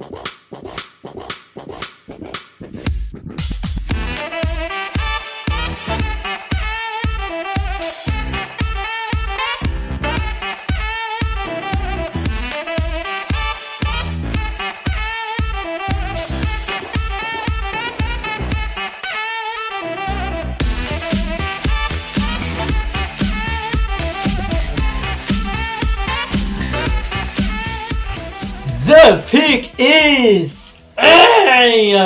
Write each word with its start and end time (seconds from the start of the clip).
The 0.00 0.39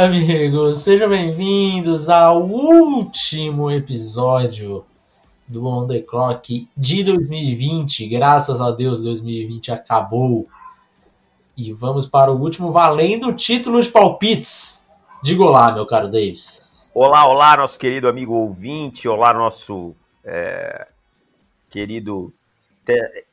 amigos! 0.05 0.81
Sejam 0.81 1.09
bem-vindos 1.09 2.11
ao 2.11 2.47
último 2.47 3.71
episódio 3.71 4.85
do 5.49 5.67
On 5.67 5.87
The 5.87 6.01
Clock 6.01 6.69
de 6.77 7.03
2020. 7.03 8.07
Graças 8.09 8.61
a 8.61 8.71
Deus, 8.71 9.03
2020 9.03 9.73
acabou. 9.73 10.47
E 11.57 11.73
vamos 11.73 12.05
para 12.05 12.31
o 12.31 12.39
último 12.39 12.71
valendo 12.71 13.35
título 13.35 13.81
de 13.81 13.89
palpites. 13.89 14.85
Diga 15.23 15.43
olá, 15.43 15.73
meu 15.73 15.87
caro 15.87 16.11
Davis. 16.11 16.71
Olá, 16.93 17.27
olá, 17.27 17.57
nosso 17.57 17.79
querido 17.79 18.07
amigo 18.07 18.35
ouvinte. 18.35 19.09
Olá, 19.09 19.33
nosso 19.33 19.97
é, 20.23 20.87
querido 21.71 22.31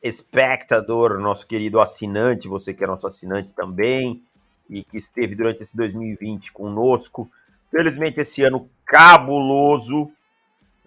espectador, 0.02 1.18
nosso 1.18 1.46
querido 1.46 1.78
assinante, 1.78 2.48
você 2.48 2.72
que 2.72 2.82
é 2.82 2.86
nosso 2.86 3.06
assinante 3.06 3.54
também 3.54 4.22
e 4.72 4.82
que 4.82 4.96
esteve 4.96 5.34
durante 5.34 5.62
esse 5.62 5.76
2020 5.76 6.50
conosco. 6.52 7.30
Felizmente 7.70 8.20
esse 8.20 8.42
ano 8.42 8.68
cabuloso 8.86 10.10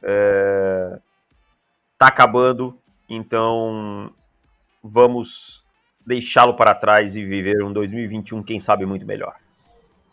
é, 0.01 0.99
tá 1.97 2.07
acabando, 2.07 2.77
então 3.07 4.11
vamos 4.83 5.63
deixá-lo 6.05 6.55
para 6.55 6.75
trás 6.75 7.15
e 7.15 7.23
viver 7.23 7.63
um 7.63 7.71
2021, 7.71 8.43
quem 8.43 8.59
sabe, 8.59 8.85
muito 8.85 9.05
melhor. 9.05 9.35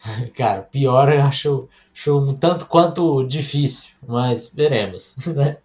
Cara, 0.34 0.62
pior 0.62 1.12
eu 1.12 1.22
acho, 1.22 1.68
acho 1.94 2.18
um 2.18 2.34
tanto 2.34 2.66
quanto 2.66 3.24
difícil, 3.24 3.94
mas 4.06 4.50
veremos, 4.50 5.26
né? 5.34 5.58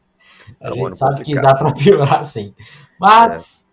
A 0.62 0.72
gente 0.72 0.98
sabe 0.98 1.24
que 1.24 1.36
dá 1.36 1.54
para 1.54 1.74
piorar 1.74 2.24
sim. 2.24 2.56
Mas. 2.98 3.64
É. 3.64 3.67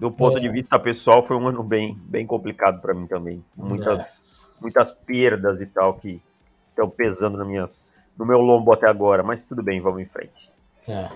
Do 0.00 0.10
ponto 0.10 0.38
é. 0.38 0.40
de 0.40 0.48
vista 0.48 0.78
pessoal, 0.78 1.22
foi 1.22 1.36
um 1.36 1.46
ano 1.46 1.62
bem, 1.62 1.94
bem 2.06 2.26
complicado 2.26 2.80
para 2.80 2.94
mim 2.94 3.06
também. 3.06 3.44
Muitas, 3.54 4.24
é. 4.24 4.62
muitas 4.62 4.92
perdas 4.92 5.60
e 5.60 5.66
tal 5.66 5.92
que 5.92 6.22
estão 6.70 6.88
pesando 6.88 7.36
nas 7.36 7.46
minhas, 7.46 7.86
no 8.16 8.24
meu 8.24 8.38
lombo 8.38 8.72
até 8.72 8.88
agora. 8.88 9.22
Mas 9.22 9.44
tudo 9.44 9.62
bem, 9.62 9.78
vamos 9.78 10.00
em 10.00 10.06
frente. 10.06 10.50
É. 10.88 11.10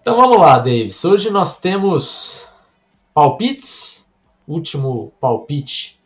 Então 0.00 0.14
vamos 0.14 0.38
lá, 0.38 0.56
Davis. 0.60 1.04
Hoje 1.04 1.30
nós 1.30 1.58
temos 1.58 2.48
palpites. 3.12 4.08
Último 4.46 5.12
palpite 5.20 6.00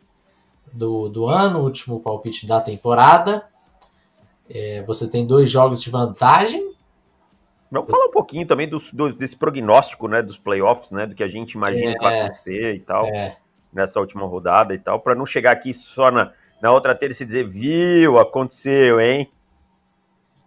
do, 0.73 1.07
do 1.07 1.27
ano, 1.27 1.59
último 1.59 1.99
palpite 1.99 2.47
da 2.47 2.61
temporada. 2.61 3.47
É, 4.49 4.83
você 4.87 5.07
tem 5.07 5.25
dois 5.25 5.51
jogos 5.51 5.83
de 5.83 5.91
vantagem 5.91 6.75
Vamos 7.69 7.89
falar 7.91 8.05
um 8.05 8.11
pouquinho 8.11 8.47
também 8.47 8.67
do, 8.67 8.81
do, 8.93 9.13
desse 9.13 9.35
prognóstico, 9.35 10.07
né, 10.07 10.21
dos 10.21 10.37
playoffs, 10.37 10.91
né, 10.91 11.05
do 11.05 11.13
que 11.13 11.23
a 11.23 11.27
gente 11.27 11.53
imagina 11.53 11.91
é, 11.91 11.93
que 11.95 12.03
vai 12.03 12.19
acontecer 12.21 12.75
e 12.75 12.79
tal, 12.79 13.05
é. 13.07 13.37
nessa 13.73 13.99
última 13.99 14.25
rodada 14.25 14.73
e 14.73 14.79
tal, 14.79 14.99
para 14.99 15.15
não 15.15 15.25
chegar 15.25 15.51
aqui 15.51 15.73
só 15.73 16.09
na, 16.09 16.31
na 16.61 16.71
outra 16.71 16.95
terça 16.95 17.23
e 17.23 17.25
dizer, 17.25 17.47
viu, 17.47 18.17
aconteceu, 18.19 19.01
hein? 19.01 19.29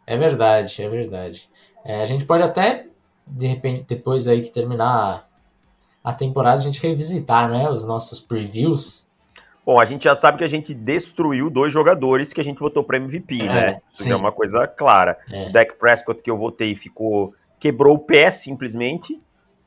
É 0.06 0.16
verdade, 0.16 0.82
é 0.82 0.88
verdade. 0.88 1.50
É, 1.84 2.03
a 2.03 2.06
gente 2.06 2.25
pode 2.25 2.42
até, 2.42 2.86
de 3.26 3.47
repente, 3.47 3.84
depois 3.87 4.26
aí 4.26 4.42
que 4.42 4.50
terminar 4.50 5.28
a 6.02 6.12
temporada, 6.14 6.56
a 6.56 6.64
gente 6.64 6.81
revisitar, 6.81 7.50
né, 7.50 7.69
os 7.69 7.84
nossos 7.84 8.19
previews 8.19 9.09
Bom, 9.65 9.78
a 9.78 9.84
gente 9.84 10.04
já 10.04 10.15
sabe 10.15 10.38
que 10.38 10.44
a 10.44 10.48
gente 10.48 10.75
destruiu 10.75 11.50
dois 11.50 11.72
jogadores 11.72 12.32
que 12.32 12.41
a 12.41 12.44
gente 12.44 12.59
votou 12.59 12.82
para 12.82 12.97
MVP, 12.97 13.43
é, 13.43 13.47
né? 13.47 13.81
Isso 13.93 14.10
é 14.10 14.16
uma 14.16 14.32
coisa 14.32 14.66
clara. 14.66 15.19
É. 15.31 15.48
O 15.48 15.53
Dak 15.53 15.75
Prescott 15.76 16.22
que 16.22 16.31
eu 16.31 16.37
votei 16.37 16.75
ficou 16.75 17.34
quebrou 17.59 17.97
o 17.97 17.99
pé 17.99 18.31
simplesmente 18.31 19.20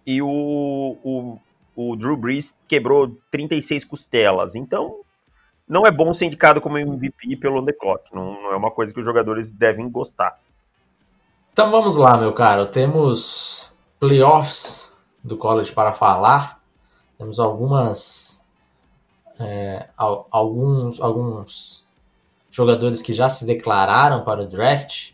e 0.05 0.21
o, 0.21 0.97
o, 1.03 1.39
o 1.75 1.95
Drew 1.95 2.17
Brees 2.17 2.57
quebrou 2.67 3.15
36 3.31 3.85
costelas. 3.85 4.55
Então, 4.55 5.01
não 5.67 5.85
é 5.85 5.91
bom 5.91 6.13
ser 6.13 6.25
indicado 6.25 6.59
como 6.59 6.77
MVP 6.77 7.37
pelo 7.37 7.61
on 7.61 7.65
the 7.65 7.71
clock. 7.71 8.03
Não, 8.13 8.33
não 8.41 8.51
é 8.51 8.55
uma 8.55 8.71
coisa 8.71 8.91
que 8.91 8.99
os 8.99 9.05
jogadores 9.05 9.51
devem 9.51 9.89
gostar. 9.89 10.39
Então 11.53 11.69
vamos 11.69 11.95
lá, 11.95 12.17
meu 12.17 12.33
caro. 12.33 12.65
Temos 12.65 13.71
playoffs 13.99 14.91
do 15.23 15.37
college 15.37 15.71
para 15.71 15.93
falar. 15.93 16.59
Temos 17.17 17.39
algumas 17.39 18.42
é, 19.39 19.89
alguns, 19.97 20.99
alguns 20.99 21.85
jogadores 22.49 23.01
que 23.01 23.13
já 23.13 23.29
se 23.29 23.45
declararam 23.45 24.23
para 24.23 24.43
o 24.43 24.47
draft 24.47 25.11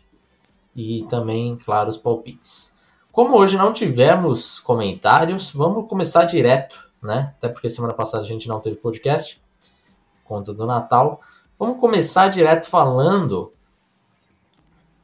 e 0.76 1.02
também, 1.04 1.56
claro, 1.56 1.88
os 1.88 1.96
palpites. 1.96 2.74
Como 3.10 3.36
hoje 3.36 3.56
não 3.56 3.72
tivemos 3.72 4.58
comentários, 4.58 5.52
vamos 5.52 5.88
começar 5.88 6.24
direto, 6.24 6.90
né? 7.02 7.34
Até 7.38 7.48
porque 7.48 7.68
semana 7.68 7.92
passada 7.92 8.22
a 8.22 8.26
gente 8.26 8.46
não 8.46 8.60
teve 8.60 8.76
podcast, 8.76 9.42
conta 10.24 10.54
do 10.54 10.66
Natal. 10.66 11.20
Vamos 11.58 11.80
começar 11.80 12.28
direto 12.28 12.66
falando 12.66 13.50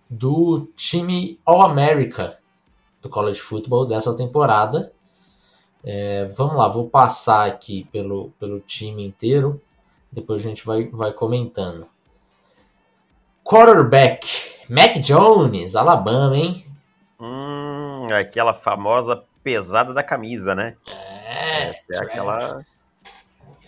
do 0.08 0.68
time 0.76 1.40
All-America 1.44 2.38
do 3.02 3.08
College 3.08 3.40
Football 3.40 3.86
dessa 3.86 4.14
temporada, 4.14 4.92
é, 5.84 6.24
vamos 6.24 6.56
lá, 6.56 6.66
vou 6.66 6.90
passar 6.90 7.46
aqui 7.46 7.88
pelo, 7.92 8.30
pelo 8.40 8.58
time 8.58 9.06
inteiro, 9.06 9.60
depois 10.10 10.40
a 10.40 10.48
gente 10.48 10.66
vai, 10.66 10.88
vai 10.88 11.12
comentando. 11.12 11.86
Quarterback, 13.44 14.26
Mac 14.68 14.98
Jones, 14.98 15.76
Alabama, 15.76 16.36
hein? 16.36 16.66
Hum, 17.20 18.08
aquela 18.12 18.52
famosa 18.52 19.22
pesada 19.44 19.94
da 19.94 20.02
camisa, 20.02 20.54
né? 20.54 20.74
É, 20.88 21.70
é 21.70 21.98
aquela 21.98 22.64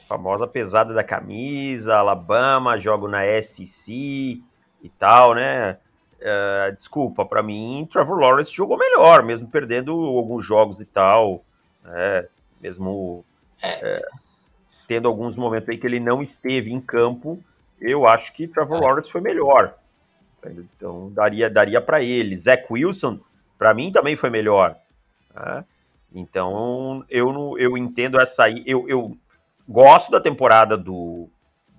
famosa 0.09 0.47
pesada 0.47 0.93
da 0.93 1.05
camisa, 1.05 1.97
Alabama, 1.97 2.79
jogo 2.79 3.07
na 3.07 3.21
SEC 3.41 4.43
e 4.83 4.89
tal, 4.99 5.35
né? 5.35 5.79
Uh, 6.21 6.75
desculpa, 6.75 7.25
para 7.25 7.45
mim, 7.45 7.87
Trevor 7.89 8.19
Lawrence 8.19 8.53
jogou 8.53 8.77
melhor, 8.77 9.23
mesmo 9.23 9.47
perdendo 9.47 9.93
alguns 9.93 10.45
jogos 10.45 10.81
e 10.81 10.85
tal 10.85 11.45
né? 11.85 12.27
mesmo 12.61 13.25
é. 13.63 13.97
É, 13.97 14.09
tendo 14.87 15.09
alguns 15.09 15.37
momentos 15.37 15.69
aí 15.69 15.77
que 15.77 15.87
ele 15.87 16.01
não 16.01 16.23
esteve 16.23 16.73
em 16.73 16.81
campo, 16.81 17.43
eu 17.81 18.07
acho 18.07 18.33
que 18.33 18.49
Trevor 18.49 18.79
é. 18.79 18.81
Lawrence 18.81 19.11
foi 19.11 19.21
melhor. 19.21 19.75
Então 20.45 21.11
daria 21.11 21.51
daria 21.51 21.81
para 21.81 22.03
ele. 22.03 22.37
Zach 22.37 22.65
Wilson, 22.71 23.21
para 23.59 23.75
mim 23.75 23.93
também 23.93 24.17
foi 24.17 24.31
melhor. 24.31 24.77
Né? 25.35 25.65
Então 26.15 27.05
eu 27.11 27.59
eu 27.59 27.77
entendo 27.77 28.21
essa 28.21 28.45
aí. 28.45 28.63
Eu, 28.67 28.89
eu 28.89 29.17
gosto 29.69 30.11
da 30.11 30.21
temporada 30.21 30.77
do, 30.77 31.29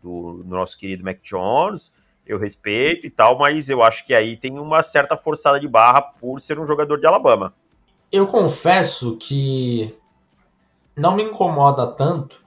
do 0.03 0.43
nosso 0.45 0.77
querido 0.77 1.03
Mac 1.03 1.19
Jones. 1.23 1.97
Eu 2.25 2.37
respeito 2.37 3.07
e 3.07 3.09
tal, 3.09 3.39
mas 3.39 3.71
eu 3.71 3.81
acho 3.81 4.05
que 4.05 4.13
aí 4.13 4.37
tem 4.37 4.59
uma 4.59 4.83
certa 4.83 5.17
forçada 5.17 5.59
de 5.59 5.67
barra 5.67 6.01
por 6.03 6.39
ser 6.39 6.59
um 6.59 6.67
jogador 6.67 6.99
de 6.99 7.07
Alabama. 7.07 7.55
Eu 8.11 8.25
confesso 8.27 9.17
que 9.17 9.95
não 10.95 11.15
me 11.15 11.23
incomoda 11.23 11.87
tanto, 11.87 12.43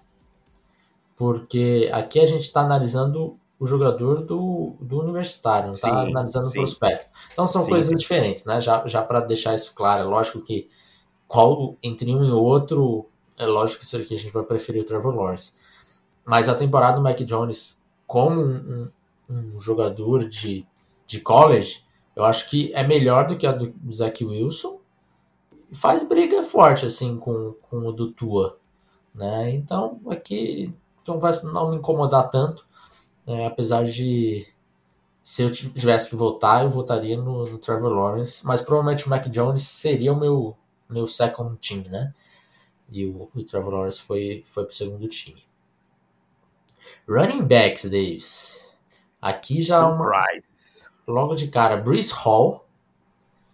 porque 1.16 1.90
aqui 1.92 2.20
a 2.20 2.26
gente 2.26 2.42
está 2.42 2.62
analisando 2.62 3.38
o 3.58 3.64
jogador 3.64 4.22
do, 4.22 4.76
do 4.80 5.00
universitário, 5.00 5.68
não 5.68 5.74
está 5.74 6.02
analisando 6.02 6.46
sim. 6.46 6.58
o 6.58 6.62
prospecto. 6.62 7.08
Então 7.32 7.46
são 7.46 7.62
sim. 7.62 7.68
coisas 7.68 7.96
diferentes, 7.96 8.44
né? 8.44 8.60
Já, 8.60 8.84
já 8.86 9.02
para 9.02 9.20
deixar 9.20 9.54
isso 9.54 9.72
claro, 9.72 10.02
é 10.02 10.04
lógico 10.04 10.40
que 10.40 10.68
qual 11.28 11.76
entre 11.82 12.12
um 12.14 12.24
e 12.24 12.30
outro, 12.32 13.08
é 13.38 13.46
lógico 13.46 13.84
que 14.06 14.14
a 14.14 14.16
gente 14.16 14.32
vai 14.32 14.42
preferir 14.42 14.82
o 14.82 14.84
Trevor 14.84 15.14
Lawrence. 15.14 15.52
Mas 16.24 16.48
a 16.48 16.54
temporada 16.54 16.96
do 16.96 17.02
Mac 17.02 17.18
Jones 17.20 17.80
como 18.04 18.42
um, 18.42 18.90
um, 19.30 19.54
um 19.54 19.60
jogador 19.60 20.28
de, 20.28 20.66
de 21.06 21.20
college, 21.20 21.82
eu 22.14 22.24
acho 22.24 22.50
que 22.50 22.70
é 22.74 22.86
melhor 22.86 23.26
do 23.26 23.38
que 23.38 23.46
a 23.46 23.52
do 23.52 23.72
Zach 23.90 24.22
Wilson 24.22 24.81
faz 25.74 26.02
briga 26.02 26.42
forte 26.42 26.86
assim 26.86 27.16
com, 27.18 27.54
com 27.62 27.78
o 27.86 27.92
do 27.92 28.12
Tua, 28.12 28.58
né? 29.14 29.50
Então 29.52 30.00
aqui 30.10 30.72
então 31.02 31.18
vai 31.18 31.32
não 31.42 31.70
me 31.70 31.76
incomodar 31.76 32.30
tanto, 32.30 32.66
né? 33.26 33.46
apesar 33.46 33.84
de 33.84 34.46
se 35.22 35.42
eu 35.42 35.50
tivesse 35.50 36.10
que 36.10 36.16
votar, 36.16 36.64
eu 36.64 36.70
votaria 36.70 37.16
no, 37.16 37.46
no, 37.46 37.58
Trevor 37.58 37.92
Lawrence, 37.92 38.44
mas 38.44 38.60
provavelmente 38.60 39.06
o 39.06 39.10
Mac 39.10 39.26
Jones 39.28 39.62
seria 39.62 40.12
o 40.12 40.18
meu 40.18 40.56
meu 40.88 41.06
second 41.06 41.56
team, 41.56 41.84
né? 41.90 42.12
E 42.90 43.06
o, 43.06 43.30
o 43.34 43.44
Trevor 43.44 43.74
Lawrence 43.74 44.00
foi 44.00 44.42
foi 44.44 44.64
pro 44.64 44.74
segundo 44.74 45.08
time. 45.08 45.42
Running 47.08 47.46
backs, 47.46 47.84
Davis. 47.84 48.72
Aqui 49.20 49.62
já 49.62 49.80
Surprise. 49.80 50.90
uma. 51.06 51.14
Logo 51.14 51.34
de 51.34 51.48
cara, 51.48 51.76
Brees 51.76 52.10
Hall. 52.10 52.66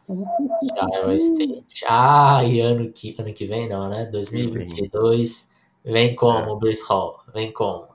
Iowa 0.09 1.17
State. 1.17 1.85
Ah, 1.87 2.43
e 2.45 2.61
ano 2.61 2.91
que, 2.91 3.15
ano 3.19 3.33
que 3.33 3.47
vem 3.47 3.69
não, 3.69 3.89
né? 3.89 4.07
2022. 4.07 5.53
Vem 5.85 6.15
como, 6.15 6.57
é. 6.57 6.59
Brees 6.59 6.83
Hall? 6.89 7.21
Vem 7.33 7.53
como? 7.53 7.89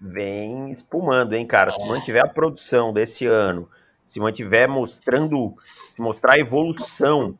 Vem 0.00 0.70
espumando, 0.70 1.34
hein, 1.34 1.46
cara? 1.46 1.70
É. 1.70 1.72
Se 1.72 1.86
mantiver 1.86 2.24
a 2.24 2.28
produção 2.28 2.92
desse 2.92 3.26
ano, 3.26 3.68
se 4.04 4.20
mantiver 4.20 4.68
mostrando, 4.68 5.54
se 5.58 6.02
mostrar 6.02 6.34
a 6.34 6.38
evolução 6.38 7.38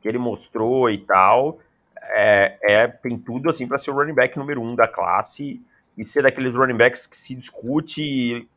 que 0.00 0.08
ele 0.08 0.18
mostrou 0.18 0.88
e 0.88 0.98
tal, 0.98 1.58
é, 2.00 2.58
é 2.62 2.86
tem 2.86 3.18
tudo 3.18 3.48
assim 3.48 3.66
para 3.66 3.78
ser 3.78 3.90
o 3.90 3.94
running 3.94 4.14
back 4.14 4.38
número 4.38 4.62
um 4.62 4.74
da 4.74 4.86
classe 4.86 5.60
e 5.98 6.04
ser 6.04 6.22
daqueles 6.22 6.54
running 6.54 6.76
backs 6.76 7.06
que 7.06 7.16
se 7.16 7.34
discute 7.34 8.48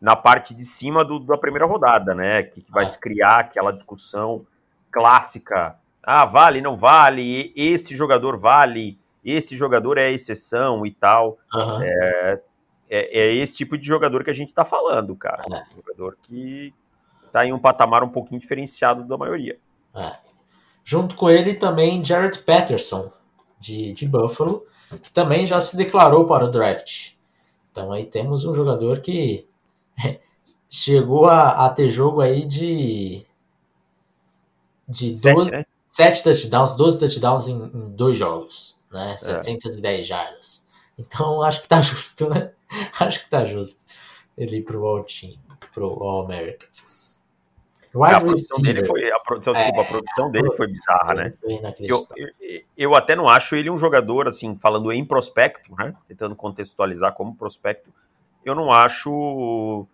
na 0.00 0.16
parte 0.16 0.54
de 0.54 0.64
cima 0.64 1.04
do, 1.04 1.18
da 1.18 1.36
primeira 1.36 1.66
rodada, 1.66 2.14
né? 2.14 2.42
Que, 2.42 2.64
vai 2.68 2.88
se 2.88 2.98
criar 2.98 3.40
aquela 3.40 3.72
discussão 3.72 4.46
clássica. 4.90 5.76
Ah, 6.02 6.24
vale, 6.24 6.60
não 6.60 6.76
vale, 6.76 7.52
esse 7.54 7.94
jogador 7.94 8.38
vale, 8.38 8.98
esse 9.24 9.56
jogador 9.56 9.98
é 9.98 10.10
exceção 10.10 10.86
e 10.86 10.90
tal. 10.90 11.38
Uhum. 11.54 11.82
É, 11.82 12.40
é, 12.88 13.20
é, 13.20 13.34
esse 13.34 13.58
tipo 13.58 13.76
de 13.76 13.86
jogador 13.86 14.24
que 14.24 14.30
a 14.30 14.34
gente 14.34 14.48
está 14.48 14.64
falando, 14.64 15.14
cara. 15.14 15.42
É. 15.52 15.74
jogador 15.76 16.16
que 16.22 16.74
está 17.26 17.44
em 17.46 17.52
um 17.52 17.58
patamar 17.58 18.02
um 18.02 18.08
pouquinho 18.08 18.40
diferenciado 18.40 19.04
da 19.04 19.16
maioria. 19.16 19.58
É. 19.94 20.16
Junto 20.82 21.14
com 21.14 21.28
ele 21.28 21.54
também 21.54 22.02
Jared 22.02 22.38
Patterson, 22.40 23.12
de, 23.58 23.92
de 23.92 24.08
Buffalo, 24.08 24.64
que 25.02 25.12
também 25.12 25.46
já 25.46 25.60
se 25.60 25.76
declarou 25.76 26.26
para 26.26 26.46
o 26.46 26.50
draft. 26.50 27.12
Então 27.70 27.92
aí 27.92 28.04
temos 28.06 28.44
um 28.44 28.54
jogador 28.54 29.00
que 29.00 29.46
chegou 30.68 31.26
a, 31.26 31.66
a 31.66 31.70
ter 31.70 31.90
jogo 31.90 32.20
aí 32.20 32.46
de. 32.46 33.26
de 34.88 35.08
Sete, 35.12 35.34
12, 35.34 35.50
né? 35.50 35.66
7 35.86 36.22
touchdowns, 36.22 36.76
12 36.76 37.00
touchdowns 37.00 37.48
em, 37.48 37.54
em 37.54 37.90
dois 37.90 38.18
jogos, 38.18 38.78
né? 38.90 39.14
É. 39.14 39.18
710 39.18 40.06
jardas. 40.06 40.66
Então 40.98 41.42
acho 41.44 41.62
que 41.62 41.68
tá 41.68 41.80
justo, 41.80 42.28
né? 42.28 42.52
acho 43.00 43.24
que 43.24 43.30
tá 43.30 43.44
justo 43.44 43.84
ele 44.38 44.58
ir 44.58 44.62
pro 44.62 44.86
All 44.86 45.04
Team, 45.04 45.34
pro 45.72 45.86
All 45.86 46.24
America. 46.24 46.66
Wide 47.92 48.14
a 48.14 48.20
produção 48.20 48.62
dele 48.62 48.84
foi, 48.84 49.10
a 49.10 49.18
produção, 49.18 49.52
é, 49.52 49.58
desculpa, 49.58 49.82
a 49.82 49.84
produção 49.84 50.30
dele 50.30 50.50
foi 50.52 50.68
bizarra, 50.68 51.14
né? 51.14 51.34
Eu, 51.80 52.06
eu, 52.16 52.62
eu, 52.76 52.94
até 52.94 53.16
não 53.16 53.28
acho 53.28 53.56
ele 53.56 53.68
um 53.68 53.76
jogador, 53.76 54.28
assim, 54.28 54.54
falando 54.56 54.92
em 54.92 55.04
prospecto, 55.04 55.74
né? 55.76 55.92
Tentando 56.06 56.36
contextualizar 56.36 57.12
como 57.14 57.34
prospecto, 57.34 57.92
eu 58.44 58.54
não 58.54 58.72
acho 58.72 59.86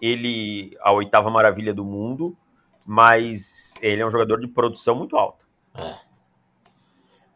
ele 0.00 0.76
a 0.80 0.92
oitava 0.92 1.30
maravilha 1.30 1.72
do 1.72 1.84
mundo, 1.84 2.36
mas 2.84 3.74
ele 3.80 4.02
é 4.02 4.06
um 4.06 4.10
jogador 4.10 4.38
de 4.38 4.46
produção 4.46 4.94
muito 4.94 5.16
alta. 5.16 5.44
É. 5.74 5.96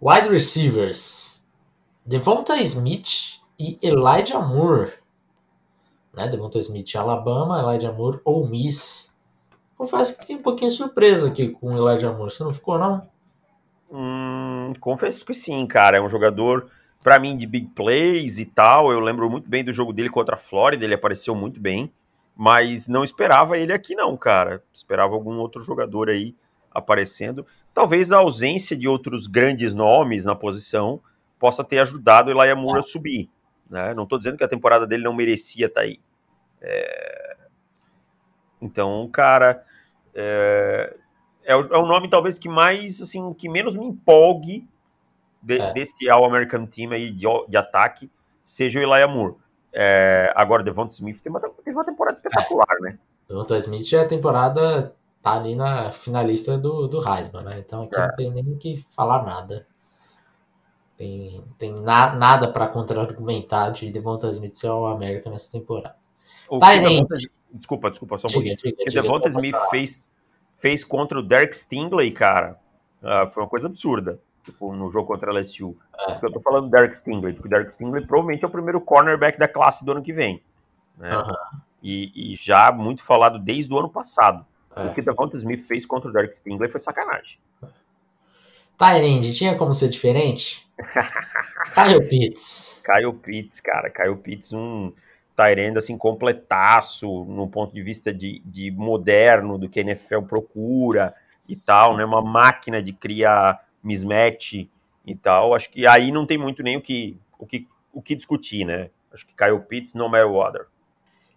Wide 0.01 0.29
receivers: 0.29 1.47
Devonta 2.05 2.57
Smith 2.59 3.41
e 3.59 3.79
Elijah 3.83 4.41
Moore. 4.41 4.93
Né? 6.13 6.29
Devonta 6.29 6.59
Smith, 6.59 6.95
Alabama, 6.97 7.61
Elijah 7.61 7.93
Moore, 7.93 8.21
ou 8.25 8.47
Miss. 8.47 9.17
Confesso 9.77 10.15
que 10.15 10.21
fiquei 10.21 10.37
um 10.37 10.43
pouquinho 10.43 10.71
surpreso 10.71 11.29
aqui 11.29 11.51
com 11.51 11.73
o 11.73 11.77
Elijah 11.77 12.13
Moore. 12.13 12.31
Você 12.31 12.45
não 12.45 12.53
ficou, 12.53 12.79
não? 12.79 13.09
Hum, 13.91 14.73
confesso 14.81 15.25
que 15.25 15.33
sim, 15.33 15.67
cara. 15.67 15.97
É 15.97 16.01
um 16.01 16.09
jogador 16.09 16.71
para 17.03 17.19
mim, 17.19 17.37
de 17.37 17.47
big 17.47 17.69
plays 17.69 18.39
e 18.39 18.47
tal. 18.47 18.93
Eu 18.93 19.01
lembro 19.01 19.31
muito 19.31 19.49
bem 19.49 19.65
do 19.65 19.73
jogo 19.73 19.93
dele 19.93 20.11
contra 20.11 20.35
a 20.35 20.39
Flórida, 20.39 20.85
ele 20.85 20.95
apareceu 20.95 21.35
muito 21.35 21.61
bem, 21.61 21.93
mas 22.37 22.87
não 22.87 23.03
esperava 23.03 23.57
ele 23.59 23.73
aqui, 23.73 23.95
não, 23.95 24.17
cara. 24.17 24.63
Esperava 24.73 25.15
algum 25.15 25.39
outro 25.39 25.63
jogador 25.63 26.09
aí 26.09 26.35
aparecendo. 26.71 27.47
Talvez 27.73 28.13
a 28.13 28.19
ausência 28.19 28.77
de 28.77 28.89
outros 28.89 29.27
grandes 29.27 29.73
nomes 29.73 30.25
na 30.25 30.35
posição 30.35 31.01
possa 31.39 31.63
ter 31.63 31.79
ajudado 31.79 32.33
o 32.33 32.57
Moore 32.57 32.81
a 32.81 32.83
subir. 32.83 33.31
Né? 33.71 33.95
Não 33.95 34.05
estou 34.05 34.19
dizendo 34.19 34.37
que 34.37 34.45
a 34.45 34.49
temporada 34.49 34.87
dele 34.87 35.05
não 35.05 35.13
merecia 35.13 35.67
estar 35.67 35.81
tá 35.81 35.87
aí. 35.87 36.01
É... 36.61 37.37
Então, 38.61 39.09
cara, 39.13 39.65
é... 40.15 40.97
é 41.45 41.55
o 41.55 41.87
nome 41.87 42.11
talvez 42.11 42.39
que 42.39 42.49
mais, 42.49 43.01
assim, 43.01 43.33
que 43.33 43.49
menos 43.49 43.77
me 43.77 43.87
empolgue 43.87 44.67
de, 45.43 45.59
é. 45.59 45.73
desse 45.73 46.09
All-American 46.09 46.67
Team 46.67 46.93
aí 46.93 47.11
de, 47.11 47.27
de, 47.49 47.57
ataque 47.57 48.11
seja 48.43 48.79
o 48.79 48.83
Elijah 48.83 49.09
Moore. 49.09 49.37
É, 49.73 50.33
agora, 50.35 50.63
Devonta 50.63 50.93
Smith 50.93 51.21
tem 51.21 51.31
uma, 51.31 51.41
teve 51.41 51.77
uma 51.77 51.85
temporada 51.85 52.17
espetacular, 52.17 52.77
é. 52.79 52.83
né? 52.83 52.99
Devonta 53.29 53.57
Smith 53.59 53.87
já 53.87 54.01
é 54.01 54.05
temporada, 54.05 54.95
tá 55.23 55.35
ali 55.35 55.55
na 55.55 55.93
finalista 55.93 56.57
do, 56.57 56.89
do 56.89 56.99
Heisman, 56.99 57.43
né? 57.43 57.59
Então 57.59 57.83
aqui 57.83 57.97
é. 57.97 58.07
não 58.07 58.17
tem 58.17 58.31
nem 58.33 58.57
que 58.57 58.85
falar 58.91 59.23
nada. 59.25 59.67
Tem, 60.97 61.45
tem 61.57 61.73
na, 61.75 62.17
nada 62.17 62.51
para 62.51 62.67
contra-argumentar 62.67 63.71
de 63.71 63.91
Devonta 63.91 64.29
Smith 64.29 64.57
ser 64.57 64.69
o 64.69 64.87
América 64.87 65.31
nessa 65.31 65.53
temporada. 65.53 65.95
O 66.49 66.59
tá, 66.59 66.75
Devonta, 66.75 67.17
desculpa, 67.53 67.91
desculpa, 67.91 68.19
só 68.19 68.27
um 68.27 68.33
pouquinho. 68.33 68.55
O 68.55 68.59
que 68.59 68.85
Devonta 68.91 69.29
Smith 69.29 69.57
fez, 69.71 70.11
fez 70.57 70.83
contra 70.83 71.19
o 71.19 71.23
Derek 71.23 71.57
Stingley, 71.57 72.11
cara, 72.11 72.59
uh, 73.01 73.31
foi 73.31 73.45
uma 73.45 73.49
coisa 73.49 73.69
absurda 73.69 74.19
tipo, 74.51 74.75
no 74.75 74.91
jogo 74.91 75.07
contra 75.07 75.31
a 75.31 75.35
LSU. 75.35 75.77
É. 75.99 76.13
Porque 76.13 76.27
eu 76.27 76.33
tô 76.33 76.41
falando 76.41 76.65
do 76.65 76.71
Derek 76.71 76.97
Stingley, 76.97 77.35
porque 77.35 77.49
o 77.49 77.51
Derek 77.51 77.73
Stingley 77.73 78.07
provavelmente 78.07 78.45
é 78.45 78.49
o 78.49 78.51
primeiro 78.51 78.81
cornerback 78.81 79.39
da 79.39 79.47
classe 79.47 79.85
do 79.85 79.93
ano 79.93 80.03
que 80.03 80.13
vem. 80.13 80.43
Né? 80.97 81.17
Uhum. 81.17 81.59
E, 81.83 82.33
e, 82.33 82.37
já 82.37 82.73
muito 82.73 83.05
falado 83.05 83.39
desde 83.39 83.73
o 83.73 83.79
ano 83.79 83.89
passado. 83.89 84.45
É. 84.75 84.87
O 84.87 84.95
que 84.95 85.03
Devonta 85.03 85.37
Smith 85.37 85.67
fez 85.67 85.87
contra 85.87 86.09
o 86.09 86.13
Derek 86.13 86.35
Stingley 86.35 86.69
foi 86.69 86.81
sacanagem. 86.81 87.39
Tyrande, 88.77 89.35
tinha 89.35 89.57
como 89.57 89.75
ser 89.75 89.89
diferente? 89.89 90.67
Kyle 91.75 92.09
Pitts. 92.09 92.81
Kyle 92.85 93.13
Pitts, 93.13 93.61
cara. 93.61 93.91
Kyle 93.91 94.17
Pitts, 94.17 94.53
um 94.53 94.93
Tyrande 95.37 95.79
assim, 95.79 95.99
completaço, 95.99 97.25
no 97.25 97.49
ponto 97.49 97.75
de 97.75 97.83
vista 97.83 98.13
de, 98.13 98.41
de 98.45 98.71
moderno, 98.71 99.59
do 99.59 99.69
que 99.69 99.81
a 99.81 99.83
NFL 99.83 100.23
procura 100.23 101.15
e 101.49 101.57
tal, 101.57 101.97
né? 101.97 102.05
Uma 102.05 102.23
máquina 102.23 102.83
de 102.83 102.93
criar 102.93 103.61
mismatch 103.83 104.69
e 105.07 105.15
tal. 105.15 105.55
Acho 105.55 105.71
que 105.71 105.87
aí 105.87 106.11
não 106.13 106.27
tem 106.27 106.39
muito 106.39 106.63
nem 106.63 106.77
o 106.77 106.81
que, 106.81 107.19
o 107.39 107.47
que, 107.47 107.67
o 107.93 108.03
que 108.03 108.15
discutir, 108.15 108.65
né? 108.65 108.91
Acho 109.13 109.27
que 109.27 109.35
Kyle 109.35 109.61
Pitts, 109.61 109.95
no 109.95 110.09
matter 110.09 110.31
what. 110.31 110.59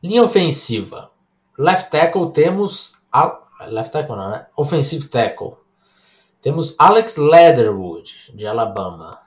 Linha 0.04 0.24
ofensiva. 0.24 1.12
Left 1.58 1.89
tackle 1.89 2.32
temos. 2.32 3.01
Left 3.68 3.92
tackle 3.92 4.15
não, 4.15 4.30
né? 4.30 4.48
Offensive 4.56 5.08
tackle. 5.08 5.54
Temos 6.42 6.75
Alex 6.80 7.18
Leatherwood, 7.18 8.36
de 8.36 8.48
Alabama. 8.48 9.20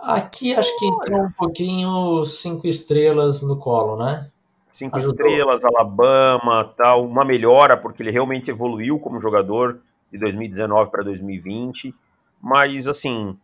Aqui 0.00 0.54
acho 0.54 0.76
que 0.78 0.86
entrou 0.86 1.22
um 1.22 1.32
pouquinho 1.32 2.24
cinco 2.24 2.68
estrelas 2.68 3.42
no 3.42 3.56
colo, 3.56 3.96
né? 3.96 4.30
Cinco 4.70 4.96
Ajudou. 4.96 5.26
estrelas, 5.26 5.64
Alabama, 5.64 6.72
tal, 6.76 7.04
uma 7.04 7.24
melhora 7.24 7.76
porque 7.76 8.02
ele 8.02 8.12
realmente 8.12 8.50
evoluiu 8.50 9.00
como 9.00 9.20
jogador 9.20 9.80
de 10.10 10.18
2019 10.18 10.90
para 10.90 11.02
2020, 11.02 11.94
mas 12.40 12.86
assim, 12.86 13.36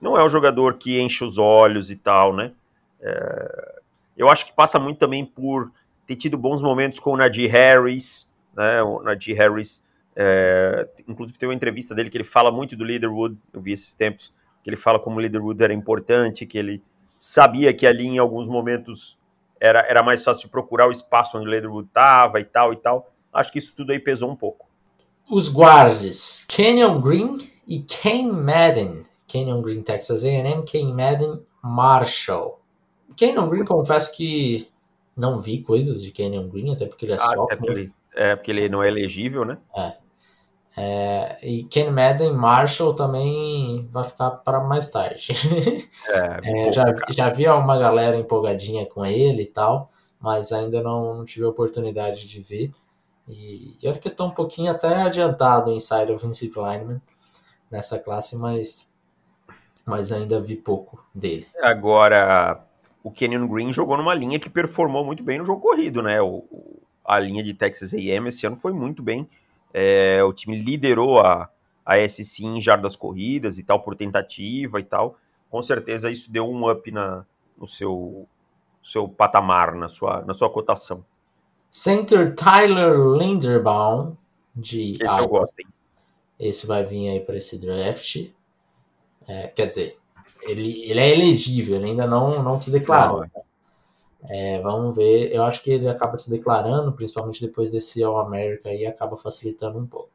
não 0.00 0.16
é 0.16 0.24
um 0.24 0.28
jogador 0.28 0.74
que 0.74 1.00
enche 1.00 1.24
os 1.24 1.38
olhos 1.38 1.90
e 1.90 1.96
tal, 1.96 2.34
né? 2.34 2.52
É, 3.00 3.80
eu 4.16 4.28
acho 4.28 4.46
que 4.46 4.52
passa 4.52 4.78
muito 4.78 4.98
também 4.98 5.24
por 5.24 5.70
ter 6.06 6.16
tido 6.16 6.36
bons 6.36 6.62
momentos 6.62 6.98
com 6.98 7.12
o 7.12 7.16
Najee 7.16 7.46
Harris, 7.46 8.32
né? 8.54 8.82
O 8.82 9.02
Najee 9.02 9.34
Harris, 9.34 9.84
é, 10.14 10.88
inclusive 11.08 11.38
tem 11.38 11.48
uma 11.48 11.54
entrevista 11.54 11.94
dele 11.94 12.10
que 12.10 12.16
ele 12.16 12.24
fala 12.24 12.50
muito 12.50 12.76
do 12.76 12.84
Leaderwood, 12.84 13.36
eu 13.52 13.60
vi 13.60 13.72
esses 13.72 13.94
tempos, 13.94 14.32
que 14.62 14.68
ele 14.68 14.76
fala 14.76 14.98
como 14.98 15.16
o 15.16 15.20
Leaderwood 15.20 15.62
era 15.62 15.72
importante, 15.72 16.46
que 16.46 16.58
ele 16.58 16.82
sabia 17.18 17.72
que 17.72 17.86
ali 17.86 18.06
em 18.06 18.18
alguns 18.18 18.46
momentos 18.46 19.18
era, 19.58 19.80
era 19.80 20.02
mais 20.02 20.24
fácil 20.24 20.48
procurar 20.48 20.86
o 20.86 20.90
espaço 20.90 21.36
onde 21.36 21.46
o 21.46 21.50
Leaderwood 21.50 21.88
estava 21.88 22.40
e 22.40 22.44
tal 22.44 22.72
e 22.72 22.76
tal. 22.76 23.10
Acho 23.32 23.52
que 23.52 23.58
isso 23.58 23.76
tudo 23.76 23.92
aí 23.92 24.00
pesou 24.00 24.30
um 24.30 24.36
pouco 24.36 24.69
os 25.30 25.48
guardas 25.48 26.44
Kenyon 26.48 27.00
Green 27.00 27.38
e 27.66 27.78
Ken 27.80 28.24
Madden. 28.24 29.02
Kenyon 29.28 29.62
Green, 29.62 29.80
Texas 29.82 30.24
A&M, 30.24 30.64
Ken 30.64 30.92
Madden, 30.92 31.40
Marshall. 31.62 32.58
Kenyon 33.16 33.48
Green, 33.48 33.64
confesso 33.64 34.12
que 34.12 34.68
não 35.16 35.40
vi 35.40 35.62
coisas 35.62 36.02
de 36.02 36.10
Kenyon 36.10 36.48
Green, 36.48 36.72
até 36.72 36.86
porque 36.86 37.04
ele 37.04 37.12
é 37.12 37.16
ah, 37.16 37.18
sophomore. 37.18 37.56
Porque 37.56 37.70
ele, 37.70 37.92
é, 38.16 38.34
porque 38.34 38.50
ele 38.50 38.68
não 38.68 38.82
é 38.82 38.88
elegível, 38.88 39.44
né? 39.44 39.58
É. 39.76 39.92
é 40.76 41.38
e 41.42 41.62
Ken 41.64 41.90
Madden, 41.92 42.32
Marshall 42.32 42.92
também 42.92 43.88
vai 43.92 44.02
ficar 44.02 44.30
para 44.30 44.60
mais 44.60 44.90
tarde. 44.90 45.32
É, 46.08 46.40
é, 46.66 46.72
já, 46.72 46.92
já 47.08 47.28
vi 47.30 47.46
uma 47.46 47.78
galera 47.78 48.16
empolgadinha 48.16 48.84
com 48.84 49.06
ele 49.06 49.42
e 49.42 49.46
tal, 49.46 49.90
mas 50.18 50.50
ainda 50.50 50.82
não, 50.82 51.18
não 51.18 51.24
tive 51.24 51.44
a 51.44 51.50
oportunidade 51.50 52.26
de 52.26 52.42
ver. 52.42 52.72
E, 53.30 53.76
e 53.80 53.88
olha 53.88 53.98
que 53.98 54.08
eu 54.08 54.12
estou 54.12 54.26
um 54.26 54.34
pouquinho 54.34 54.72
até 54.72 55.02
adiantado 55.02 55.70
em 55.70 55.76
Inside 55.76 56.12
Offensive 56.12 56.54
Lineman 56.56 57.00
nessa 57.70 57.98
classe, 57.98 58.36
mas, 58.36 58.92
mas 59.86 60.10
ainda 60.10 60.40
vi 60.40 60.56
pouco 60.56 61.04
dele. 61.14 61.46
Agora, 61.62 62.60
o 63.04 63.10
Kenyon 63.10 63.46
Green 63.46 63.72
jogou 63.72 63.96
numa 63.96 64.14
linha 64.14 64.40
que 64.40 64.50
performou 64.50 65.04
muito 65.04 65.22
bem 65.22 65.38
no 65.38 65.46
jogo 65.46 65.60
corrido, 65.60 66.02
né? 66.02 66.20
O, 66.20 66.44
a 67.04 67.18
linha 67.20 67.42
de 67.42 67.54
Texas 67.54 67.94
A&M 67.94 68.28
esse 68.28 68.46
ano 68.46 68.56
foi 68.56 68.72
muito 68.72 69.02
bem. 69.02 69.28
É, 69.72 70.22
o 70.24 70.32
time 70.32 70.60
liderou 70.60 71.20
a, 71.20 71.48
a 71.86 72.08
SC 72.08 72.44
em 72.44 72.60
jardas 72.60 72.96
corridas 72.96 73.58
e 73.58 73.62
tal, 73.62 73.80
por 73.80 73.94
tentativa 73.94 74.80
e 74.80 74.84
tal. 74.84 75.16
Com 75.48 75.62
certeza 75.62 76.10
isso 76.10 76.32
deu 76.32 76.48
um 76.48 76.68
up 76.68 76.90
na, 76.90 77.24
no 77.56 77.66
seu, 77.66 78.26
seu 78.82 79.08
patamar, 79.08 79.74
na 79.76 79.88
sua, 79.88 80.22
na 80.22 80.34
sua 80.34 80.50
cotação. 80.50 81.04
Center 81.70 82.34
Tyler 82.34 82.98
Linderbaum, 83.16 84.16
de 84.54 84.94
Esse 84.94 85.04
Iowa. 85.04 85.20
eu 85.20 85.28
gosto, 85.28 85.60
hein? 85.60 85.66
Esse 86.38 86.66
vai 86.66 86.84
vir 86.84 87.08
aí 87.10 87.20
para 87.20 87.36
esse 87.36 87.58
draft. 87.58 88.28
É, 89.28 89.46
quer 89.48 89.68
dizer, 89.68 89.96
ele, 90.42 90.82
ele 90.90 90.98
é 90.98 91.10
elegível, 91.10 91.76
ele 91.76 91.90
ainda 91.90 92.06
não, 92.06 92.42
não 92.42 92.60
se 92.60 92.70
declarou. 92.70 93.24
É, 94.24 94.60
vamos 94.60 94.94
ver, 94.94 95.32
eu 95.32 95.42
acho 95.44 95.62
que 95.62 95.70
ele 95.70 95.88
acaba 95.88 96.18
se 96.18 96.28
declarando, 96.28 96.92
principalmente 96.92 97.40
depois 97.40 97.70
desse 97.70 98.02
All 98.02 98.18
America 98.18 98.68
aí, 98.68 98.84
acaba 98.86 99.16
facilitando 99.16 99.78
um 99.78 99.86
pouco. 99.86 100.10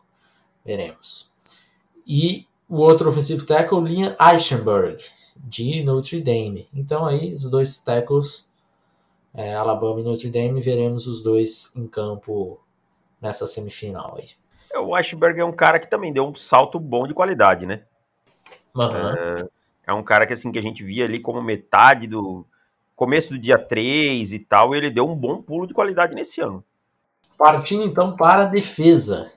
Veremos. 0.64 1.30
E 2.06 2.46
o 2.68 2.80
outro 2.82 3.10
offensive 3.10 3.46
tackle, 3.46 3.82
Liam 3.82 4.16
Eichenberg, 4.20 5.04
de 5.36 5.84
Notre 5.84 6.20
Dame. 6.22 6.68
Então 6.74 7.06
aí, 7.06 7.32
os 7.32 7.50
dois 7.50 7.78
tackles, 7.78 8.48
é, 9.36 9.54
Alabama 9.54 10.00
e 10.00 10.04
Notre 10.04 10.30
Dame, 10.30 10.62
veremos 10.62 11.08
os 11.08 11.22
dois 11.22 11.72
em 11.76 11.88
campo 11.88 12.60
nessa 13.22 13.46
semifinal 13.46 14.18
aí. 14.18 14.30
É, 14.72 14.80
o 14.80 14.98
Eichenberg 14.98 15.40
é 15.40 15.46
um 15.46 15.52
cara 15.52 15.80
que 15.80 15.90
também 15.90 16.12
deu 16.12 16.28
um 16.28 16.36
salto 16.36 16.80
bom 16.80 17.08
de 17.08 17.14
qualidade, 17.14 17.66
né? 17.66 17.84
Uhum. 18.76 18.86
É, 18.86 19.48
é 19.88 19.94
um 19.94 20.04
cara 20.04 20.26
que 20.26 20.34
assim 20.34 20.52
que 20.52 20.60
a 20.60 20.62
gente 20.62 20.84
via 20.84 21.06
ali 21.06 21.20
como 21.20 21.42
metade 21.42 22.08
do 22.08 22.46
começo 22.96 23.34
do 23.34 23.40
dia 23.40 23.58
3 23.58 24.34
e 24.34 24.40
tal, 24.40 24.74
e 24.74 24.78
ele 24.78 24.90
deu 24.90 25.08
um 25.08 25.16
bom 25.16 25.42
pulo 25.42 25.68
de 25.68 25.74
qualidade 25.74 26.16
nesse 26.16 26.42
ano. 26.42 26.64
Partindo 27.38 27.84
então 27.84 28.16
para 28.16 28.44
a 28.44 28.46
defesa. 28.46 29.32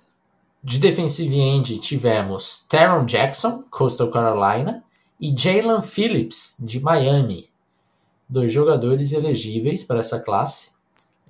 De 0.63 0.79
defensive 0.79 1.39
end 1.39 1.79
tivemos 1.79 2.65
Teron 2.69 3.05
Jackson, 3.05 3.65
Coastal 3.71 4.11
Carolina, 4.11 4.85
e 5.21 5.35
Jalen 5.37 5.83
Phillips, 5.83 6.57
de 6.61 6.81
Miami. 6.81 7.48
Dois 8.29 8.53
jogadores 8.53 9.13
elegíveis 9.13 9.85
para 9.85 10.01
essa 10.01 10.21
classe. 10.21 10.73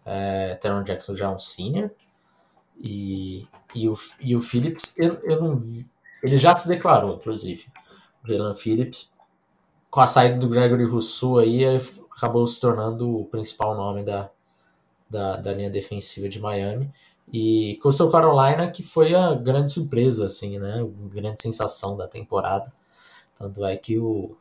É, 0.05 0.57
Teron 0.57 0.83
Jackson 0.83 1.15
já 1.15 1.27
é 1.27 1.29
um 1.29 1.39
senior. 1.39 1.91
E, 2.79 3.47
e, 3.75 3.89
o, 3.89 3.95
e 4.21 4.37
o 4.37 4.43
Phillips, 4.43 4.95
eu, 4.97 5.15
eu 5.25 5.41
não 5.41 5.61
ele 6.23 6.37
já 6.37 6.59
se 6.59 6.69
declarou, 6.69 7.17
inclusive. 7.17 7.67
Jalen 8.25 8.55
Phillips, 8.55 9.13
com 9.91 10.01
a 10.01 10.07
saída 10.07 10.39
do 10.39 10.49
Gregory 10.49 10.85
Rousseau 10.85 11.39
aí, 11.39 11.65
acabou 12.11 12.47
se 12.47 12.61
tornando 12.61 13.19
o 13.19 13.25
principal 13.27 13.75
nome 13.77 14.03
da, 14.03 14.31
da, 15.09 15.37
da 15.37 15.53
linha 15.53 15.71
defensiva 15.71 16.29
de 16.29 16.41
Miami. 16.41 16.93
E 17.33 17.79
Coastal 17.83 18.11
Carolina, 18.11 18.71
que 18.71 18.83
foi 18.83 19.15
a 19.15 19.35
grande 19.35 19.71
surpresa, 19.71 20.27
assim, 20.27 20.59
né? 20.59 20.81
A 20.81 21.15
grande 21.15 21.41
sensação 21.41 21.97
da 21.97 22.09
temporada. 22.09 22.73
Tanto 23.37 23.65
é 23.65 23.77
que 23.77 23.99
o, 23.99 24.37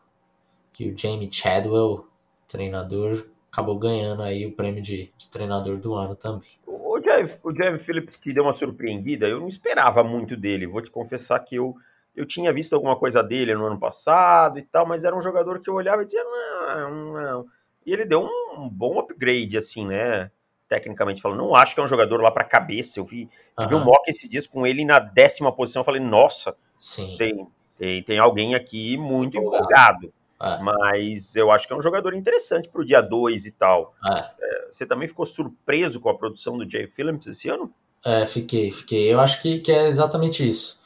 que 0.74 0.90
o 0.90 0.98
Jamie 0.98 1.32
Chadwell, 1.32 2.07
treinador, 2.48 3.28
acabou 3.52 3.78
ganhando 3.78 4.22
aí 4.22 4.46
o 4.46 4.56
prêmio 4.56 4.82
de, 4.82 5.12
de 5.18 5.30
treinador 5.30 5.78
do 5.78 5.96
ano 5.96 6.16
também. 6.16 6.50
O 6.66 7.00
Jeff, 7.00 7.40
o 7.44 7.52
Jeff 7.52 7.80
Phillips 7.80 8.20
te 8.20 8.34
deu 8.34 8.44
uma 8.44 8.56
surpreendida. 8.56 9.28
Eu 9.28 9.40
não 9.40 9.48
esperava 9.48 10.04
muito 10.04 10.36
dele. 10.36 10.68
Vou 10.68 10.82
te 10.82 10.90
confessar 10.90 11.40
que 11.40 11.56
eu 11.56 11.76
eu 12.16 12.26
tinha 12.26 12.52
visto 12.52 12.74
alguma 12.74 12.96
coisa 12.96 13.22
dele 13.22 13.54
no 13.54 13.68
ano 13.68 13.80
passado 13.80 14.58
e 14.58 14.64
tal, 14.64 14.88
mas 14.88 15.06
era 15.06 15.16
um 15.16 15.22
jogador 15.22 15.62
que 15.62 15.70
eu 15.70 15.76
olhava 15.76 16.02
e 16.02 16.06
dizia, 16.06 16.24
não, 16.24 17.14
não. 17.14 17.46
E 17.86 17.94
ele 17.94 18.06
deu 18.06 18.22
um, 18.24 18.64
um 18.64 18.68
bom 18.68 18.98
upgrade, 18.98 19.56
assim, 19.56 19.86
né? 19.86 20.32
Tecnicamente 20.68 21.22
falando. 21.22 21.38
Não 21.38 21.56
acho 21.56 21.76
que 21.76 21.80
é 21.80 21.84
um 21.84 21.88
jogador 21.88 22.20
lá 22.20 22.32
para 22.32 22.44
cabeça. 22.44 23.00
Eu 23.00 23.06
vi, 23.06 23.30
uhum. 23.58 23.68
vi 23.68 23.76
um 23.76 23.84
mock 23.84 24.10
esses 24.10 24.28
dias 24.28 24.48
com 24.48 24.66
ele 24.66 24.84
na 24.84 24.98
décima 24.98 25.52
posição. 25.52 25.82
Eu 25.82 25.86
falei, 25.86 26.02
nossa, 26.02 26.58
Sim. 26.80 27.16
Tem, 27.18 27.48
tem, 27.78 28.04
tem 28.04 28.20
alguém 28.20 28.56
aqui 28.56 28.98
muito 28.98 29.38
empolgado. 29.38 30.14
É. 30.42 30.60
Mas 30.60 31.36
eu 31.36 31.52
acho 31.52 31.68
que 31.68 31.74
é 31.74 31.76
um 31.76 31.82
jogador 31.82 32.14
interessante 32.14 32.70
para 32.70 32.82
o 32.82 32.86
dia 32.86 33.02
2 33.02 33.46
e 33.46 33.52
tal. 33.52 33.96
É. 34.06 34.20
É, 34.40 34.68
você 34.72 34.86
também 34.86 35.08
ficou 35.08 35.26
surpreso 35.26 36.00
com 36.00 36.10
a 36.10 36.18
produção 36.18 36.58
do 36.58 36.70
Jay 36.70 36.88
Phillips 36.88 37.28
esse 37.28 37.50
ano? 37.50 37.72
É, 38.06 38.26
fiquei, 38.26 38.72
fiquei. 38.72 39.12
Eu 39.12 39.20
acho 39.20 39.42
que, 39.42 39.60
que 39.60 39.72
é 39.72 39.88
exatamente 39.88 40.48
isso. 40.48 40.78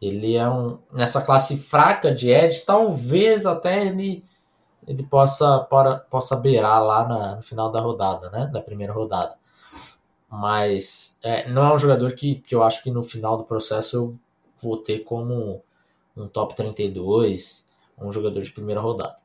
Ele 0.00 0.36
é 0.36 0.48
um 0.48 0.78
nessa 0.92 1.20
classe 1.20 1.58
fraca 1.58 2.12
de 2.14 2.30
Edge, 2.30 2.62
talvez 2.64 3.44
até 3.44 3.86
ele 3.86 4.24
ele 4.86 5.02
possa 5.02 5.60
para, 5.60 5.98
possa 5.98 6.34
beirar 6.34 6.82
lá 6.82 7.06
na, 7.06 7.36
no 7.36 7.42
final 7.42 7.70
da 7.70 7.80
rodada, 7.80 8.30
né, 8.30 8.46
da 8.46 8.60
primeira 8.62 8.92
rodada. 8.92 9.36
Mas 10.28 11.18
é, 11.22 11.48
não 11.48 11.64
é 11.64 11.74
um 11.74 11.78
jogador 11.78 12.12
que, 12.12 12.36
que 12.36 12.54
eu 12.54 12.62
acho 12.62 12.82
que 12.82 12.90
no 12.90 13.02
final 13.02 13.36
do 13.36 13.44
processo 13.44 13.96
eu 13.96 14.18
vou 14.62 14.78
ter 14.78 15.00
como 15.00 15.62
um 16.16 16.26
top 16.26 16.54
32, 16.54 17.66
um 18.00 18.12
jogador 18.12 18.42
de 18.42 18.52
primeira 18.52 18.80
rodada. 18.80 19.16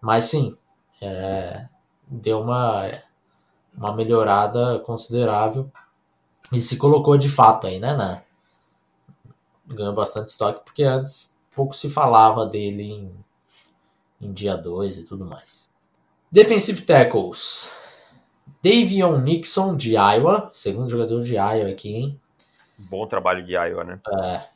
Mas 0.00 0.26
sim, 0.26 0.56
é, 1.00 1.66
deu 2.06 2.40
uma, 2.40 2.90
uma 3.76 3.94
melhorada 3.94 4.78
considerável 4.80 5.70
e 6.52 6.60
se 6.60 6.76
colocou 6.76 7.16
de 7.16 7.28
fato 7.28 7.66
aí, 7.66 7.78
né, 7.78 7.94
na, 7.94 8.22
ganhou 9.66 9.94
bastante 9.94 10.28
estoque, 10.28 10.64
porque 10.64 10.82
antes 10.82 11.34
pouco 11.54 11.74
se 11.74 11.88
falava 11.88 12.44
dele 12.44 12.82
em, 12.82 13.24
em 14.20 14.32
dia 14.32 14.56
2 14.56 14.98
e 14.98 15.02
tudo 15.04 15.24
mais. 15.24 15.70
Defensive 16.30 16.82
tackles. 16.82 17.72
Davion 18.62 19.18
Nixon, 19.18 19.76
de 19.76 19.92
Iowa, 19.92 20.50
segundo 20.52 20.88
jogador 20.88 21.22
de 21.22 21.34
Iowa 21.34 21.70
aqui, 21.70 21.94
hein? 21.94 22.20
Bom 22.76 23.06
trabalho 23.06 23.44
de 23.44 23.52
Iowa, 23.52 23.84
né? 23.84 24.00
É. 24.20 24.53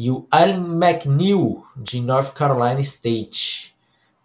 E 0.00 0.10
o 0.10 0.26
Allen 0.30 0.78
McNeil, 0.82 1.62
de 1.76 2.00
North 2.00 2.32
Carolina 2.32 2.80
State. 2.80 3.76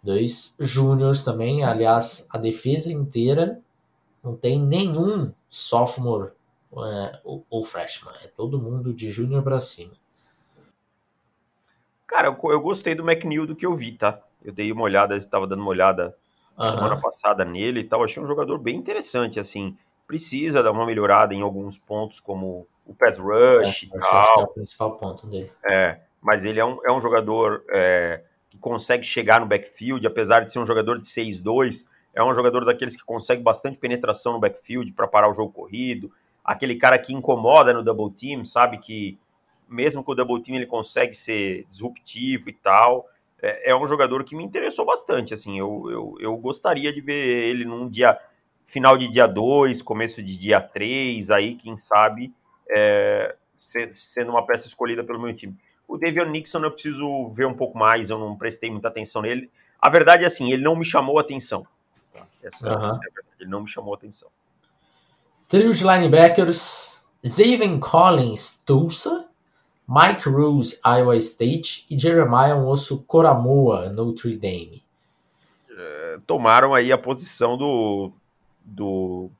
Dois 0.02 0.54
júniors 0.58 1.22
também. 1.22 1.64
Aliás, 1.64 2.26
a 2.30 2.38
defesa 2.38 2.90
inteira 2.90 3.60
não 4.24 4.34
tem 4.34 4.58
nenhum 4.58 5.30
sophomore 5.50 6.30
é, 6.78 7.20
ou, 7.22 7.44
ou 7.50 7.62
freshman. 7.62 8.14
É 8.24 8.28
todo 8.28 8.58
mundo 8.58 8.94
de 8.94 9.10
júnior 9.10 9.42
para 9.42 9.60
cima. 9.60 9.92
Cara, 12.06 12.28
eu, 12.28 12.50
eu 12.50 12.60
gostei 12.62 12.94
do 12.94 13.06
McNeil 13.06 13.46
do 13.46 13.54
que 13.54 13.66
eu 13.66 13.76
vi, 13.76 13.92
tá? 13.92 14.18
Eu 14.42 14.54
dei 14.54 14.72
uma 14.72 14.82
olhada, 14.82 15.14
estava 15.14 15.46
dando 15.46 15.60
uma 15.60 15.68
olhada 15.68 16.16
uhum. 16.56 16.70
semana 16.70 16.98
passada 16.98 17.44
nele 17.44 17.80
e 17.80 17.84
tal. 17.84 18.02
Achei 18.02 18.22
um 18.22 18.26
jogador 18.26 18.56
bem 18.56 18.76
interessante, 18.76 19.38
assim. 19.38 19.76
Precisa 20.06 20.62
dar 20.62 20.72
uma 20.72 20.86
melhorada 20.86 21.34
em 21.34 21.42
alguns 21.42 21.76
pontos, 21.76 22.20
como 22.20 22.66
o 22.86 22.94
pass 22.94 23.18
rush 23.18 23.82
é, 23.82 23.86
e 23.86 24.00
tal. 24.00 24.20
Acho 24.20 24.34
que 24.34 24.40
é 24.40 24.44
o 24.44 24.48
principal 24.48 24.96
ponto 24.96 25.26
dele. 25.26 25.50
É, 25.68 26.00
mas 26.20 26.44
ele 26.44 26.60
é 26.60 26.64
um, 26.64 26.78
é 26.84 26.92
um 26.92 27.00
jogador 27.00 27.64
é, 27.70 28.22
que 28.48 28.58
consegue 28.58 29.04
chegar 29.04 29.40
no 29.40 29.46
backfield, 29.46 30.06
apesar 30.06 30.40
de 30.40 30.52
ser 30.52 30.58
um 30.58 30.66
jogador 30.66 30.98
de 30.98 31.06
6'2", 31.06 31.86
é 32.14 32.22
um 32.24 32.34
jogador 32.34 32.64
daqueles 32.64 32.96
que 32.96 33.04
consegue 33.04 33.42
bastante 33.42 33.76
penetração 33.76 34.32
no 34.32 34.40
backfield 34.40 34.90
para 34.92 35.06
parar 35.06 35.30
o 35.30 35.34
jogo 35.34 35.52
corrido. 35.52 36.10
Aquele 36.44 36.76
cara 36.76 36.98
que 36.98 37.12
incomoda 37.12 37.74
no 37.74 37.82
double 37.82 38.10
team, 38.10 38.44
sabe 38.44 38.78
que 38.78 39.18
mesmo 39.68 40.02
com 40.02 40.12
o 40.12 40.14
double 40.14 40.42
team 40.42 40.56
ele 40.56 40.66
consegue 40.66 41.14
ser 41.14 41.64
disruptivo 41.68 42.48
e 42.48 42.52
tal. 42.52 43.06
É, 43.42 43.70
é 43.70 43.76
um 43.76 43.86
jogador 43.86 44.24
que 44.24 44.34
me 44.34 44.44
interessou 44.44 44.86
bastante, 44.86 45.34
assim, 45.34 45.58
eu, 45.58 45.90
eu, 45.90 46.14
eu 46.20 46.36
gostaria 46.36 46.92
de 46.92 47.00
ver 47.00 47.48
ele 47.50 47.64
num 47.64 47.88
dia, 47.88 48.18
final 48.66 48.98
de 48.98 49.08
dia 49.08 49.26
2, 49.26 49.80
começo 49.80 50.20
de 50.22 50.36
dia 50.36 50.60
3, 50.60 51.30
aí, 51.30 51.54
quem 51.54 51.76
sabe, 51.76 52.34
é, 52.68 53.36
sendo 53.54 54.32
uma 54.32 54.44
peça 54.44 54.66
escolhida 54.66 55.04
pelo 55.04 55.20
meu 55.20 55.32
time. 55.34 55.56
O 55.88 55.96
Davion 55.96 56.26
Nixon 56.26 56.58
eu 56.64 56.72
preciso 56.72 57.28
ver 57.28 57.46
um 57.46 57.54
pouco 57.54 57.78
mais, 57.78 58.10
eu 58.10 58.18
não 58.18 58.36
prestei 58.36 58.68
muita 58.68 58.88
atenção 58.88 59.22
nele. 59.22 59.48
A 59.80 59.88
verdade 59.88 60.24
é 60.24 60.26
assim, 60.26 60.52
ele 60.52 60.64
não 60.64 60.74
me 60.74 60.84
chamou 60.84 61.18
atenção. 61.18 61.64
Tá? 62.12 62.26
Essa, 62.42 62.66
uhum. 62.66 62.86
essa 62.86 62.96
é 62.96 63.08
a 63.08 63.14
verdade, 63.14 63.36
ele 63.40 63.50
não 63.50 63.62
me 63.62 63.68
chamou 63.68 63.94
atenção. 63.94 64.28
Trio 65.48 65.72
de 65.72 65.84
linebackers, 65.84 67.06
Zaven 67.24 67.78
Collins, 67.78 68.60
Tulsa, 68.66 69.28
Mike 69.88 70.28
Rose, 70.28 70.80
Iowa 70.84 71.16
State 71.16 71.86
e 71.88 71.96
Jeremiah 71.96 72.56
Osso 72.56 73.04
Coramoa, 73.04 73.90
Notre 73.90 74.36
Dame. 74.36 74.82
É, 75.70 76.18
tomaram 76.26 76.74
aí 76.74 76.90
a 76.90 76.98
posição 76.98 77.56
do, 77.56 78.10
do 78.66 79.30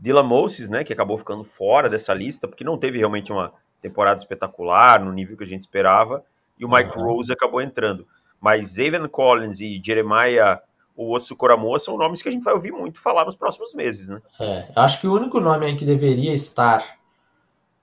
Dylan 0.00 0.22
Moses, 0.22 0.68
né, 0.68 0.82
que 0.82 0.92
acabou 0.92 1.16
ficando 1.18 1.44
fora 1.44 1.88
dessa 1.88 2.12
lista, 2.12 2.48
porque 2.48 2.64
não 2.64 2.78
teve 2.78 2.98
realmente 2.98 3.30
uma 3.30 3.52
temporada 3.80 4.18
espetacular, 4.18 5.04
no 5.04 5.12
nível 5.12 5.36
que 5.36 5.44
a 5.44 5.46
gente 5.46 5.60
esperava, 5.60 6.24
e 6.58 6.64
o 6.64 6.68
Mike 6.68 6.96
uhum. 6.96 7.04
Rose 7.04 7.32
acabou 7.32 7.60
entrando. 7.60 8.06
Mas 8.40 8.70
Zaven 8.70 9.06
Collins 9.08 9.60
e 9.60 9.80
Jeremiah 9.84 10.60
o 10.96 11.14
Otsu 11.14 11.36
Coramoa 11.36 11.78
são 11.78 11.96
nomes 11.96 12.20
que 12.20 12.28
a 12.28 12.32
gente 12.32 12.42
vai 12.44 12.52
ouvir 12.52 12.70
muito 12.70 13.00
falar 13.00 13.24
nos 13.24 13.34
próximos 13.34 13.74
meses, 13.74 14.08
né? 14.08 14.20
É, 14.38 14.68
acho 14.76 15.00
que 15.00 15.06
o 15.06 15.14
único 15.14 15.40
nome 15.40 15.64
aí 15.64 15.74
que 15.74 15.86
deveria 15.86 16.34
estar 16.34 16.84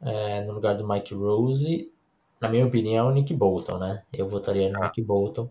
é, 0.01 0.41
no 0.41 0.53
lugar 0.53 0.75
do 0.75 0.87
Mike 0.87 1.15
Rose 1.15 1.91
na 2.39 2.47
minha 2.47 2.65
opinião, 2.65 3.07
o 3.07 3.11
Nick 3.11 3.33
Bolton, 3.33 3.77
né? 3.77 4.03
Eu 4.13 4.27
votaria 4.27 4.69
no 4.69 4.81
ah. 4.81 4.85
Nick 4.85 5.01
Bolton. 5.01 5.49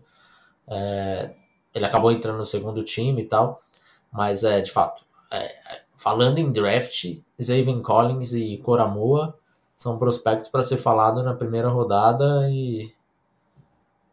É, 0.67 1.35
ele 1.73 1.85
acabou 1.85 2.11
entrando 2.11 2.37
no 2.37 2.45
segundo 2.45 2.83
time 2.83 3.21
e 3.21 3.25
tal, 3.25 3.61
Mas 4.11 4.43
é, 4.43 4.59
de 4.59 4.71
fato, 4.71 5.05
é, 5.05 5.08
falando 5.95 6.37
em 6.37 6.51
draft, 6.51 7.19
Zaven 7.41 7.81
Collins 7.81 8.33
e 8.33 8.57
Coramoa 8.57 9.37
são 9.75 9.97
prospectos 9.97 10.49
para 10.49 10.63
ser 10.63 10.77
falado 10.77 11.23
na 11.23 11.33
primeira 11.33 11.69
rodada 11.69 12.49
e 12.49 12.93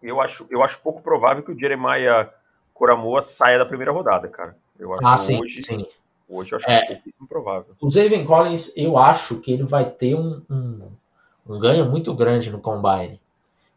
eu 0.02 0.20
acho, 0.20 0.46
eu 0.50 0.62
acho 0.62 0.80
pouco 0.80 1.02
provável 1.02 1.42
que 1.42 1.50
o 1.50 1.58
Jeremiah 1.58 2.30
Coramoa 2.72 3.22
saia 3.22 3.58
da 3.58 3.66
primeira 3.66 3.92
rodada, 3.92 4.28
cara. 4.28 4.56
Eu 4.78 4.92
acho 4.92 5.06
ah, 5.06 5.16
sim, 5.16 5.40
hoje, 5.40 5.62
sim. 5.62 5.86
Hoje 6.28 6.52
eu 6.52 6.56
acho 6.56 6.70
é, 6.70 6.84
pouquíssimo 6.86 7.26
provável. 7.26 7.74
O 7.80 7.90
Zaven 7.90 8.24
Collins, 8.24 8.72
eu 8.76 8.98
acho 8.98 9.40
que 9.40 9.52
ele 9.52 9.64
vai 9.64 9.88
ter 9.90 10.14
um, 10.14 10.42
um, 10.50 10.92
um 11.48 11.58
ganho 11.58 11.86
muito 11.86 12.14
grande 12.14 12.50
no 12.50 12.60
Combine. 12.60 13.20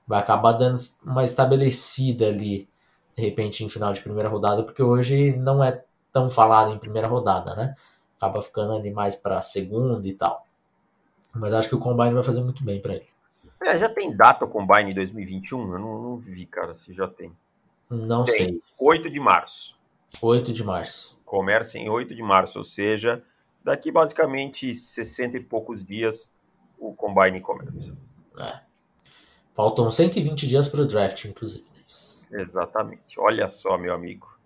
Vai 0.06 0.20
acabar 0.20 0.54
dando 0.54 0.78
uma 1.04 1.24
estabelecida 1.24 2.28
ali, 2.28 2.68
de 3.16 3.24
repente, 3.24 3.64
em 3.64 3.70
final 3.70 3.94
de 3.94 4.02
primeira 4.02 4.30
rodada, 4.30 4.64
porque 4.64 4.84
hoje 4.84 5.36
não 5.38 5.64
é 5.64 5.84
tão 6.12 6.30
falado 6.30 6.74
em 6.74 6.78
primeira 6.78 7.08
rodada, 7.08 7.56
né? 7.56 7.76
Acaba 8.18 8.42
ficando 8.42 8.74
ali 8.74 8.92
mais 8.92 9.16
para 9.16 9.42
segunda 9.42 10.08
e 10.08 10.14
tal. 10.14 10.46
Mas 11.34 11.54
acho 11.54 11.70
que 11.70 11.76
o 11.76 11.80
Combine 11.80 12.14
vai 12.14 12.24
fazer 12.24 12.42
muito 12.42 12.64
bem 12.64 12.82
para 12.82 12.96
ele. 12.96 13.08
É, 13.62 13.78
já 13.78 13.90
tem 13.90 14.16
data 14.16 14.46
o 14.46 14.48
Combine 14.48 14.94
2021? 14.94 15.74
Eu 15.74 15.80
não, 15.80 16.02
não 16.02 16.18
vi, 16.18 16.46
cara, 16.46 16.76
se 16.76 16.94
já 16.94 17.08
tem. 17.08 17.32
Não 17.90 18.24
tem. 18.24 18.36
sei. 18.36 18.64
8 18.80 19.10
de 19.10 19.20
março. 19.20 19.78
8 20.22 20.54
de 20.54 20.64
março. 20.64 21.20
Começa 21.26 21.78
em 21.78 21.90
8 21.90 22.16
de 22.16 22.24
março, 22.24 22.58
ou 22.58 22.64
seja, 22.64 23.24
daqui 23.64 23.92
basicamente 23.92 24.76
60 24.76 25.38
e 25.38 25.40
poucos 25.44 25.84
dias 25.84 26.32
o 26.78 26.94
Combine 26.94 27.42
começa. 27.42 27.96
É. 28.40 28.62
Faltam 29.54 29.92
120 29.92 30.48
dias 30.48 30.70
para 30.70 30.82
o 30.82 30.86
draft, 30.86 31.26
inclusive. 31.26 31.66
Exatamente. 32.32 33.20
Olha 33.20 33.52
só, 33.52 33.78
meu 33.78 33.94
amigo. 33.94 34.39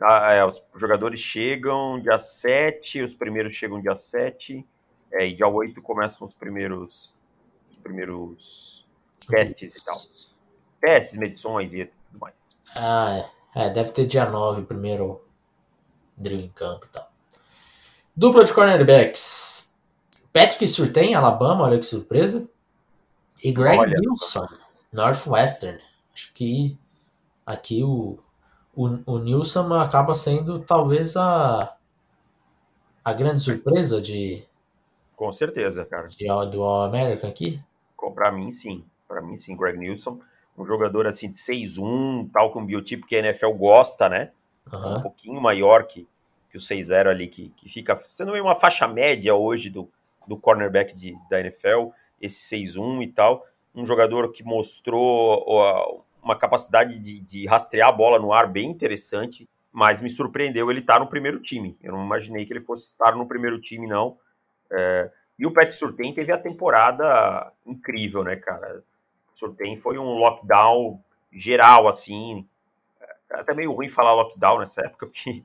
Ah, 0.00 0.32
é, 0.32 0.44
os 0.44 0.62
jogadores 0.76 1.18
chegam 1.18 2.00
dia 2.00 2.18
7, 2.18 3.02
os 3.02 3.14
primeiros 3.14 3.56
chegam 3.56 3.80
dia 3.80 3.96
7, 3.96 4.64
é, 5.12 5.26
e 5.26 5.34
dia 5.34 5.48
8 5.48 5.80
começam 5.82 6.26
os 6.26 6.34
primeiros 6.34 7.12
os 7.68 7.76
primeiros 7.76 8.86
testes 9.28 9.74
e 9.74 9.84
tal. 9.84 10.00
Testes, 10.80 11.18
medições 11.18 11.74
e 11.74 11.84
tudo 11.84 12.20
mais. 12.20 12.56
Ah, 12.74 13.28
é. 13.54 13.66
é 13.66 13.70
deve 13.70 13.90
ter 13.90 14.06
dia 14.06 14.24
9 14.24 14.62
primeiro 14.62 15.22
drill 16.16 16.40
em 16.40 16.48
campo 16.48 16.86
e 16.86 16.88
tal. 16.88 17.10
Dupla 18.16 18.44
de 18.44 18.52
cornerbacks. 18.52 19.72
Patrick 20.32 20.66
Surtain, 20.68 21.14
Alabama, 21.14 21.64
olha 21.64 21.78
que 21.78 21.86
surpresa. 21.86 22.48
E 23.42 23.52
Greg 23.52 23.78
olha. 23.78 23.96
Nilsson, 23.98 24.46
Northwestern. 24.92 25.80
Acho 26.12 26.32
que 26.32 26.76
aqui 27.46 27.82
o, 27.84 28.18
o, 28.78 29.14
o 29.14 29.18
Nilsson 29.18 29.72
acaba 29.74 30.14
sendo 30.14 30.60
talvez 30.60 31.16
a, 31.16 31.76
a 33.04 33.12
grande 33.12 33.40
surpresa 33.40 34.00
de, 34.00 34.46
com 35.18 35.32
certeza, 35.32 35.84
cara. 35.84 36.06
De, 36.06 36.26
do 36.48 36.62
All 36.62 36.84
American 36.84 37.28
aqui? 37.28 37.60
Para 38.14 38.30
mim, 38.30 38.52
sim. 38.52 38.84
Para 39.08 39.20
mim, 39.20 39.36
sim. 39.36 39.56
Greg 39.56 39.76
Nilsson, 39.76 40.20
um 40.56 40.64
jogador 40.64 41.08
assim 41.08 41.28
de 41.28 41.36
6'1, 41.36 42.30
tal 42.32 42.52
com 42.52 42.64
biotipo 42.64 43.04
que 43.04 43.16
a 43.16 43.18
NFL 43.18 43.50
gosta, 43.54 44.08
né? 44.08 44.30
Uhum. 44.72 44.94
Um 44.94 45.02
pouquinho 45.02 45.40
maior 45.40 45.88
que, 45.88 46.06
que 46.52 46.56
o 46.56 46.60
6'0 46.60 47.08
ali, 47.08 47.26
que, 47.26 47.48
que 47.56 47.68
fica 47.68 47.98
sendo 48.06 48.32
uma 48.32 48.54
faixa 48.54 48.86
média 48.86 49.34
hoje 49.34 49.70
do, 49.70 49.90
do 50.28 50.36
cornerback 50.36 50.94
de, 50.94 51.16
da 51.28 51.40
NFL, 51.40 51.88
esse 52.22 52.56
6'1 52.56 53.02
e 53.02 53.08
tal. 53.08 53.44
Um 53.74 53.84
jogador 53.84 54.30
que 54.30 54.44
mostrou 54.44 56.04
uma 56.22 56.36
capacidade 56.36 56.98
de, 56.98 57.20
de 57.20 57.46
rastrear 57.46 57.88
a 57.88 57.92
bola 57.92 58.18
no 58.18 58.32
ar 58.32 58.46
bem 58.46 58.70
interessante, 58.70 59.48
mas 59.72 60.00
me 60.00 60.10
surpreendeu 60.10 60.70
ele 60.70 60.80
estar 60.80 60.94
tá 60.94 61.00
no 61.00 61.06
primeiro 61.06 61.40
time. 61.40 61.76
Eu 61.82 61.92
não 61.92 62.04
imaginei 62.04 62.44
que 62.44 62.52
ele 62.52 62.60
fosse 62.60 62.86
estar 62.86 63.16
no 63.16 63.26
primeiro 63.26 63.60
time, 63.60 63.86
não. 63.86 64.18
É, 64.70 65.10
e 65.38 65.46
o 65.46 65.52
Pet 65.52 65.72
Surtain 65.72 66.12
teve 66.12 66.32
a 66.32 66.38
temporada 66.38 67.52
incrível, 67.64 68.24
né, 68.24 68.36
cara? 68.36 68.82
O 69.30 69.34
Surtain 69.34 69.76
foi 69.76 69.98
um 69.98 70.18
lockdown 70.18 71.00
geral, 71.32 71.86
assim. 71.86 72.46
É 73.30 73.40
até 73.40 73.54
meio 73.54 73.72
ruim 73.72 73.88
falar 73.88 74.14
lockdown 74.14 74.58
nessa 74.58 74.82
época, 74.82 75.06
porque, 75.06 75.44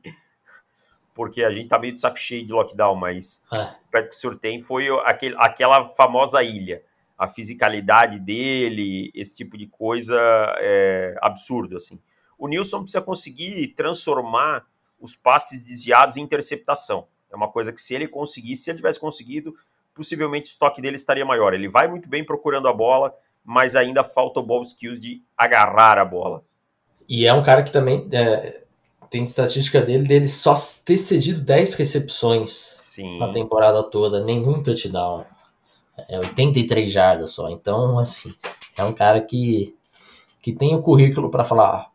porque 1.14 1.44
a 1.44 1.52
gente 1.52 1.70
tá 1.70 1.78
meio 1.78 1.94
de 1.94 2.00
saco 2.00 2.18
cheio 2.18 2.46
de 2.46 2.52
lockdown, 2.52 2.96
mas 2.96 3.44
é. 3.52 3.58
o 3.58 3.92
Patrick 3.92 4.16
Surtain 4.16 4.62
foi 4.62 4.88
aquele, 5.06 5.36
aquela 5.38 5.90
famosa 5.90 6.42
ilha. 6.42 6.84
A 7.18 7.28
fisicalidade 7.28 8.20
dele, 8.20 9.12
esse 9.14 9.36
tipo 9.36 9.58
de 9.58 9.68
coisa 9.68 10.18
é 10.60 11.16
absurdo, 11.22 11.78
assim. 11.78 12.00
O 12.38 12.48
Nilson 12.48 12.82
precisa 12.82 13.02
conseguir 13.02 13.68
transformar 13.76 14.66
os 15.00 15.16
passes 15.16 15.64
desviados 15.64 16.18
em 16.18 16.22
interceptação. 16.22 17.08
É 17.32 17.36
uma 17.36 17.48
coisa 17.48 17.72
que 17.72 17.82
se 17.82 17.94
ele 17.94 18.08
conseguisse, 18.08 18.64
se 18.64 18.70
ele 18.72 18.78
tivesse 18.78 19.00
conseguido, 19.00 19.54
possivelmente 19.94 20.50
o 20.50 20.52
estoque 20.52 20.82
dele 20.82 20.96
estaria 20.96 21.26
maior. 21.26 21.54
Ele 21.54 21.68
vai 21.68 21.88
muito 21.88 22.08
bem 22.08 22.24
procurando 22.24 22.68
a 22.68 22.74
bola, 22.74 23.14
mas 23.44 23.76
ainda 23.76 24.04
falta 24.04 24.40
o 24.40 24.44
bom 24.44 24.62
skills 24.62 25.00
de 25.00 25.22
agarrar 25.38 25.98
a 25.98 26.06
bola. 26.06 26.42
E 27.08 27.26
é 27.26 27.34
um 27.34 27.44
cara 27.44 27.64
que 27.64 27.72
também 27.72 28.08
é, 28.12 28.64
tem 29.10 29.24
estatística 29.24 29.82
dele 29.82 30.08
dele 30.08 30.28
só 30.28 30.56
ter 30.86 30.98
cedido 30.98 31.42
10 31.42 31.76
recepções 31.76 32.52
Sim. 32.92 33.20
na 33.20 33.32
temporada 33.32 33.84
toda, 33.84 34.24
nenhum 34.24 34.64
touchdown. 34.64 35.26
É 36.10 36.18
83 36.18 36.92
jardas 36.92 37.32
só. 37.32 37.50
Então, 37.50 38.00
assim, 38.00 38.34
é 38.78 38.84
um 38.84 38.94
cara 38.94 39.22
que, 39.22 39.76
que 40.42 40.52
tem 40.52 40.76
o 40.76 40.82
currículo 40.82 41.30
para 41.30 41.46
falar: 41.46 41.92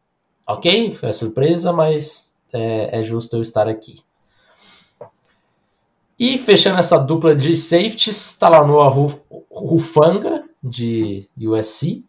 ok, 0.47 0.93
foi 0.93 1.13
surpresa, 1.13 1.73
mas 1.73 2.39
é, 2.53 2.99
é 2.99 3.03
justo 3.03 3.37
eu 3.37 3.43
estar 3.43 3.69
aqui. 3.69 4.01
E 6.19 6.37
fechando 6.37 6.81
essa 6.81 6.99
dupla 6.99 7.35
de 7.35 7.57
safeties, 7.57 8.33
está 8.33 8.49
lá 8.49 8.67
no 8.67 8.77
Rufanga, 9.51 10.45
de 10.63 11.29
USC. 11.39 12.05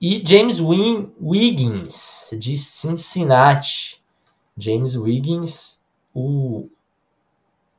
E 0.00 0.22
James 0.24 0.60
Wiggins, 0.60 2.30
de 2.38 2.56
Cincinnati. 2.56 4.00
James 4.56 4.94
Wiggins, 4.96 5.82
o, 6.14 6.68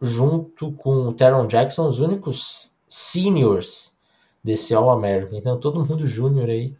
junto 0.02 0.74
com 0.74 1.08
o 1.08 1.14
Teron 1.14 1.48
Jackson, 1.48 1.88
os 1.88 2.02
únicos 2.02 2.75
seniors 2.88 3.96
desse 4.44 4.74
All-American. 4.74 5.38
Então, 5.38 5.60
todo 5.60 5.84
mundo 5.84 6.06
júnior 6.06 6.50
aí. 6.50 6.76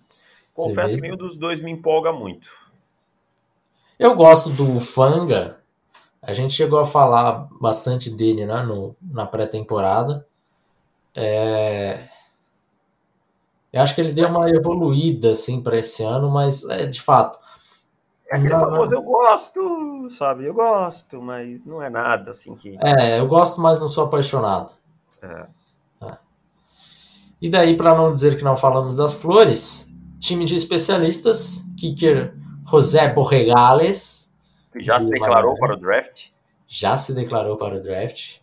Confesso 0.54 0.96
que 0.96 1.02
nenhum 1.02 1.18
dos 1.18 1.36
dois 1.36 1.60
me 1.60 1.72
empolga 1.72 2.14
muito. 2.14 2.48
Eu 4.00 4.16
gosto 4.16 4.50
do 4.50 4.80
Fanga 4.80 5.58
a 6.26 6.34
gente 6.34 6.56
chegou 6.56 6.80
a 6.80 6.86
falar 6.86 7.48
bastante 7.62 8.10
dele 8.10 8.48
né, 8.48 8.64
no, 8.64 8.96
na 9.00 9.28
pré-temporada. 9.28 10.26
É... 11.16 12.08
Eu 13.72 13.82
acho 13.82 13.94
que 13.94 14.02
ele 14.02 14.12
deu 14.12 14.30
uma 14.30 14.50
evoluída 14.50 15.34
assim 15.34 15.62
para 15.62 15.78
esse 15.78 16.02
ano, 16.02 16.32
mas 16.32 16.68
é 16.68 16.88
de 16.88 17.00
fato. 17.00 17.38
É 18.32 18.38
aquele 18.38 18.54
não, 18.54 18.60
famoso 18.60 18.92
eu 18.92 19.04
gosto, 19.04 20.10
sabe? 20.18 20.46
Eu 20.46 20.54
gosto, 20.56 21.22
mas 21.22 21.64
não 21.64 21.80
é 21.84 21.92
nada 21.92 22.32
assim 22.32 22.56
que. 22.56 22.76
É, 22.82 23.20
eu 23.20 23.28
gosto, 23.28 23.62
mas 23.62 23.80
não 23.80 23.88
sou 23.88 24.06
apaixonado. 24.06 24.74
É. 25.22 25.46
E 27.46 27.50
daí, 27.50 27.78
para 27.78 27.94
não 27.94 28.12
dizer 28.12 28.40
que 28.40 28.44
não 28.44 28.58
falamos 28.58 28.96
das 28.96 29.14
flores, 29.14 29.94
time 30.20 30.46
de 30.46 30.56
especialistas, 30.56 31.64
kicker 31.78 32.34
José 32.68 33.08
Borregales 33.14 34.34
já 34.80 35.00
se 35.00 35.08
declarou 35.08 35.56
para 35.60 35.76
o 35.76 35.78
draft? 35.78 36.30
Já 36.68 36.98
se 36.98 37.14
declarou 37.14 37.56
para 37.56 37.76
o 37.76 37.80
draft. 37.80 38.38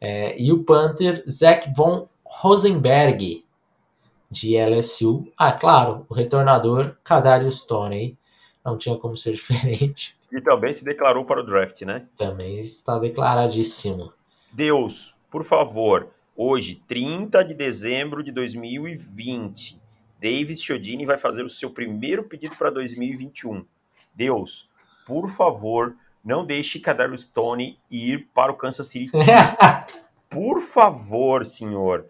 É, 0.00 0.36
e 0.42 0.50
o 0.50 0.64
Panther, 0.64 1.22
Zach 1.30 1.72
von 1.72 2.08
Rosenberg, 2.24 3.46
de 4.28 4.56
LSU. 4.56 5.24
Ah, 5.38 5.52
claro, 5.52 6.04
o 6.08 6.12
retornador, 6.12 6.96
Kadarius 7.04 7.62
Toney. 7.62 8.18
Não 8.64 8.76
tinha 8.76 8.96
como 8.96 9.16
ser 9.16 9.34
diferente. 9.38 10.18
E 10.32 10.40
também 10.40 10.74
se 10.74 10.84
declarou 10.84 11.24
para 11.24 11.42
o 11.42 11.46
draft, 11.46 11.82
né? 11.82 12.08
Também 12.16 12.58
está 12.58 12.98
declaradíssimo. 12.98 14.12
Deus, 14.50 15.14
por 15.30 15.44
favor, 15.44 16.10
hoje, 16.42 16.82
30 16.88 17.44
de 17.44 17.54
dezembro 17.54 18.22
de 18.22 18.32
2020, 18.32 19.80
Davis 20.20 20.62
Chiodini 20.62 21.06
vai 21.06 21.16
fazer 21.16 21.44
o 21.44 21.48
seu 21.48 21.70
primeiro 21.70 22.24
pedido 22.24 22.56
para 22.56 22.70
2021. 22.70 23.64
Deus, 24.14 24.68
por 25.06 25.28
favor, 25.28 25.96
não 26.24 26.44
deixe 26.44 26.78
Kadar 26.78 27.16
Stone 27.16 27.78
ir 27.90 28.28
para 28.34 28.52
o 28.52 28.56
Kansas 28.56 28.88
City 28.88 29.10
por 30.28 30.60
favor, 30.60 31.44
senhor. 31.44 32.06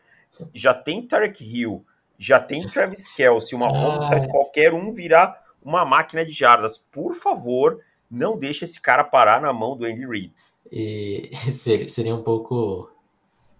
Já 0.54 0.72
tem 0.72 1.06
Tarek 1.06 1.42
Hill, 1.42 1.84
já 2.18 2.38
tem 2.38 2.66
Travis 2.66 3.08
Kelsey, 3.08 3.56
uma 3.56 3.68
Holmes 3.68 4.04
faz 4.04 4.24
qualquer 4.24 4.72
um 4.72 4.92
virar 4.92 5.42
uma 5.62 5.84
máquina 5.84 6.24
de 6.24 6.32
jardas. 6.32 6.78
Por 6.78 7.14
favor, 7.14 7.80
não 8.10 8.38
deixe 8.38 8.64
esse 8.64 8.80
cara 8.80 9.04
parar 9.04 9.40
na 9.40 9.52
mão 9.52 9.76
do 9.76 9.84
Andy 9.84 10.06
Reid. 10.06 10.32
E 10.70 11.30
seria 11.88 12.14
um 12.14 12.22
pouco. 12.22 12.91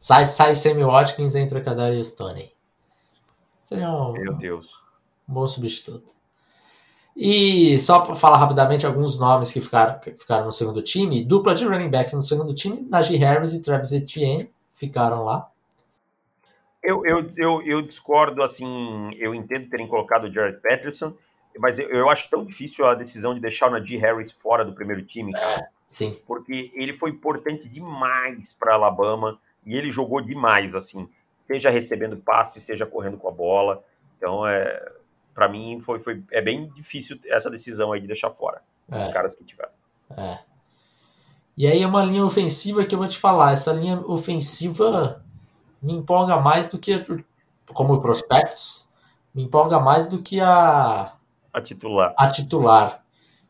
Sai, 0.02 0.26
sai 0.26 0.56
Sammy 0.56 0.82
Watkins 0.82 1.36
entra 1.36 1.60
Kadar 1.60 1.92
Stone. 2.04 2.52
Seria 3.62 3.88
um, 3.88 4.10
Meu 4.10 4.34
Deus. 4.34 4.82
um 5.28 5.34
bom 5.34 5.46
substituto. 5.46 6.12
E 7.16 7.78
só 7.78 8.00
para 8.00 8.16
falar 8.16 8.38
rapidamente 8.38 8.84
alguns 8.84 9.16
nomes 9.16 9.52
que 9.52 9.60
ficaram, 9.60 10.00
que 10.00 10.10
ficaram 10.18 10.44
no 10.44 10.50
segundo 10.50 10.82
time, 10.82 11.22
dupla 11.22 11.54
de 11.54 11.64
running 11.64 11.88
backs 11.88 12.14
no 12.14 12.22
segundo 12.22 12.52
time, 12.52 12.84
Najee 12.90 13.16
Harris 13.16 13.52
e 13.52 13.62
Travis 13.62 13.92
Etienne 13.92 14.50
ficaram 14.74 15.22
lá. 15.22 15.48
Eu, 16.82 17.06
eu, 17.06 17.30
eu, 17.36 17.62
eu 17.62 17.80
discordo, 17.80 18.42
assim, 18.42 19.14
eu 19.14 19.32
entendo 19.32 19.70
terem 19.70 19.86
colocado 19.86 20.24
o 20.24 20.32
Jared 20.32 20.60
Patterson, 20.60 21.14
mas 21.60 21.78
eu, 21.78 21.88
eu 21.90 22.10
acho 22.10 22.28
tão 22.28 22.44
difícil 22.44 22.84
a 22.86 22.96
decisão 22.96 23.34
de 23.36 23.40
deixar 23.40 23.68
o 23.68 23.70
Najee 23.70 23.98
Harris 23.98 24.32
fora 24.32 24.64
do 24.64 24.72
primeiro 24.72 25.04
time, 25.04 25.30
cara. 25.30 25.60
É, 25.60 25.68
sim. 25.88 26.20
Porque 26.26 26.72
ele 26.74 26.92
foi 26.92 27.10
importante 27.10 27.68
demais 27.68 28.52
para 28.52 28.74
Alabama 28.74 29.38
e 29.64 29.77
ele 29.77 29.90
jogou 29.90 30.20
demais, 30.20 30.75
assim, 30.75 31.09
seja 31.35 31.70
recebendo 31.70 32.16
passe, 32.16 32.61
seja 32.61 32.87
correndo 32.87 33.16
com 33.16 33.29
a 33.29 33.33
bola. 33.33 33.83
Então, 34.16 34.46
é, 34.46 34.92
para 35.35 35.48
mim, 35.48 35.81
foi, 35.81 35.98
foi, 35.98 36.22
é 36.31 36.40
bem 36.40 36.68
difícil 36.68 37.18
essa 37.27 37.51
decisão 37.51 37.92
aí 37.92 38.01
de 38.01 38.07
deixar 38.07 38.31
fora 38.31 38.62
é. 38.90 38.98
os 38.98 39.09
caras 39.09 39.35
que 39.35 39.44
tiveram. 39.44 39.72
É. 40.16 40.38
E 41.57 41.66
aí 41.66 41.83
é 41.83 41.87
uma 41.87 42.03
linha 42.03 42.25
ofensiva 42.25 42.85
que 42.85 42.94
eu 42.94 42.98
vou 42.98 43.09
te 43.09 43.18
falar. 43.18 43.53
Essa 43.53 43.72
linha 43.72 44.01
ofensiva 44.07 45.22
me 45.83 45.92
empolga 45.92 46.37
mais 46.38 46.66
do 46.68 46.79
que, 46.79 47.05
como 47.66 48.01
prospectos, 48.01 48.88
me 49.35 49.44
empolga 49.44 49.79
mais 49.79 50.07
do 50.07 50.22
que 50.22 50.40
a, 50.40 51.12
a 51.53 51.61
titular. 51.61 52.14
A 52.16 52.29
titular, 52.29 53.05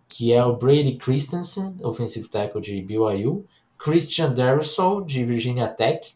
que 0.09 0.33
é 0.33 0.45
o 0.45 0.57
Brady 0.57 0.97
Christensen, 0.97 1.77
ofensivo 1.83 2.29
tackle 2.29 2.61
de 2.61 2.83
BYU, 2.83 3.47
Christian 3.83 4.33
Darrisaw, 4.33 5.03
de 5.03 5.25
Virginia 5.25 5.67
Tech, 5.67 6.15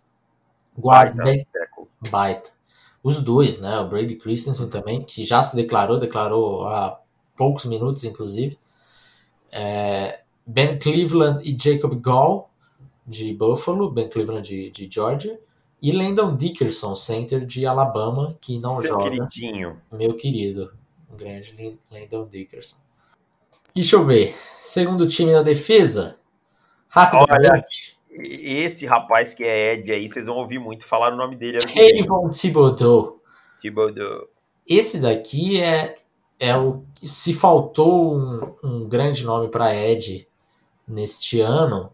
guard 0.79 1.17
baita, 1.17 1.47
baita. 2.11 2.51
Os 3.03 3.21
dois, 3.21 3.61
né? 3.61 3.79
O 3.81 3.89
Brady 3.89 4.17
Christensen 4.17 4.69
também, 4.69 5.03
que 5.03 5.25
já 5.25 5.43
se 5.43 5.57
declarou, 5.57 5.99
declarou 5.99 6.67
há 6.67 7.01
poucos 7.37 7.65
minutos, 7.65 8.05
inclusive. 8.05 8.59
É, 9.51 10.21
ben 10.47 10.79
Cleveland 10.79 11.41
e 11.49 11.57
Jacob 11.61 11.95
Gall, 12.01 12.51
de 13.07 13.33
Buffalo, 13.35 13.91
Ben 13.91 14.09
Cleveland 14.09 14.49
de, 14.49 14.71
de 14.71 14.89
Georgia. 14.93 15.39
E 15.81 15.93
Landon 15.93 16.37
Dickerson, 16.37 16.95
center 16.95 17.45
de 17.45 17.67
Alabama, 17.67 18.37
que 18.41 18.59
não 18.61 18.81
Seu 18.81 18.91
joga. 18.91 19.11
queridinho. 19.11 19.81
Meu 19.93 20.15
querido, 20.17 20.73
o 21.13 21.17
grande 21.17 21.79
Landon 21.91 22.27
Dickerson. 22.29 22.77
Deixa 23.75 23.97
eu 23.97 24.05
ver. 24.05 24.35
Segundo 24.61 25.07
time 25.07 25.33
da 25.33 25.43
defesa. 25.43 26.17
Rapidamente. 26.97 27.99
Olha, 28.11 28.27
esse 28.29 28.87
rapaz 28.87 29.35
que 29.35 29.45
é 29.45 29.75
Ed 29.75 29.93
aí, 29.93 30.09
vocês 30.09 30.27
vão 30.27 30.37
ouvir 30.37 30.59
muito 30.59 30.85
falar 30.85 31.13
o 31.13 31.17
nome 31.17 31.37
dele. 31.37 31.59
Kayvon 31.61 32.31
Thibodeau. 32.31 33.21
Thibodeau. 33.61 34.29
Esse 34.67 34.99
daqui 34.99 35.61
é, 35.61 35.97
é 36.41 36.57
o 36.57 36.85
se 37.03 37.35
faltou 37.35 38.17
um, 38.17 38.57
um 38.65 38.89
grande 38.89 39.25
nome 39.25 39.49
para 39.49 39.75
Ed 39.75 40.27
neste 40.89 41.41
ano, 41.41 41.93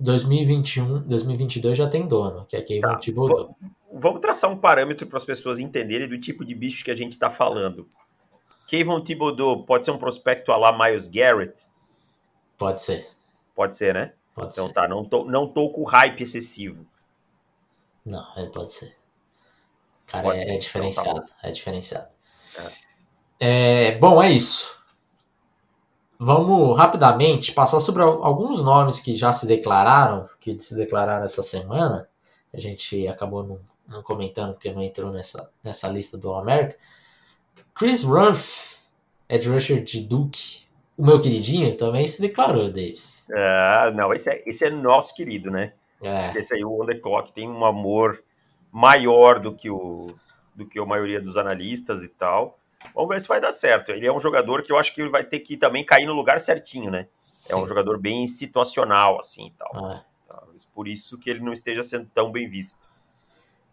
2021, 0.00 1.02
2022 1.02 1.78
já 1.78 1.88
tem 1.88 2.06
dono, 2.06 2.44
que 2.46 2.56
é 2.56 2.62
Kevin 2.62 2.80
tá. 2.80 2.96
Thibodeau. 2.96 3.54
Vamos 3.94 4.20
traçar 4.20 4.50
um 4.50 4.56
parâmetro 4.56 5.06
para 5.06 5.18
as 5.18 5.24
pessoas 5.24 5.60
entenderem 5.60 6.08
do 6.08 6.18
tipo 6.18 6.44
de 6.44 6.54
bicho 6.54 6.84
que 6.84 6.90
a 6.90 6.96
gente 6.96 7.12
está 7.12 7.30
falando. 7.30 7.86
Kevin 8.66 9.02
Thibodeau 9.02 9.62
pode 9.62 9.84
ser 9.84 9.90
um 9.92 9.98
prospecto 9.98 10.50
a 10.50 10.56
lá 10.56 10.76
Miles 10.76 11.06
Garrett? 11.06 11.68
Pode 12.56 12.80
ser. 12.80 13.06
Pode 13.54 13.76
ser, 13.76 13.94
né? 13.94 14.12
Pode 14.34 14.52
então 14.52 14.66
ser. 14.66 14.72
tá, 14.72 14.88
não 14.88 15.04
tô, 15.04 15.24
não 15.24 15.46
tô 15.46 15.70
com 15.70 15.84
hype 15.84 16.22
excessivo. 16.22 16.86
Não, 18.04 18.26
ele 18.36 18.50
pode 18.50 18.72
ser. 18.72 18.96
Cara, 20.06 20.24
pode 20.24 20.40
é, 20.40 20.44
ser. 20.44 20.54
é, 20.54 20.58
diferenciado. 20.58 21.10
Então, 21.10 21.24
tá 21.24 21.34
é 21.42 21.50
diferenciado. 21.50 22.08
É. 23.38 23.90
é. 23.90 23.98
bom, 23.98 24.22
é 24.22 24.30
isso. 24.30 24.76
Vamos 26.18 26.78
rapidamente 26.78 27.50
passar 27.52 27.80
sobre 27.80 28.02
alguns 28.02 28.62
nomes 28.62 29.00
que 29.00 29.16
já 29.16 29.32
se 29.32 29.44
declararam, 29.46 30.22
que 30.40 30.58
se 30.60 30.74
declararam 30.76 31.24
essa 31.24 31.42
semana. 31.42 32.08
A 32.54 32.60
gente 32.60 33.08
acabou 33.08 33.42
não, 33.42 33.58
não 33.88 34.02
comentando 34.02 34.52
porque 34.52 34.72
não 34.72 34.82
entrou 34.82 35.10
nessa, 35.10 35.50
nessa 35.64 35.88
lista 35.88 36.16
do 36.16 36.32
América. 36.32 36.76
Chris 37.74 38.04
Ruff, 38.04 38.76
Ed 39.28 39.48
Rusher 39.48 39.82
de 39.82 40.00
Duke, 40.00 40.61
o 41.02 41.04
meu 41.04 41.20
queridinho, 41.20 41.76
também 41.76 42.06
se 42.06 42.22
declarou, 42.22 42.70
Davis. 42.70 43.26
Ah, 43.34 43.90
não, 43.92 44.12
esse 44.12 44.30
é, 44.30 44.40
esse 44.46 44.64
é 44.64 44.70
nosso 44.70 45.12
querido, 45.16 45.50
né? 45.50 45.72
É. 46.00 46.38
Esse 46.38 46.54
aí, 46.54 46.64
o 46.64 46.80
On 46.80 46.86
The 46.86 46.94
Clock, 46.94 47.32
tem 47.32 47.48
um 47.48 47.64
amor 47.64 48.22
maior 48.70 49.40
do 49.40 49.52
que, 49.52 49.68
o, 49.68 50.14
do 50.54 50.64
que 50.64 50.78
a 50.78 50.86
maioria 50.86 51.20
dos 51.20 51.36
analistas 51.36 52.04
e 52.04 52.08
tal. 52.08 52.56
Vamos 52.94 53.08
ver 53.08 53.20
se 53.20 53.26
vai 53.26 53.40
dar 53.40 53.50
certo. 53.50 53.90
Ele 53.90 54.06
é 54.06 54.12
um 54.12 54.20
jogador 54.20 54.62
que 54.62 54.70
eu 54.70 54.78
acho 54.78 54.94
que 54.94 55.00
ele 55.00 55.10
vai 55.10 55.24
ter 55.24 55.40
que 55.40 55.56
também 55.56 55.84
cair 55.84 56.06
no 56.06 56.12
lugar 56.12 56.38
certinho, 56.38 56.88
né? 56.88 57.08
Sim. 57.32 57.54
É 57.54 57.56
um 57.56 57.66
jogador 57.66 57.98
bem 57.98 58.24
situacional, 58.28 59.18
assim 59.18 59.48
e 59.48 59.50
tal. 59.58 59.84
Ah. 59.84 60.04
Por 60.72 60.86
isso 60.86 61.18
que 61.18 61.28
ele 61.28 61.40
não 61.40 61.52
esteja 61.52 61.82
sendo 61.82 62.08
tão 62.14 62.30
bem 62.30 62.48
visto. 62.48 62.78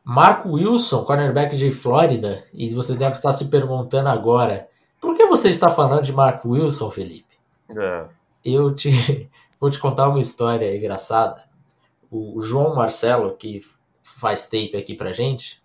Marco 0.03 0.49
Wilson, 0.49 1.03
cornerback 1.03 1.55
de 1.55 1.71
Flórida, 1.71 2.43
e 2.51 2.73
você 2.73 2.95
deve 2.95 3.11
estar 3.11 3.33
se 3.33 3.51
perguntando 3.51 4.09
agora, 4.09 4.67
por 4.99 5.15
que 5.15 5.25
você 5.25 5.49
está 5.49 5.69
falando 5.69 6.03
de 6.03 6.13
Marco 6.13 6.49
Wilson, 6.49 6.91
Felipe? 6.91 7.37
É. 7.75 8.07
Eu 8.43 8.73
te 8.73 9.29
vou 9.59 9.69
te 9.69 9.79
contar 9.79 10.09
uma 10.09 10.19
história 10.19 10.75
engraçada. 10.75 11.43
O 12.11 12.41
João 12.41 12.75
Marcelo, 12.75 13.35
que 13.35 13.61
faz 14.01 14.45
tape 14.45 14.75
aqui 14.75 14.95
pra 14.95 15.13
gente. 15.13 15.61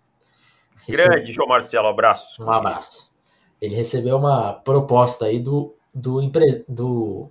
Grande 0.87 1.33
João 1.33 1.47
Marcelo, 1.47 1.87
abraço. 1.87 2.43
Um 2.43 2.51
abraço 2.51 3.15
ele 3.61 3.75
recebeu 3.75 4.17
uma 4.17 4.53
proposta 4.53 5.25
aí 5.25 5.39
do, 5.39 5.73
do, 5.93 6.21
empre, 6.21 6.63
do 6.67 7.29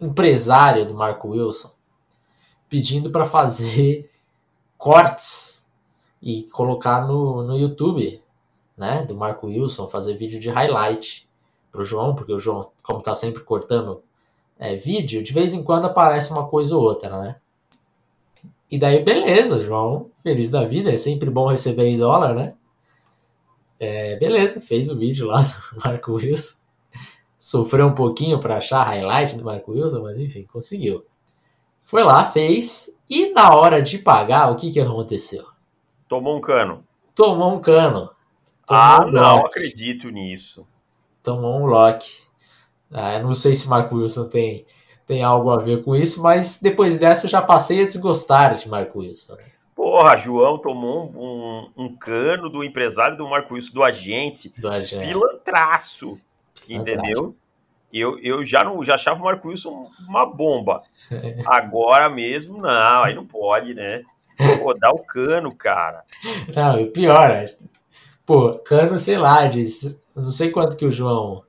empresário 0.00 0.86
do 0.86 0.94
Marco 0.94 1.28
Wilson 1.28 1.72
pedindo 2.68 3.10
para 3.10 3.24
fazer 3.24 4.10
cortes 4.76 5.66
e 6.22 6.44
colocar 6.50 7.06
no, 7.06 7.42
no 7.42 7.56
YouTube, 7.56 8.22
né, 8.78 9.02
do 9.02 9.16
Marco 9.16 9.48
Wilson, 9.48 9.88
fazer 9.88 10.14
vídeo 10.14 10.38
de 10.38 10.48
highlight 10.48 11.28
pro 11.70 11.84
João, 11.84 12.14
porque 12.14 12.32
o 12.32 12.38
João, 12.38 12.70
como 12.82 13.02
tá 13.02 13.14
sempre 13.14 13.42
cortando 13.42 14.02
é, 14.58 14.74
vídeo, 14.76 15.22
de 15.22 15.32
vez 15.32 15.52
em 15.52 15.62
quando 15.62 15.86
aparece 15.86 16.30
uma 16.32 16.46
coisa 16.46 16.76
ou 16.76 16.82
outra, 16.82 17.20
né? 17.20 17.36
E 18.70 18.78
daí, 18.78 19.02
beleza, 19.02 19.60
João, 19.60 20.10
feliz 20.22 20.50
da 20.50 20.64
vida, 20.64 20.92
é 20.92 20.96
sempre 20.96 21.30
bom 21.30 21.46
receber 21.46 21.88
em 21.88 21.98
dólar, 21.98 22.34
né? 22.34 22.54
É, 23.80 24.16
beleza, 24.16 24.60
fez 24.60 24.88
o 24.88 24.96
vídeo 24.96 25.26
lá 25.26 25.40
do 25.40 25.80
Marco 25.84 26.12
Wilson. 26.12 26.58
Sofreu 27.38 27.86
um 27.86 27.94
pouquinho 27.94 28.40
para 28.40 28.56
achar 28.56 28.82
highlight 28.82 29.36
do 29.36 29.44
Marco 29.44 29.72
Wilson, 29.72 30.02
mas 30.02 30.18
enfim, 30.18 30.44
conseguiu. 30.44 31.04
Foi 31.82 32.02
lá, 32.02 32.24
fez, 32.24 32.94
e 33.08 33.30
na 33.32 33.54
hora 33.54 33.80
de 33.80 33.98
pagar, 33.98 34.50
o 34.50 34.56
que, 34.56 34.70
que 34.70 34.80
aconteceu? 34.80 35.46
Tomou 36.08 36.36
um 36.36 36.40
cano. 36.40 36.84
Tomou 37.14 37.54
um 37.54 37.60
cano. 37.60 38.10
Tomou 38.68 38.82
ah, 38.82 39.06
um 39.06 39.10
não 39.10 39.46
acredito 39.46 40.10
nisso. 40.10 40.66
Tomou 41.22 41.58
um 41.58 41.64
lock. 41.64 42.06
Ah, 42.92 43.18
não 43.18 43.32
sei 43.32 43.54
se 43.54 43.66
Marco 43.66 43.96
Wilson 43.96 44.28
tem, 44.28 44.66
tem 45.06 45.22
algo 45.22 45.50
a 45.50 45.56
ver 45.56 45.82
com 45.82 45.96
isso, 45.96 46.22
mas 46.22 46.60
depois 46.60 46.98
dessa 46.98 47.24
eu 47.24 47.30
já 47.30 47.40
passei 47.40 47.82
a 47.82 47.86
desgostar 47.86 48.54
de 48.56 48.68
Marco 48.68 48.98
Wilson. 48.98 49.36
Né? 49.36 49.44
Porra, 49.74 50.18
João 50.18 50.58
tomou 50.58 51.10
um, 51.10 51.78
um, 51.78 51.84
um, 51.84 51.96
cano 51.96 52.50
do 52.50 52.62
empresário 52.62 53.16
do 53.16 53.26
Marco 53.26 53.54
Wilson, 53.54 53.72
do 53.72 53.82
agente. 53.82 54.52
Do 54.58 54.68
agente. 54.68 55.06
Pilantraço. 55.06 56.20
Entendeu? 56.68 57.34
Eu, 57.90 58.18
eu 58.18 58.44
já 58.44 58.62
não 58.62 58.84
já 58.84 58.96
achava 58.96 59.18
o 59.18 59.24
Marco 59.24 59.48
Wilson 59.48 59.90
uma 60.06 60.26
bomba. 60.26 60.82
Agora 61.46 62.10
mesmo, 62.10 62.58
não, 62.58 63.02
aí 63.02 63.14
não 63.14 63.24
pode, 63.24 63.72
né? 63.72 64.04
Pô, 64.62 64.74
dá 64.74 64.90
o 64.92 64.98
cano, 64.98 65.54
cara. 65.54 66.04
Não, 66.54 66.78
e 66.78 66.86
pior, 66.86 67.30
é, 67.30 67.56
pô, 68.28 68.58
cano, 68.58 68.98
sei 68.98 69.16
lá, 69.16 69.46
diz, 69.46 69.98
não 70.14 70.30
sei 70.30 70.50
quanto 70.50 70.76
que 70.76 70.84
o 70.84 70.92
João. 70.92 71.42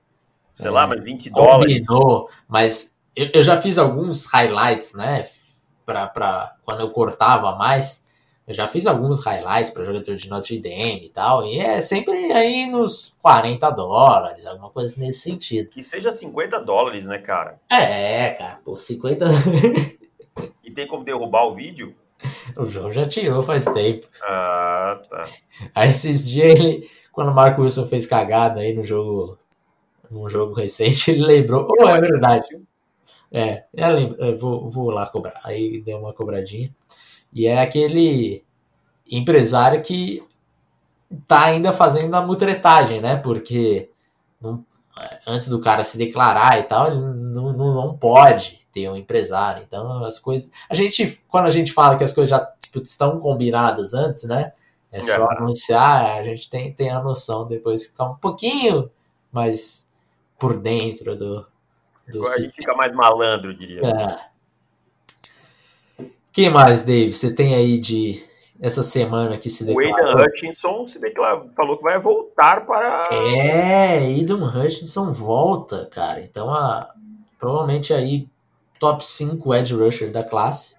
Sei 0.55 0.67
é, 0.67 0.71
lá, 0.71 0.87
mas 0.87 1.03
20 1.03 1.29
dólares. 1.29 1.85
Combinou, 1.85 2.29
mas 2.47 2.97
eu, 3.13 3.29
eu 3.33 3.43
já 3.43 3.57
fiz 3.57 3.77
alguns 3.77 4.25
highlights, 4.27 4.93
né? 4.93 5.27
Pra, 5.85 6.07
pra 6.07 6.55
quando 6.63 6.79
eu 6.79 6.89
cortava 6.91 7.53
mais. 7.55 8.07
Eu 8.47 8.53
já 8.53 8.65
fiz 8.65 8.87
alguns 8.87 9.23
highlights 9.25 9.71
para 9.71 9.83
jogador 9.83 10.15
de 10.15 10.29
Notre 10.29 10.57
Dame 10.57 11.05
e 11.05 11.09
tal, 11.09 11.45
e 11.45 11.59
é 11.59 11.81
sempre 11.81 12.31
aí 12.31 12.65
nos 12.65 13.15
40 13.21 13.69
dólares, 13.71 14.45
alguma 14.45 14.69
coisa 14.69 14.95
nesse 14.97 15.19
sentido. 15.19 15.69
Que 15.69 15.83
seja 15.83 16.11
50 16.11 16.61
dólares, 16.61 17.05
né, 17.05 17.19
cara? 17.19 17.59
É, 17.69 18.29
cara, 18.31 18.59
por 18.63 18.79
50 18.79 19.25
E 20.63 20.71
tem 20.71 20.87
como 20.87 21.03
derrubar 21.03 21.43
o 21.43 21.53
vídeo? 21.53 21.93
O 22.57 22.65
João 22.65 22.91
já 22.91 23.07
tirou 23.07 23.41
faz 23.41 23.65
tempo. 23.65 24.07
Ah, 24.23 25.01
tá. 25.09 25.25
Aí 25.73 25.89
esses 25.89 26.27
dias 26.29 26.59
ele, 26.59 26.89
quando 27.11 27.31
o 27.31 27.35
Marco 27.35 27.61
Wilson 27.61 27.87
fez 27.87 28.05
cagada 28.05 28.59
aí 28.61 28.73
no 28.73 28.83
jogo, 28.83 29.37
num 30.09 30.27
jogo 30.27 30.53
recente, 30.53 31.11
ele 31.11 31.25
lembrou. 31.25 31.67
Oh, 31.79 31.87
é 31.87 32.01
verdade. 32.01 32.47
É, 33.31 33.65
eu, 33.73 33.89
lembro, 33.89 34.23
eu 34.23 34.37
vou, 34.37 34.69
vou 34.69 34.89
lá 34.89 35.05
cobrar. 35.07 35.39
Aí 35.43 35.81
deu 35.81 35.99
uma 35.99 36.13
cobradinha. 36.13 36.73
E 37.31 37.47
é 37.47 37.61
aquele 37.61 38.43
empresário 39.09 39.81
que 39.81 40.23
tá 41.27 41.45
ainda 41.45 41.71
fazendo 41.71 42.13
a 42.15 42.21
mutretagem, 42.21 43.01
né? 43.01 43.17
Porque 43.17 43.89
não, 44.41 44.65
antes 45.27 45.47
do 45.47 45.59
cara 45.59 45.83
se 45.83 45.97
declarar 45.97 46.59
e 46.59 46.63
tal, 46.63 46.87
ele 46.87 46.99
não, 46.99 47.53
não, 47.53 47.73
não 47.75 47.97
pode 47.97 48.58
ter 48.71 48.89
um 48.89 48.95
empresário. 48.95 49.63
Então 49.67 50.03
as 50.03 50.19
coisas. 50.19 50.51
A 50.69 50.75
gente, 50.75 51.21
quando 51.27 51.45
a 51.45 51.51
gente 51.51 51.71
fala 51.71 51.95
que 51.97 52.03
as 52.03 52.13
coisas 52.13 52.29
já 52.29 52.39
tipo, 52.61 52.79
estão 52.79 53.19
combinadas 53.19 53.93
antes, 53.93 54.23
né? 54.23 54.53
É 54.91 55.03
só 55.03 55.31
é. 55.31 55.37
anunciar, 55.37 56.19
a 56.19 56.23
gente 56.23 56.49
tem, 56.49 56.73
tem 56.73 56.89
a 56.89 57.01
noção 57.01 57.47
depois 57.47 57.85
ficar 57.85 58.05
um 58.05 58.15
pouquinho 58.15 58.89
mais 59.31 59.87
por 60.37 60.57
dentro 60.57 61.15
do. 61.15 61.45
do 62.07 62.27
a 62.27 62.39
gente 62.39 62.55
fica 62.55 62.73
mais 62.73 62.91
malandro, 62.93 63.55
diria. 63.55 63.81
É. 65.99 66.05
que 66.31 66.49
mais, 66.49 66.81
Dave? 66.81 67.13
Você 67.13 67.31
tem 67.31 67.53
aí 67.53 67.77
de 67.77 68.25
essa 68.59 68.81
semana 68.81 69.37
que 69.37 69.49
se 69.49 69.63
declarou? 69.63 69.91
O 69.91 69.95
Aidan 69.95 70.25
Hutchinson 70.25 70.87
se 70.87 70.99
declarou, 70.99 71.49
falou 71.55 71.77
que 71.77 71.83
vai 71.83 71.99
voltar 71.99 72.65
para. 72.65 73.09
É, 73.13 73.99
Aidan 73.99 74.43
Hutchinson 74.43 75.11
volta, 75.11 75.85
cara. 75.85 76.19
Então, 76.19 76.51
a, 76.51 76.91
provavelmente 77.37 77.93
aí 77.93 78.27
top 78.79 79.05
5 79.05 79.53
edge 79.53 79.75
rusher 79.75 80.11
da 80.11 80.23
classe. 80.23 80.77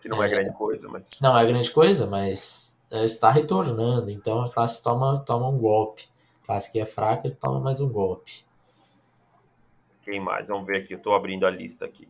Que 0.00 0.08
não 0.08 0.22
é, 0.22 0.26
é 0.26 0.30
grande 0.30 0.52
coisa, 0.52 0.88
mas. 0.88 1.20
Não 1.20 1.36
é 1.36 1.46
grande 1.46 1.70
coisa, 1.70 2.06
mas 2.06 2.80
é, 2.90 3.04
está 3.04 3.30
retornando. 3.30 4.10
Então 4.10 4.42
a 4.42 4.50
classe 4.50 4.82
toma, 4.82 5.18
toma 5.20 5.48
um 5.48 5.58
golpe. 5.58 6.08
A 6.42 6.46
classe 6.46 6.70
que 6.70 6.80
é 6.80 6.86
fraca, 6.86 7.26
ele 7.26 7.36
toma 7.36 7.60
mais 7.60 7.80
um 7.80 7.90
golpe. 7.90 8.44
Quem 10.02 10.20
mais? 10.20 10.48
Vamos 10.48 10.66
ver 10.66 10.78
aqui. 10.78 10.94
Eu 10.94 10.98
estou 10.98 11.14
abrindo 11.14 11.46
a 11.46 11.50
lista 11.50 11.84
aqui. 11.84 12.08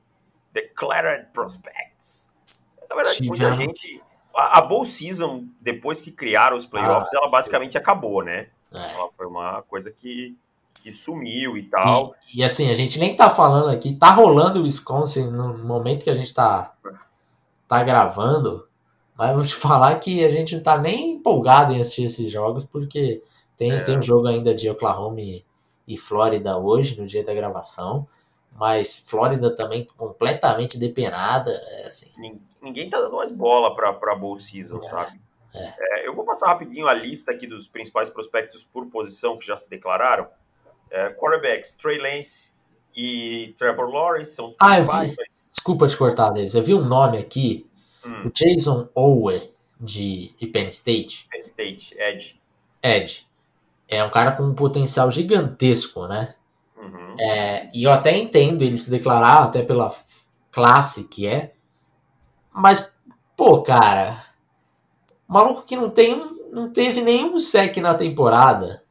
Declared 0.52 1.28
Prospects. 1.32 2.32
Na 2.88 2.96
verdade, 2.96 3.16
Tivemos... 3.18 3.38
muita 3.38 3.54
gente. 3.54 4.02
A, 4.34 4.58
a 4.58 4.60
Bowl 4.62 4.84
Season, 4.86 5.44
depois 5.60 6.00
que 6.00 6.10
criaram 6.10 6.56
os 6.56 6.64
playoffs, 6.64 7.12
ah, 7.12 7.18
ela 7.18 7.28
basicamente 7.28 7.76
acabou, 7.76 8.24
né? 8.24 8.48
É. 8.72 8.94
Ela 8.94 9.10
foi 9.12 9.26
uma 9.26 9.62
coisa 9.62 9.90
que 9.90 10.36
que 10.82 10.92
sumiu 10.92 11.56
e 11.56 11.62
tal. 11.64 12.14
E, 12.32 12.40
e, 12.40 12.44
assim, 12.44 12.70
a 12.70 12.74
gente 12.74 12.98
nem 12.98 13.14
tá 13.14 13.30
falando 13.30 13.70
aqui, 13.70 13.94
tá 13.94 14.10
rolando 14.10 14.60
o 14.60 14.62
Wisconsin 14.64 15.30
no 15.30 15.56
momento 15.58 16.04
que 16.04 16.10
a 16.10 16.14
gente 16.14 16.34
tá, 16.34 16.74
tá 17.68 17.82
gravando, 17.82 18.66
mas 19.16 19.34
vou 19.34 19.46
te 19.46 19.54
falar 19.54 19.98
que 20.00 20.24
a 20.24 20.30
gente 20.30 20.56
não 20.56 20.62
tá 20.62 20.76
nem 20.76 21.14
empolgado 21.14 21.72
em 21.72 21.80
assistir 21.80 22.04
esses 22.04 22.30
jogos, 22.30 22.64
porque 22.64 23.22
tem, 23.56 23.72
é. 23.72 23.80
tem 23.80 23.98
um 23.98 24.02
jogo 24.02 24.26
ainda 24.26 24.54
de 24.54 24.68
Oklahoma 24.68 25.20
e, 25.20 25.44
e 25.86 25.96
Flórida 25.96 26.58
hoje, 26.58 27.00
no 27.00 27.06
dia 27.06 27.24
da 27.24 27.32
gravação, 27.32 28.06
mas 28.58 29.04
Flórida 29.06 29.54
também 29.54 29.86
completamente 29.96 30.78
depenada, 30.78 31.50
é 31.50 31.86
assim. 31.86 32.10
Ninguém 32.60 32.88
tá 32.90 33.00
dando 33.00 33.16
mais 33.16 33.30
bola 33.30 33.74
pra, 33.74 33.92
pra 33.92 34.14
Bowl 34.14 34.38
Season, 34.38 34.78
é. 34.78 34.82
sabe? 34.82 35.20
É. 35.54 35.74
É, 35.78 36.08
eu 36.08 36.14
vou 36.14 36.24
passar 36.24 36.48
rapidinho 36.48 36.88
a 36.88 36.94
lista 36.94 37.30
aqui 37.30 37.46
dos 37.46 37.68
principais 37.68 38.08
prospectos 38.08 38.64
por 38.64 38.86
posição 38.86 39.36
que 39.36 39.46
já 39.46 39.56
se 39.56 39.68
declararam. 39.68 40.26
É, 40.92 41.08
quarterbacks, 41.08 41.72
Trey 41.72 41.98
Lance 41.98 42.52
e 42.94 43.54
Trevor 43.56 43.88
Lawrence 43.88 44.34
são 44.34 44.44
os 44.44 44.54
ah, 44.58 44.74
principais. 44.74 45.10
Vi, 45.10 45.16
desculpa 45.50 45.88
te 45.88 45.96
cortar, 45.96 46.28
Davis. 46.30 46.54
Eu 46.54 46.62
vi 46.62 46.74
um 46.74 46.84
nome 46.84 47.16
aqui, 47.16 47.66
hum. 48.04 48.26
o 48.26 48.30
Jason 48.30 48.88
Owe, 48.94 49.50
de, 49.80 50.34
de 50.36 50.46
Penn 50.46 50.68
State. 50.68 51.26
Penn 51.30 51.40
State, 51.40 51.96
Ed. 51.98 52.40
Ed. 52.82 53.26
É 53.88 54.04
um 54.04 54.10
cara 54.10 54.32
com 54.32 54.42
um 54.42 54.54
potencial 54.54 55.10
gigantesco, 55.10 56.06
né? 56.06 56.34
Uhum. 56.76 57.16
É, 57.18 57.70
e 57.72 57.84
eu 57.84 57.90
até 57.90 58.14
entendo 58.14 58.60
ele 58.60 58.76
se 58.76 58.90
declarar, 58.90 59.44
até 59.44 59.62
pela 59.62 59.90
classe 60.50 61.08
que 61.08 61.26
é. 61.26 61.54
Mas, 62.52 62.92
pô, 63.34 63.62
cara, 63.62 64.26
maluco 65.26 65.64
que 65.64 65.74
não 65.74 65.88
tem 65.88 66.22
não 66.52 66.70
teve 66.70 67.00
nenhum 67.00 67.38
sec 67.38 67.78
na 67.78 67.94
temporada 67.94 68.81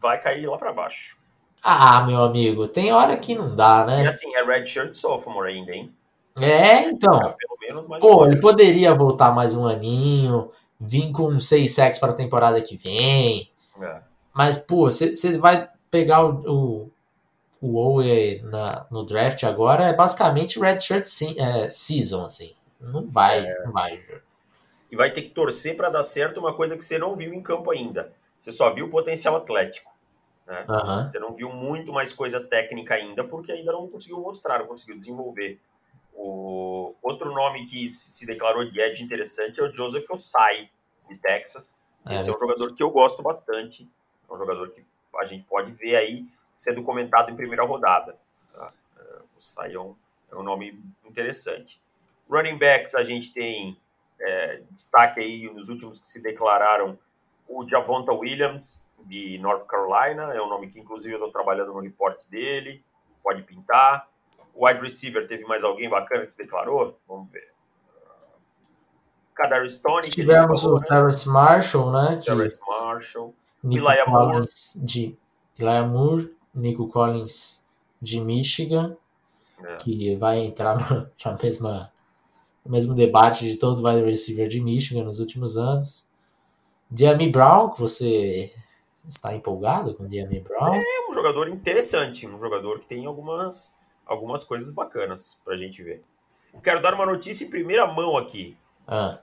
vai 0.00 0.20
cair 0.20 0.46
lá 0.46 0.56
para 0.56 0.72
baixo. 0.72 1.16
Ah, 1.62 2.02
meu 2.06 2.22
amigo, 2.22 2.68
tem 2.68 2.92
hora 2.92 3.16
que 3.16 3.34
não 3.34 3.54
dá, 3.54 3.84
né? 3.84 4.04
E 4.04 4.06
assim, 4.06 4.34
é 4.34 4.44
redshirt 4.44 4.92
sophomore 4.92 5.52
ainda, 5.52 5.72
hein? 5.72 5.92
É, 6.40 6.88
então. 6.88 7.16
É, 7.16 7.34
pelo 7.36 7.58
menos 7.60 7.86
mais 7.88 8.00
Pô, 8.00 8.24
ele 8.24 8.40
poderia 8.40 8.94
voltar 8.94 9.32
mais 9.32 9.54
um 9.54 9.66
aninho, 9.66 10.50
vir 10.80 11.10
com 11.12 11.38
seis 11.40 11.74
sacks 11.74 11.98
para 11.98 12.12
a 12.12 12.16
temporada 12.16 12.60
que 12.60 12.76
vem. 12.76 13.50
É. 13.80 14.00
Mas, 14.32 14.56
pô, 14.56 14.88
você 14.88 15.36
vai 15.36 15.68
pegar 15.90 16.24
o, 16.24 16.90
o, 16.90 16.90
o 17.60 17.76
Owe 17.76 18.40
na, 18.44 18.86
no 18.90 19.04
draft 19.04 19.42
agora, 19.42 19.88
é 19.88 19.92
basicamente 19.92 20.60
redshirt 20.60 21.06
é, 21.36 21.68
season, 21.68 22.24
assim. 22.24 22.54
Não 22.80 23.04
vai, 23.04 23.40
é. 23.40 23.64
não 23.64 23.72
vai. 23.72 23.98
E 24.90 24.96
vai 24.96 25.12
ter 25.12 25.22
que 25.22 25.30
torcer 25.30 25.76
para 25.76 25.90
dar 25.90 26.04
certo 26.04 26.38
uma 26.38 26.54
coisa 26.54 26.76
que 26.76 26.84
você 26.84 26.98
não 26.98 27.16
viu 27.16 27.34
em 27.34 27.42
campo 27.42 27.70
ainda. 27.70 28.12
Você 28.38 28.52
só 28.52 28.72
viu 28.72 28.86
o 28.86 28.90
potencial 28.90 29.36
atlético. 29.36 29.92
Né? 30.46 30.64
Uhum. 30.68 31.06
Você 31.06 31.18
não 31.18 31.34
viu 31.34 31.50
muito 31.50 31.92
mais 31.92 32.12
coisa 32.12 32.40
técnica 32.40 32.94
ainda, 32.94 33.22
porque 33.22 33.52
ainda 33.52 33.72
não 33.72 33.88
conseguiu 33.88 34.20
mostrar, 34.20 34.60
não 34.60 34.66
conseguiu 34.66 34.98
desenvolver. 34.98 35.60
O 36.14 36.94
outro 37.02 37.32
nome 37.32 37.66
que 37.66 37.90
se 37.90 38.26
declarou 38.26 38.64
de 38.64 38.80
edge 38.80 39.04
interessante 39.04 39.60
é 39.60 39.62
o 39.62 39.70
Joseph 39.70 40.10
Osai, 40.10 40.70
de 41.08 41.16
Texas. 41.16 41.78
É, 42.06 42.16
Esse 42.16 42.28
é 42.28 42.34
um 42.34 42.38
jogador 42.38 42.74
que 42.74 42.82
eu 42.82 42.90
gosto 42.90 43.22
bastante. 43.22 43.88
É 44.28 44.32
um 44.32 44.38
jogador 44.38 44.70
que 44.70 44.84
a 45.16 45.24
gente 45.26 45.44
pode 45.44 45.72
ver 45.72 45.96
aí 45.96 46.26
sendo 46.50 46.82
comentado 46.82 47.30
em 47.30 47.36
primeira 47.36 47.64
rodada. 47.64 48.16
Tá? 48.52 48.72
É, 48.98 49.02
o 49.18 49.38
Osai 49.38 49.74
é 49.74 49.80
um, 49.80 49.94
é 50.32 50.36
um 50.36 50.42
nome 50.42 50.82
interessante. 51.04 51.80
Running 52.28 52.58
backs, 52.58 52.94
a 52.94 53.04
gente 53.04 53.32
tem 53.32 53.78
é, 54.20 54.62
destaque 54.70 55.20
aí 55.20 55.50
nos 55.52 55.68
últimos 55.68 55.98
que 55.98 56.06
se 56.06 56.22
declararam 56.22 56.98
o 57.48 57.66
Javonta 57.68 58.12
Williams, 58.12 58.86
de 59.04 59.38
North 59.38 59.66
Carolina, 59.66 60.34
é 60.34 60.42
um 60.42 60.48
nome 60.48 60.70
que 60.70 60.78
inclusive 60.78 61.14
eu 61.14 61.18
estou 61.18 61.32
trabalhando 61.32 61.72
no 61.72 61.80
report 61.80 62.20
dele, 62.28 62.84
pode 63.22 63.42
pintar. 63.42 64.08
O 64.54 64.66
wide 64.66 64.80
receiver 64.80 65.26
teve 65.26 65.44
mais 65.44 65.64
alguém 65.64 65.88
bacana 65.88 66.24
que 66.24 66.32
se 66.32 66.38
declarou? 66.38 66.98
Vamos 67.08 67.30
ver. 67.30 67.48
Kadarius 69.34 69.74
Stone. 69.74 70.08
Tivemos 70.10 70.64
o 70.64 70.78
né? 70.78 70.84
Terrence 70.86 71.28
Marshall, 71.28 71.92
né? 71.92 72.20
Terrence 72.24 72.58
Marshall. 72.66 73.32
Nico 73.62 73.86
Elijah 73.86 74.04
Collins 74.04 74.74
Moore. 74.74 74.86
De, 74.86 75.18
Elijah 75.58 75.86
Moore, 75.86 76.36
Nico 76.54 76.88
Collins 76.88 77.64
de 78.02 78.20
Michigan, 78.20 78.96
é. 79.62 79.76
que 79.76 80.16
vai 80.16 80.40
entrar 80.40 80.76
no, 80.76 81.08
na 81.24 81.36
mesma, 81.42 81.92
no 82.64 82.70
mesmo 82.70 82.94
debate 82.94 83.44
de 83.44 83.56
todo 83.56 83.86
wide 83.86 84.04
receiver 84.04 84.48
de 84.48 84.60
Michigan 84.60 85.04
nos 85.04 85.20
últimos 85.20 85.56
anos. 85.56 86.07
Diami 86.90 87.28
Brown, 87.28 87.70
que 87.70 87.80
você 87.80 88.52
está 89.06 89.34
empolgado 89.34 89.94
com 89.94 90.08
Diami 90.08 90.40
Brown? 90.40 90.74
É 90.74 91.10
um 91.10 91.12
jogador 91.12 91.48
interessante, 91.48 92.26
um 92.26 92.38
jogador 92.40 92.78
que 92.78 92.86
tem 92.86 93.06
algumas, 93.06 93.76
algumas 94.06 94.42
coisas 94.42 94.70
bacanas 94.70 95.40
para 95.44 95.54
a 95.54 95.56
gente 95.56 95.82
ver. 95.82 96.02
quero 96.62 96.80
dar 96.80 96.94
uma 96.94 97.06
notícia 97.06 97.44
em 97.44 97.50
primeira 97.50 97.86
mão 97.86 98.16
aqui. 98.16 98.56
Ah. 98.86 99.18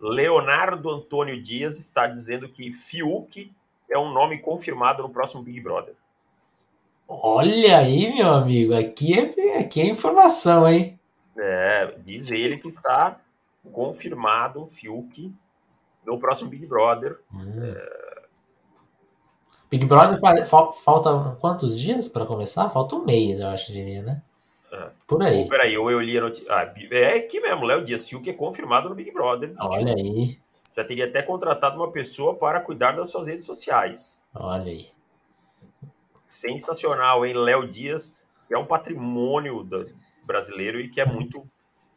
Leonardo 0.00 0.90
Antônio 0.90 1.40
Dias 1.40 1.78
está 1.78 2.06
dizendo 2.06 2.48
que 2.48 2.72
Fiuk 2.72 3.52
é 3.88 3.98
um 3.98 4.12
nome 4.12 4.38
confirmado 4.38 5.02
no 5.02 5.10
próximo 5.10 5.42
Big 5.42 5.60
Brother. 5.60 5.94
Olha 7.06 7.78
aí, 7.78 8.12
meu 8.14 8.28
amigo, 8.32 8.74
aqui 8.74 9.14
é, 9.14 9.58
aqui 9.58 9.80
é 9.80 9.86
informação, 9.86 10.68
hein? 10.68 10.98
É, 11.36 11.94
diz 11.98 12.30
ele 12.30 12.58
que 12.58 12.68
está 12.68 13.20
confirmado 13.72 14.62
o 14.62 14.66
Fiuk 14.66 15.32
no 16.06 16.18
próximo 16.18 16.50
Big 16.50 16.66
Brother. 16.66 17.18
Hum. 17.32 17.62
É... 17.62 18.04
Big 19.70 19.86
Brother 19.86 20.20
falta 20.46 21.36
quantos 21.40 21.80
dias 21.80 22.08
para 22.08 22.26
começar? 22.26 22.68
Falta 22.68 22.94
um 22.96 23.04
mês, 23.04 23.40
eu 23.40 23.48
acho, 23.48 23.72
diria, 23.72 24.02
né? 24.02 24.22
É. 24.70 24.90
Por 25.06 25.22
aí. 25.22 25.48
peraí, 25.48 25.76
ou 25.78 25.90
eu 25.90 26.00
li 26.00 26.18
a 26.18 26.20
notícia. 26.20 26.52
Ah, 26.52 26.72
é 26.90 27.16
aqui 27.16 27.40
mesmo, 27.40 27.64
Léo 27.64 27.82
Dias 27.82 28.02
Silva, 28.02 28.24
que 28.24 28.30
é 28.30 28.34
confirmado 28.34 28.88
no 28.88 28.94
Big 28.94 29.10
Brother. 29.12 29.50
21. 29.50 29.66
Olha 29.66 29.94
aí. 29.94 30.38
Já 30.76 30.84
teria 30.84 31.06
até 31.06 31.22
contratado 31.22 31.76
uma 31.76 31.90
pessoa 31.92 32.34
para 32.34 32.60
cuidar 32.60 32.92
das 32.92 33.10
suas 33.10 33.28
redes 33.28 33.46
sociais. 33.46 34.20
Olha 34.34 34.72
aí. 34.72 34.88
Sensacional, 36.24 37.24
hein? 37.24 37.34
Léo 37.34 37.68
Dias, 37.68 38.20
que 38.48 38.54
é 38.54 38.58
um 38.58 38.66
patrimônio 38.66 39.66
brasileiro 40.24 40.80
e 40.80 40.88
que 40.88 41.00
é 41.00 41.06
muito 41.06 41.46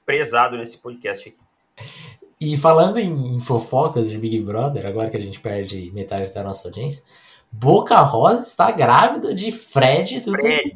prezado 0.05 0.57
nesse 0.57 0.77
podcast 0.77 1.29
aqui. 1.29 1.41
E 2.39 2.55
falando 2.55 2.99
em, 2.99 3.41
fofocas 3.41 4.09
de 4.09 4.17
Big 4.17 4.39
Brother, 4.41 4.85
agora 4.85 5.09
que 5.09 5.17
a 5.17 5.21
gente 5.21 5.39
perde 5.39 5.91
metade 5.91 6.31
da 6.31 6.43
nossa 6.43 6.67
audiência, 6.67 7.03
Boca 7.51 7.97
Rosa 8.01 8.43
está 8.43 8.69
grávida 8.69 9.33
de 9.33 9.51
Fred 9.51 10.19
do 10.19 10.31
Fred, 10.31 10.71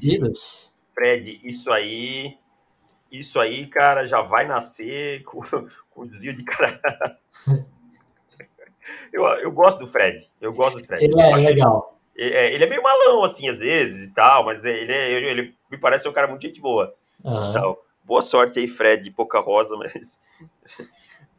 Fred, 0.94 1.40
isso 1.44 1.72
aí, 1.72 2.38
isso 3.12 3.40
aí, 3.40 3.68
cara, 3.68 4.08
já 4.08 4.22
vai 4.22 4.48
nascer 4.48 5.24
com, 5.24 5.42
com 5.92 6.08
desvio 6.08 6.36
de 6.36 6.44
cara. 6.44 6.80
eu, 9.14 9.24
eu 9.24 9.52
gosto 9.52 9.80
do 9.80 9.88
Fred, 9.88 10.28
eu 10.42 10.52
gosto 10.54 10.80
do 10.80 10.86
Fred. 10.86 11.04
Ele 11.04 11.22
é 11.22 11.36
legal. 11.36 12.00
Ele, 12.16 12.34
é, 12.34 12.54
ele 12.54 12.64
é 12.64 12.70
meio 12.70 12.82
malão, 12.82 13.24
assim, 13.24 13.48
às 13.48 13.60
vezes 13.60 14.10
e 14.10 14.14
tal, 14.14 14.46
mas 14.46 14.66
ele, 14.66 14.92
é, 14.92 15.12
ele 15.12 15.56
me 15.70 15.78
parece 15.78 16.10
um 16.10 16.14
cara 16.14 16.28
muito 16.28 16.42
gente 16.42 16.60
boa. 16.60 16.94
Uhum. 17.24 17.76
Boa 18.04 18.22
sorte 18.22 18.60
aí, 18.60 18.68
Fred, 18.68 19.04
de 19.04 19.12
Boca 19.12 19.40
Rosa, 19.40 19.78
mas 19.78 20.20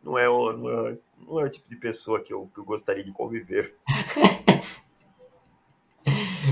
não 0.03 0.19
é, 0.19 0.29
o, 0.29 0.53
não 0.53 0.71
é, 0.71 0.99
não 1.27 1.41
é 1.41 1.45
o 1.45 1.51
tipo 1.51 1.69
de 1.69 1.77
pessoa 1.77 2.21
que 2.21 2.33
eu, 2.33 2.51
que 2.53 2.61
eu 2.61 2.65
gostaria 2.65 3.05
de 3.05 3.13
conviver. 3.13 3.77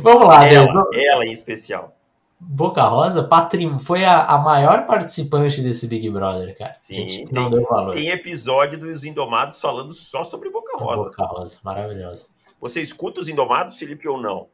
Vamos 0.02 0.28
lá, 0.28 0.46
ela, 0.46 0.88
ela 0.94 1.26
em 1.26 1.32
especial. 1.32 1.96
Boca 2.38 2.82
Rosa 2.84 3.24
patrim... 3.24 3.78
foi 3.78 4.04
a, 4.04 4.24
a, 4.24 4.38
maior 4.38 4.86
participante 4.86 5.60
desse 5.60 5.86
Big 5.86 6.08
Brother, 6.08 6.56
cara. 6.56 6.74
Sim, 6.74 7.06
tem, 7.06 7.28
não 7.30 7.50
deu 7.50 7.64
valor. 7.64 7.92
tem 7.92 8.08
episódio 8.08 8.78
dos 8.78 9.04
Indomados 9.04 9.60
falando 9.60 9.92
só 9.92 10.24
sobre 10.24 10.48
Boca 10.48 10.78
Rosa. 10.78 11.10
Boca 11.10 11.26
Rosa, 11.26 11.58
maravilhosa. 11.62 12.28
Você 12.58 12.80
escuta 12.80 13.20
os 13.20 13.28
Indomados, 13.28 13.78
Felipe, 13.78 14.08
ou 14.08 14.18
não? 14.18 14.48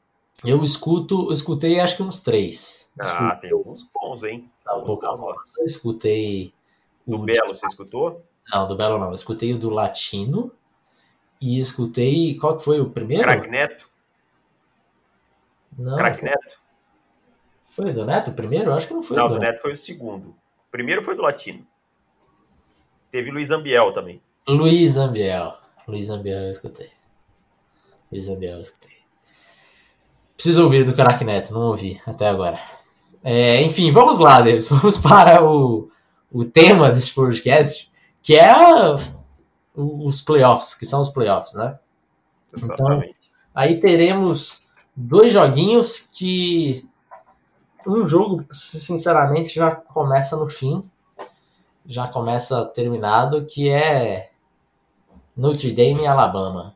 Eu 0.44 0.62
escuto, 0.64 1.28
eu 1.28 1.32
escutei 1.32 1.78
acho 1.78 1.96
que 1.96 2.02
uns 2.02 2.20
três. 2.20 2.90
Ah, 2.98 3.04
Escuto. 3.04 3.40
tem 3.40 3.52
alguns 3.52 3.86
bons, 3.94 4.24
hein? 4.24 4.50
Da 4.64 4.76
Boca 4.78 5.08
Rosa, 5.10 5.52
eu 5.58 5.64
escutei. 5.64 6.52
Do 7.06 7.20
Belo, 7.20 7.54
você 7.54 7.66
escutou? 7.66 8.24
Não, 8.52 8.66
do 8.66 8.76
Belo 8.76 8.98
não. 8.98 9.08
Eu 9.08 9.14
escutei 9.14 9.52
o 9.52 9.58
do 9.58 9.70
Latino 9.70 10.52
e 11.40 11.58
escutei. 11.58 12.36
Qual 12.38 12.56
que 12.56 12.64
foi 12.64 12.80
o 12.80 12.90
primeiro? 12.90 13.24
Crack 13.24 13.48
Neto. 13.48 13.88
Não. 15.78 15.96
Crack 15.96 16.22
Neto. 16.22 16.58
Foi 17.64 17.92
do 17.92 18.04
Neto 18.04 18.30
o 18.30 18.34
primeiro? 18.34 18.72
Acho 18.72 18.88
que 18.88 18.94
não 18.94 19.02
foi 19.02 19.16
não, 19.16 19.28
do 19.28 19.34
Neto. 19.34 19.52
Neto 19.52 19.62
foi 19.62 19.72
o 19.72 19.76
segundo. 19.76 20.28
O 20.28 20.70
primeiro 20.70 21.02
foi 21.02 21.14
do 21.14 21.22
Latino. 21.22 21.66
Teve 23.10 23.30
Luiz 23.30 23.50
Ambiel 23.50 23.92
também. 23.92 24.20
Luiz 24.48 24.96
Ambiel. 24.96 25.54
Luiz 25.86 26.10
Ambiel 26.10 26.44
eu 26.44 26.50
escutei. 26.50 26.90
Luiz 28.10 28.28
Ambiel 28.28 28.56
eu 28.56 28.60
escutei. 28.60 28.96
Preciso 30.36 30.62
ouvir 30.62 30.84
do 30.84 30.94
Crack 30.94 31.24
Neto, 31.24 31.54
não 31.54 31.62
ouvi 31.62 32.00
até 32.06 32.28
agora. 32.28 32.60
É, 33.24 33.60
enfim, 33.62 33.90
vamos 33.90 34.18
lá, 34.18 34.40
Deus. 34.40 34.68
Vamos 34.70 34.98
para 34.98 35.42
o, 35.42 35.90
o 36.30 36.44
tema 36.44 36.90
desse 36.90 37.12
podcast, 37.12 37.85
que 38.26 38.34
é 38.34 38.50
a, 38.50 38.96
os 39.72 40.20
playoffs, 40.20 40.74
que 40.74 40.84
são 40.84 41.00
os 41.00 41.08
playoffs, 41.08 41.54
né? 41.54 41.78
Então, 42.60 43.00
aí 43.54 43.78
teremos 43.78 44.64
dois 44.96 45.32
joguinhos 45.32 46.00
que 46.00 46.84
um 47.86 48.08
jogo, 48.08 48.44
sinceramente, 48.50 49.54
já 49.54 49.70
começa 49.70 50.36
no 50.36 50.50
fim, 50.50 50.90
já 51.86 52.08
começa 52.08 52.64
terminado, 52.64 53.46
que 53.46 53.68
é 53.68 54.32
Notre 55.36 55.70
Dame 55.70 56.02
e 56.02 56.06
Alabama. 56.08 56.74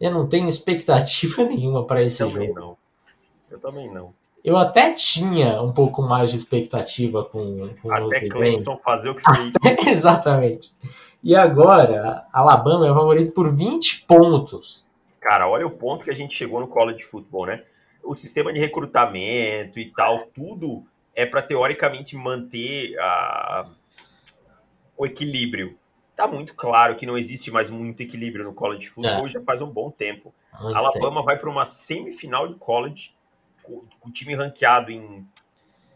Eu 0.00 0.10
não 0.10 0.28
tenho 0.28 0.48
expectativa 0.48 1.44
nenhuma 1.46 1.86
para 1.86 2.02
esse 2.02 2.24
Eu 2.24 2.30
jogo. 2.30 2.40
Também 2.40 2.54
não. 2.54 2.76
Eu 3.48 3.60
também 3.60 3.94
não. 3.94 4.12
Eu 4.44 4.56
até 4.56 4.92
tinha 4.92 5.62
um 5.62 5.72
pouco 5.72 6.02
mais 6.02 6.30
de 6.30 6.36
expectativa 6.36 7.24
com, 7.24 7.70
com 7.80 7.92
Até 7.92 8.28
Clemson 8.28 8.76
fazer 8.84 9.10
o 9.10 9.14
que 9.14 9.22
fez. 9.22 9.54
Até, 9.56 9.86
exatamente. 9.90 10.74
E 11.22 11.36
agora, 11.36 12.26
Alabama 12.32 12.86
é 12.86 12.92
favorito 12.92 13.32
por 13.32 13.54
20 13.54 14.04
pontos. 14.06 14.84
Cara, 15.20 15.48
olha 15.48 15.64
o 15.64 15.70
ponto 15.70 16.02
que 16.02 16.10
a 16.10 16.14
gente 16.14 16.36
chegou 16.36 16.58
no 16.58 16.66
college 16.66 17.02
football, 17.04 17.46
né? 17.46 17.62
O 18.02 18.16
sistema 18.16 18.52
de 18.52 18.58
recrutamento 18.58 19.78
e 19.78 19.92
tal, 19.92 20.26
tudo 20.34 20.84
é 21.14 21.24
para 21.24 21.42
teoricamente 21.42 22.16
manter 22.16 22.98
a, 22.98 23.70
o 24.96 25.06
equilíbrio. 25.06 25.78
Tá 26.16 26.26
muito 26.26 26.54
claro 26.54 26.96
que 26.96 27.06
não 27.06 27.16
existe 27.16 27.52
mais 27.52 27.70
muito 27.70 28.02
equilíbrio 28.02 28.44
no 28.44 28.52
college 28.52 28.88
football 28.88 29.26
é. 29.26 29.28
já 29.28 29.40
faz 29.42 29.62
um 29.62 29.70
bom 29.70 29.90
tempo. 29.90 30.34
Muito 30.60 30.76
Alabama 30.76 31.16
tempo. 31.16 31.24
vai 31.24 31.38
para 31.38 31.48
uma 31.48 31.64
semifinal 31.64 32.48
de 32.48 32.54
college 32.56 33.14
com, 33.62 33.84
o 34.04 34.10
time 34.10 34.34
ranqueado 34.34 34.90
em 34.90 35.26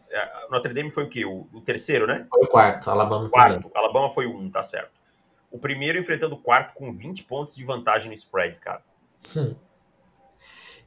é, 0.09 0.47
Notre 0.49 0.73
Dame 0.73 0.89
foi 0.89 1.03
o 1.03 1.09
quê? 1.09 1.25
O, 1.25 1.47
o 1.53 1.61
terceiro, 1.61 2.07
né? 2.07 2.25
Foi 2.29 2.45
o 2.45 2.47
quarto. 2.47 2.89
Alabama 2.89 3.29
quarto. 3.29 3.71
Alabama 3.75 4.09
foi 4.09 4.25
o 4.25 4.37
um, 4.37 4.49
tá 4.49 4.63
certo. 4.63 4.91
O 5.51 5.59
primeiro 5.59 5.97
enfrentando 5.97 6.35
o 6.35 6.39
quarto 6.39 6.73
com 6.73 6.91
20 6.93 7.23
pontos 7.23 7.55
de 7.55 7.63
vantagem 7.63 8.07
no 8.07 8.13
spread, 8.13 8.57
cara. 8.57 8.83
Sim. 9.17 9.55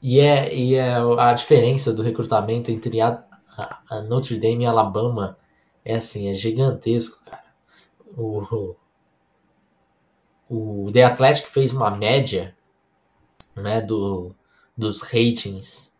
E 0.02 0.18
é, 0.18 0.54
e 0.54 0.74
é 0.74 0.94
a 1.18 1.32
diferença 1.34 1.92
do 1.92 2.02
recrutamento 2.02 2.70
entre 2.70 3.00
a, 3.00 3.22
a 3.90 4.00
Notre 4.02 4.38
Dame 4.38 4.64
e 4.64 4.66
Alabama 4.66 5.36
é 5.84 5.94
assim, 5.94 6.28
é 6.28 6.34
gigantesco, 6.34 7.22
cara. 7.24 7.50
O, 8.16 8.76
o 10.48 10.90
The 10.92 11.04
Athletic 11.04 11.46
fez 11.46 11.72
uma 11.72 11.90
média 11.90 12.56
né, 13.54 13.80
do, 13.80 14.34
dos 14.76 15.02
ratings 15.02 15.94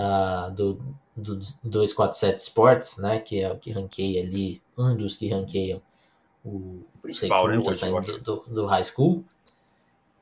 da, 0.00 0.48
do, 0.48 0.80
do 1.14 1.36
247 1.62 2.38
Sports, 2.38 2.98
né, 2.98 3.18
que 3.18 3.40
é 3.40 3.52
o 3.52 3.58
que 3.58 3.70
ranqueia 3.70 4.22
ali, 4.22 4.62
um 4.76 4.96
dos 4.96 5.14
que 5.14 5.28
ranqueiam 5.28 5.82
o, 6.44 6.82
principal, 7.02 7.46
né? 7.48 7.58
do, 7.58 8.18
do, 8.20 8.36
do, 8.48 8.66
high 8.66 8.84
school. 8.84 9.22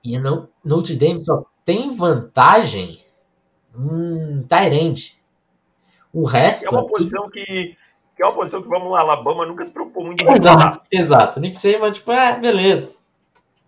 E 0.05 0.19
no, 0.19 0.49
Notre 0.64 0.97
Dame 0.97 1.21
só 1.21 1.45
tem 1.64 1.97
vantagem 1.97 3.05
em 3.77 4.43
Tyrande. 4.43 5.17
O 6.12 6.25
resto. 6.25 6.67
É 6.67 6.71
uma 6.71 6.87
posição 6.87 7.31
que, 7.31 7.77
que 8.17 8.23
é 8.23 8.27
uma 8.27 8.35
posição 8.35 8.62
que, 8.62 8.69
vamos 8.69 8.91
lá, 8.91 9.01
Alabama 9.01 9.47
nunca 9.47 9.64
se 9.64 9.73
preocupou 9.73 10.05
muito 10.05 10.25
em 10.25 10.33
Exato, 10.33 10.85
exato. 10.91 11.41
Nem 11.41 11.53
que 11.53 11.59
seja, 11.59 11.91
tipo, 11.93 12.11
é, 12.11 12.38
beleza. 12.38 12.95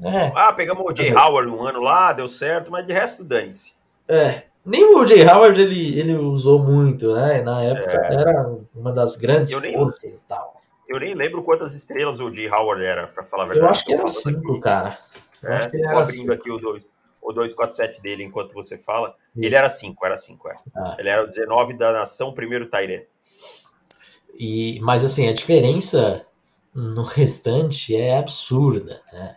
É. 0.02 0.32
Ah, 0.34 0.52
pegamos 0.52 0.82
o 0.84 0.96
Jay 0.96 1.14
Howard 1.14 1.50
um 1.50 1.62
ano 1.62 1.80
lá, 1.80 2.12
deu 2.12 2.26
certo, 2.26 2.70
mas 2.70 2.86
de 2.86 2.92
resto, 2.92 3.22
dane-se. 3.22 3.74
É. 4.08 4.49
Nem 4.64 4.84
o 4.94 5.06
Jay 5.06 5.26
Howard 5.26 5.60
ele, 5.60 5.98
ele 5.98 6.14
usou 6.14 6.58
muito, 6.58 7.14
né? 7.14 7.42
Na 7.42 7.62
época 7.62 7.92
é. 7.92 8.14
era 8.14 8.56
uma 8.74 8.92
das 8.92 9.16
grandes 9.16 9.52
forças 9.52 10.14
e 10.14 10.20
tal. 10.28 10.54
Eu 10.86 10.98
nem 10.98 11.14
lembro 11.14 11.42
quantas 11.42 11.74
estrelas 11.74 12.20
o 12.20 12.34
Jay 12.34 12.48
Howard 12.48 12.84
era, 12.84 13.06
para 13.06 13.24
falar 13.24 13.44
a 13.44 13.46
verdade. 13.46 13.66
Eu 13.66 13.70
acho 13.70 13.84
que 13.84 13.92
era 13.92 14.06
cinco, 14.06 14.52
aqui. 14.52 14.60
cara. 14.60 14.98
Eu 15.42 15.52
é, 15.52 15.56
acho 15.56 15.70
que 15.70 15.76
ele 15.76 15.86
era 15.86 16.00
abrindo 16.00 16.16
cinco. 16.16 16.32
aqui 16.32 16.50
o, 16.50 16.58
dois, 16.58 16.82
o 17.22 17.32
247 17.32 18.02
dele 18.02 18.24
enquanto 18.24 18.52
você 18.52 18.76
fala. 18.76 19.14
Isso. 19.34 19.46
Ele 19.46 19.54
era 19.54 19.68
cinco, 19.68 20.04
era 20.04 20.16
cinco, 20.16 20.48
é. 20.48 20.56
Ah. 20.76 20.96
Ele 20.98 21.08
era 21.08 21.24
o 21.24 21.28
19 21.28 21.74
da 21.74 21.92
nação, 21.92 22.34
primeiro 22.34 22.68
Tyrene. 22.68 23.06
E, 24.38 24.80
mas 24.80 25.04
assim, 25.04 25.28
a 25.28 25.32
diferença 25.32 26.26
no 26.74 27.02
restante 27.02 27.94
é 27.94 28.16
absurda, 28.16 29.00
né? 29.12 29.36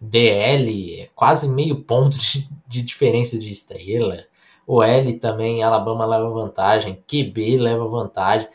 DL, 0.00 1.00
é 1.00 1.08
quase 1.14 1.48
meio 1.48 1.82
ponto 1.82 2.16
de, 2.18 2.48
de 2.66 2.82
diferença 2.82 3.38
de 3.38 3.50
estrela. 3.50 4.24
O 4.66 4.82
L 4.82 5.12
também, 5.18 5.62
Alabama 5.62 6.06
leva 6.06 6.30
vantagem, 6.30 7.02
QB 7.06 7.58
leva 7.58 7.86
vantagem 7.86 8.48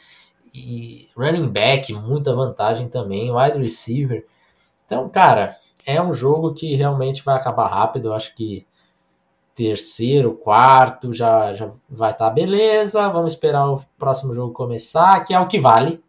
e 0.54 1.10
running 1.16 1.48
back, 1.50 1.94
muita 1.94 2.34
vantagem 2.34 2.90
também, 2.90 3.32
wide 3.32 3.60
receiver. 3.60 4.26
Então, 4.86 5.08
cara, 5.08 5.48
é 5.86 6.02
um 6.02 6.12
jogo 6.12 6.54
que 6.54 6.76
realmente 6.76 7.24
vai 7.24 7.36
acabar 7.36 7.68
rápido. 7.68 8.08
Eu 8.08 8.14
acho 8.14 8.36
que 8.36 8.66
terceiro, 9.54 10.34
quarto 10.34 11.14
já, 11.14 11.54
já 11.54 11.70
vai 11.88 12.12
estar 12.12 12.30
tá 12.30 12.34
beleza. 12.34 13.08
Vamos 13.10 13.34
esperar 13.34 13.70
o 13.70 13.84
próximo 13.98 14.34
jogo 14.34 14.54
começar, 14.54 15.24
que 15.24 15.34
é 15.34 15.40
o 15.40 15.48
que 15.48 15.60
vale. 15.60 16.04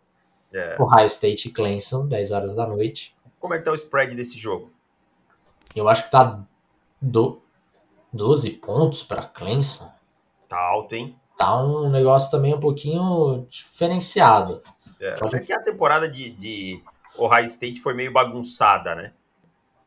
É. 0.53 0.77
Ohio 0.81 1.07
State 1.07 1.49
e 1.49 1.53
Clemson, 1.53 2.07
10 2.07 2.33
horas 2.33 2.55
da 2.55 2.67
noite. 2.67 3.15
Como 3.39 3.55
é 3.55 3.59
que 3.59 3.65
tá 3.65 3.71
o 3.71 3.75
spread 3.75 4.15
desse 4.15 4.39
jogo? 4.39 4.71
Eu 5.75 5.89
acho 5.89 6.05
que 6.05 6.11
tá 6.11 6.43
do 7.01 7.41
12 8.12 8.51
pontos 8.51 9.03
para 9.03 9.23
Clemson. 9.23 9.90
Tá 10.49 10.59
alto, 10.59 10.94
hein? 10.94 11.16
tá 11.40 11.59
um 11.59 11.88
negócio 11.88 12.31
também 12.31 12.55
um 12.55 12.61
pouquinho 12.61 13.46
diferenciado. 13.49 14.62
É, 15.01 15.14
é 15.35 15.40
que 15.40 15.55
a 15.55 15.62
temporada 15.62 16.07
de, 16.07 16.29
de 16.29 16.83
Ohio 17.16 17.46
State 17.46 17.81
foi 17.81 17.94
meio 17.94 18.12
bagunçada, 18.12 18.94
né? 18.94 19.14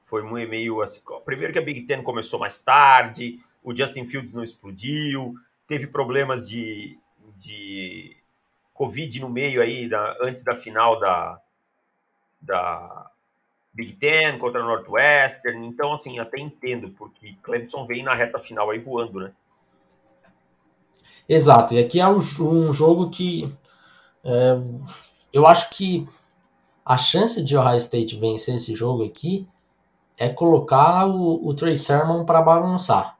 Foi 0.04 0.24
meio 0.48 0.82
assim. 0.82 1.02
Primeiro 1.24 1.54
que 1.54 1.60
a 1.60 1.62
Big 1.62 1.82
Ten 1.82 2.02
começou 2.02 2.40
mais 2.40 2.60
tarde, 2.60 3.40
o 3.64 3.76
Justin 3.76 4.08
Fields 4.08 4.34
não 4.34 4.42
explodiu, 4.42 5.36
teve 5.68 5.86
problemas 5.86 6.50
de, 6.50 6.98
de 7.38 8.18
Covid 8.74 9.20
no 9.20 9.30
meio 9.30 9.62
aí, 9.62 9.88
da, 9.88 10.16
antes 10.22 10.44
da 10.44 10.56
final 10.56 11.00
da, 11.00 11.40
da 12.42 13.12
Big 13.74 13.94
Ten 13.94 14.38
contra 14.38 14.62
a 14.62 14.66
Northwestern. 14.66 15.66
Então, 15.66 15.94
assim, 15.94 16.20
até 16.20 16.40
entendo, 16.40 16.90
porque 16.92 17.36
Clemson 17.42 17.86
vem 17.86 18.04
na 18.04 18.14
reta 18.14 18.38
final 18.40 18.70
aí 18.70 18.80
voando, 18.80 19.20
né? 19.20 19.32
Exato, 21.28 21.74
e 21.74 21.80
aqui 21.80 22.02
é 22.02 22.08
um, 22.08 22.18
um 22.18 22.74
jogo 22.74 23.10
que 23.10 23.50
é, 24.24 24.56
eu 25.32 25.48
acho 25.48 25.70
que 25.70 26.08
a 26.86 26.98
chance 26.98 27.42
de 27.42 27.56
Ohio 27.56 27.78
State 27.78 28.20
vencer 28.20 28.56
esse 28.56 28.76
jogo 28.76 29.06
aqui 29.06 29.48
é 30.18 30.30
colocar 30.30 31.08
o, 31.08 31.48
o 31.48 31.54
Trey 31.54 31.76
Sermon 31.76 32.26
para 32.26 32.42
bagunçar. 32.42 33.18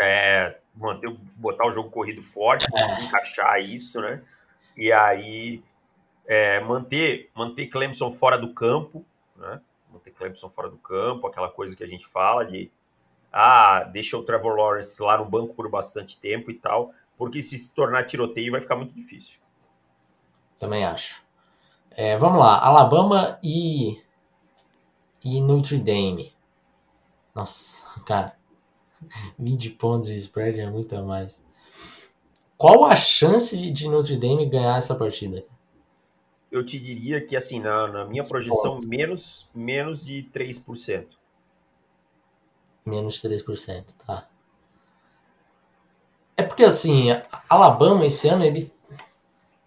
É, 0.00 0.56
manter, 0.74 1.14
botar 1.36 1.66
o 1.66 1.72
jogo 1.72 1.90
corrido 1.90 2.22
forte, 2.22 2.66
é. 2.66 2.70
conseguir 2.70 3.04
encaixar 3.04 3.60
isso, 3.60 4.00
né? 4.00 4.22
E 4.76 4.90
aí 4.92 5.62
é, 6.26 6.60
manter, 6.60 7.30
manter 7.34 7.66
Clemson 7.66 8.10
fora 8.12 8.38
do 8.38 8.52
campo, 8.52 9.04
né? 9.36 9.60
Manter 9.92 10.12
Clemson 10.12 10.48
fora 10.48 10.68
do 10.68 10.76
campo, 10.76 11.26
aquela 11.26 11.48
coisa 11.48 11.76
que 11.76 11.82
a 11.82 11.86
gente 11.86 12.06
fala 12.06 12.44
de 12.44 12.70
ah, 13.32 13.84
deixa 13.84 14.16
o 14.16 14.22
Trevor 14.22 14.56
Lawrence 14.56 15.00
lá 15.00 15.18
no 15.18 15.24
banco 15.24 15.54
por 15.54 15.68
bastante 15.70 16.18
tempo 16.18 16.50
e 16.50 16.54
tal, 16.54 16.92
porque 17.16 17.42
se 17.42 17.56
se 17.58 17.74
tornar 17.74 18.04
tiroteio 18.04 18.52
vai 18.52 18.60
ficar 18.60 18.76
muito 18.76 18.94
difícil. 18.94 19.38
Também 20.58 20.84
acho. 20.84 21.22
É, 21.90 22.16
vamos 22.16 22.38
lá, 22.38 22.58
Alabama 22.58 23.38
e, 23.42 24.00
e 25.24 25.40
Notre 25.40 25.78
Dame. 25.78 26.34
Nossa, 27.34 28.00
cara. 28.04 28.38
20 29.38 29.70
pontos 29.70 30.08
de 30.08 30.16
spread 30.16 30.60
é 30.60 30.68
muito 30.68 30.94
a 30.94 31.02
mais. 31.02 31.42
Qual 32.58 32.84
a 32.84 32.94
chance 32.94 33.56
de, 33.56 33.70
de 33.70 33.88
Notre 33.88 34.16
Dame 34.16 34.44
ganhar 34.44 34.76
essa 34.76 34.94
partida? 34.94 35.44
Eu 36.50 36.64
te 36.64 36.78
diria 36.80 37.24
que, 37.24 37.36
assim, 37.36 37.60
na, 37.60 37.86
na 37.86 38.04
minha 38.04 38.24
projeção, 38.24 38.80
menos, 38.84 39.48
menos 39.54 40.04
de 40.04 40.28
3%. 40.32 41.06
Menos 42.84 43.14
de 43.14 43.28
3%, 43.28 43.84
tá. 44.04 44.28
É 46.36 46.42
porque, 46.42 46.64
assim, 46.64 47.08
Alabama 47.48 48.04
esse 48.04 48.28
ano, 48.28 48.44
ele. 48.44 48.72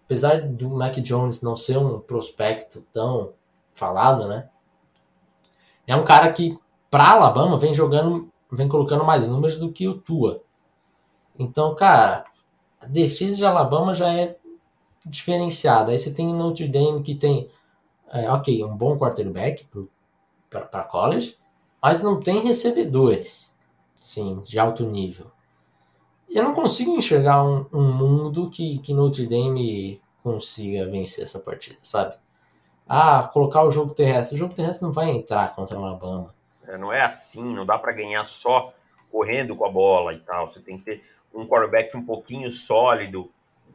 Apesar 0.04 0.42
do 0.42 0.68
Mac 0.68 0.94
Jones 0.96 1.40
não 1.40 1.56
ser 1.56 1.78
um 1.78 1.98
prospecto 1.98 2.84
tão 2.92 3.32
falado, 3.72 4.28
né? 4.28 4.50
É 5.86 5.96
um 5.96 6.04
cara 6.04 6.32
que, 6.32 6.58
pra 6.90 7.12
Alabama, 7.12 7.58
vem 7.58 7.72
jogando, 7.72 8.30
vem 8.52 8.68
colocando 8.68 9.04
mais 9.04 9.28
números 9.28 9.58
do 9.58 9.72
que 9.72 9.88
o 9.88 9.98
Tua. 9.98 10.42
Então, 11.38 11.74
cara, 11.74 12.24
a 12.80 12.86
defesa 12.86 13.36
de 13.36 13.44
Alabama 13.44 13.94
já 13.94 14.12
é 14.12 14.36
diferenciada. 15.04 15.92
Aí 15.92 15.98
você 15.98 16.12
tem 16.12 16.32
Notre 16.34 16.68
Dame 16.68 17.02
que 17.02 17.14
tem, 17.14 17.50
é, 18.10 18.30
ok, 18.30 18.64
um 18.64 18.76
bom 18.76 18.96
quarterback 18.96 19.66
para 20.48 20.84
college, 20.84 21.36
mas 21.82 22.00
não 22.00 22.20
tem 22.20 22.40
recebedores, 22.40 23.54
sim, 23.94 24.40
de 24.40 24.58
alto 24.58 24.84
nível. 24.84 25.30
Eu 26.28 26.42
não 26.42 26.54
consigo 26.54 26.96
enxergar 26.96 27.44
um, 27.44 27.66
um 27.72 27.92
mundo 27.92 28.50
que, 28.50 28.78
que 28.78 28.94
Notre 28.94 29.26
Dame 29.26 30.00
consiga 30.22 30.90
vencer 30.90 31.24
essa 31.24 31.38
partida, 31.38 31.76
sabe? 31.82 32.14
Ah, 32.88 33.28
colocar 33.32 33.62
o 33.62 33.70
jogo 33.70 33.94
terrestre. 33.94 34.36
O 34.36 34.38
jogo 34.38 34.54
terrestre 34.54 34.84
não 34.84 34.92
vai 34.92 35.10
entrar 35.10 35.54
contra 35.54 35.78
o 35.78 35.84
Alabama. 35.84 36.34
É, 36.66 36.76
não 36.76 36.92
é 36.92 37.02
assim, 37.02 37.54
não 37.54 37.64
dá 37.64 37.78
para 37.78 37.92
ganhar 37.92 38.24
só 38.24 38.72
correndo 39.10 39.54
com 39.54 39.64
a 39.64 39.70
bola 39.70 40.12
e 40.12 40.18
tal. 40.18 40.50
Você 40.50 40.60
tem 40.60 40.78
que 40.78 40.84
ter 40.84 41.02
um 41.32 41.46
quarterback 41.46 41.96
um 41.96 42.04
pouquinho 42.04 42.50
sólido, 42.50 43.30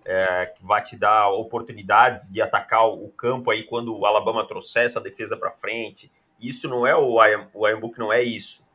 é, 0.05 0.47
que 0.47 0.65
vai 0.65 0.81
te 0.81 0.97
dar 0.97 1.29
oportunidades 1.29 2.31
de 2.31 2.41
atacar 2.41 2.87
o 2.87 3.09
campo 3.09 3.51
aí 3.51 3.63
quando 3.63 3.97
o 3.97 4.05
Alabama 4.05 4.47
trouxer 4.47 4.83
essa 4.83 5.01
defesa 5.01 5.37
para 5.37 5.51
frente. 5.51 6.11
Isso 6.39 6.67
não 6.67 6.87
é 6.87 6.95
o 6.95 7.23
Iron, 7.25 7.47
o 7.53 7.67
Iron 7.67 7.79
Book 7.79 7.99
não 7.99 8.11
é 8.11 8.23
isso, 8.23 8.67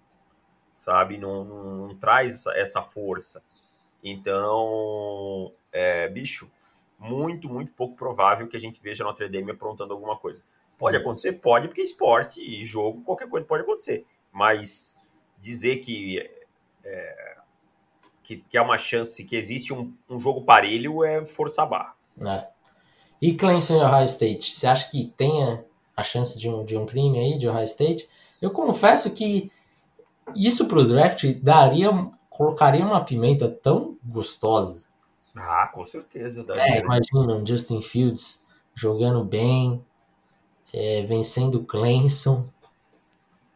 sabe? 0.76 1.16
Não, 1.16 1.44
não, 1.44 1.64
não 1.88 1.96
traz 1.96 2.46
essa, 2.46 2.82
força. 2.82 3.42
Então, 4.02 5.50
é, 5.72 6.08
bicho, 6.08 6.50
muito, 6.98 7.48
muito 7.48 7.72
pouco 7.72 7.96
provável 7.96 8.46
que 8.46 8.56
a 8.56 8.60
gente 8.60 8.80
veja 8.82 9.04
Notre 9.04 9.28
Dame 9.28 9.50
aprontando 9.50 9.94
alguma 9.94 10.16
coisa. 10.16 10.44
Pode 10.78 10.96
acontecer? 10.96 11.34
Pode, 11.34 11.68
porque 11.68 11.82
esporte 11.82 12.40
e 12.40 12.64
jogo, 12.66 13.02
qualquer 13.02 13.28
coisa 13.28 13.46
pode 13.46 13.62
acontecer. 13.62 14.04
Mas 14.30 14.98
dizer 15.38 15.76
que 15.76 16.18
é, 16.84 17.36
que, 18.24 18.38
que 18.48 18.56
é 18.56 18.62
uma 18.62 18.78
chance, 18.78 19.22
que 19.24 19.36
existe 19.36 19.72
um, 19.72 19.92
um 20.08 20.18
jogo 20.18 20.42
parelho, 20.42 21.04
é 21.04 21.24
forçar 21.24 21.66
a 21.66 21.68
barra. 21.68 21.94
É. 22.20 22.48
E 23.20 23.34
Clemson 23.34 23.76
e 23.76 23.84
Ohio 23.84 24.04
State, 24.06 24.54
você 24.54 24.66
acha 24.66 24.90
que 24.90 25.12
tem 25.16 25.62
a 25.96 26.02
chance 26.02 26.38
de 26.38 26.48
um, 26.48 26.64
de 26.64 26.76
um 26.76 26.86
crime 26.86 27.18
aí 27.18 27.38
de 27.38 27.48
Ohio 27.48 27.64
State? 27.64 28.08
Eu 28.40 28.50
confesso 28.50 29.12
que 29.12 29.50
isso 30.34 30.66
pro 30.66 30.86
draft 30.86 31.24
daria, 31.40 31.90
colocaria 32.28 32.84
uma 32.84 33.04
pimenta 33.04 33.48
tão 33.48 33.96
gostosa. 34.04 34.82
Ah, 35.36 35.70
com 35.72 35.84
certeza. 35.86 36.44
É, 36.50 36.80
imagina 36.80 37.34
um 37.34 37.46
Justin 37.46 37.82
Fields 37.82 38.44
jogando 38.74 39.24
bem, 39.24 39.84
é, 40.72 41.02
vencendo 41.02 41.64
Clemson. 41.64 42.46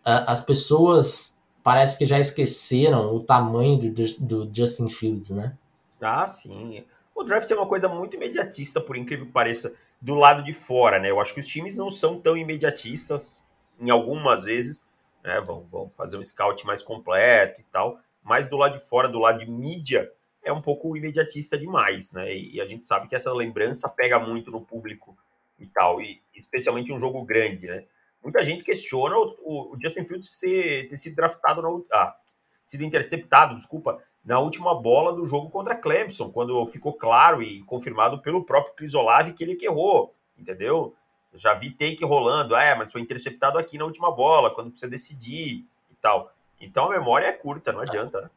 As 0.04 0.40
pessoas 0.40 1.37
parece 1.68 1.98
que 1.98 2.06
já 2.06 2.18
esqueceram 2.18 3.14
o 3.14 3.22
tamanho 3.22 3.76
do, 3.78 3.90
do 4.18 4.50
Justin 4.50 4.88
Fields, 4.88 5.28
né? 5.28 5.54
Ah, 6.00 6.26
sim. 6.26 6.82
O 7.14 7.22
draft 7.22 7.50
é 7.50 7.54
uma 7.54 7.66
coisa 7.66 7.86
muito 7.90 8.16
imediatista, 8.16 8.80
por 8.80 8.96
incrível 8.96 9.26
que 9.26 9.32
pareça, 9.32 9.76
do 10.00 10.14
lado 10.14 10.42
de 10.42 10.54
fora, 10.54 10.98
né? 10.98 11.10
Eu 11.10 11.20
acho 11.20 11.34
que 11.34 11.40
os 11.40 11.46
times 11.46 11.76
não 11.76 11.90
são 11.90 12.18
tão 12.18 12.38
imediatistas, 12.38 13.46
em 13.78 13.90
algumas 13.90 14.44
vezes, 14.44 14.88
né? 15.22 15.42
Vão, 15.42 15.66
vão 15.70 15.92
fazer 15.94 16.16
um 16.16 16.22
scout 16.22 16.64
mais 16.64 16.82
completo 16.82 17.60
e 17.60 17.64
tal, 17.64 18.00
mas 18.22 18.48
do 18.48 18.56
lado 18.56 18.78
de 18.78 18.88
fora, 18.88 19.06
do 19.06 19.18
lado 19.18 19.40
de 19.40 19.50
mídia, 19.50 20.10
é 20.42 20.50
um 20.50 20.62
pouco 20.62 20.96
imediatista 20.96 21.58
demais, 21.58 22.12
né? 22.12 22.34
E 22.34 22.62
a 22.62 22.66
gente 22.66 22.86
sabe 22.86 23.08
que 23.08 23.14
essa 23.14 23.30
lembrança 23.30 23.90
pega 23.90 24.18
muito 24.18 24.50
no 24.50 24.62
público 24.62 25.14
e 25.58 25.66
tal, 25.66 26.00
e 26.00 26.18
especialmente 26.34 26.90
um 26.94 26.98
jogo 26.98 27.22
grande, 27.26 27.66
né? 27.66 27.84
Muita 28.28 28.44
gente 28.44 28.62
questiona 28.62 29.16
o, 29.16 29.72
o 29.72 29.78
Justin 29.82 30.04
Fields 30.04 30.28
ser, 30.28 30.86
ter 30.90 30.98
sido 30.98 31.16
draftado, 31.16 31.62
na, 31.62 31.68
ah, 31.94 32.14
sido 32.62 32.84
interceptado, 32.84 33.56
desculpa, 33.56 34.02
na 34.22 34.38
última 34.38 34.78
bola 34.78 35.14
do 35.14 35.24
jogo 35.24 35.48
contra 35.48 35.74
Clemson, 35.74 36.30
quando 36.30 36.66
ficou 36.66 36.92
claro 36.92 37.42
e 37.42 37.62
confirmado 37.62 38.20
pelo 38.20 38.44
próprio 38.44 38.74
Chris 38.74 38.92
Olave 38.92 39.32
que 39.32 39.42
ele 39.42 39.56
que 39.56 39.64
errou, 39.64 40.14
entendeu? 40.38 40.94
Eu 41.32 41.38
já 41.38 41.54
vi 41.54 41.70
take 41.70 42.04
rolando, 42.04 42.54
ah, 42.54 42.62
é, 42.62 42.74
mas 42.74 42.92
foi 42.92 43.00
interceptado 43.00 43.56
aqui 43.56 43.78
na 43.78 43.86
última 43.86 44.14
bola, 44.14 44.54
quando 44.54 44.72
precisa 44.72 44.90
decidir 44.90 45.64
e 45.90 45.94
tal. 45.98 46.30
Então 46.60 46.84
a 46.84 46.98
memória 46.98 47.28
é 47.28 47.32
curta, 47.32 47.72
não 47.72 47.80
adianta, 47.80 48.20
né? 48.20 48.30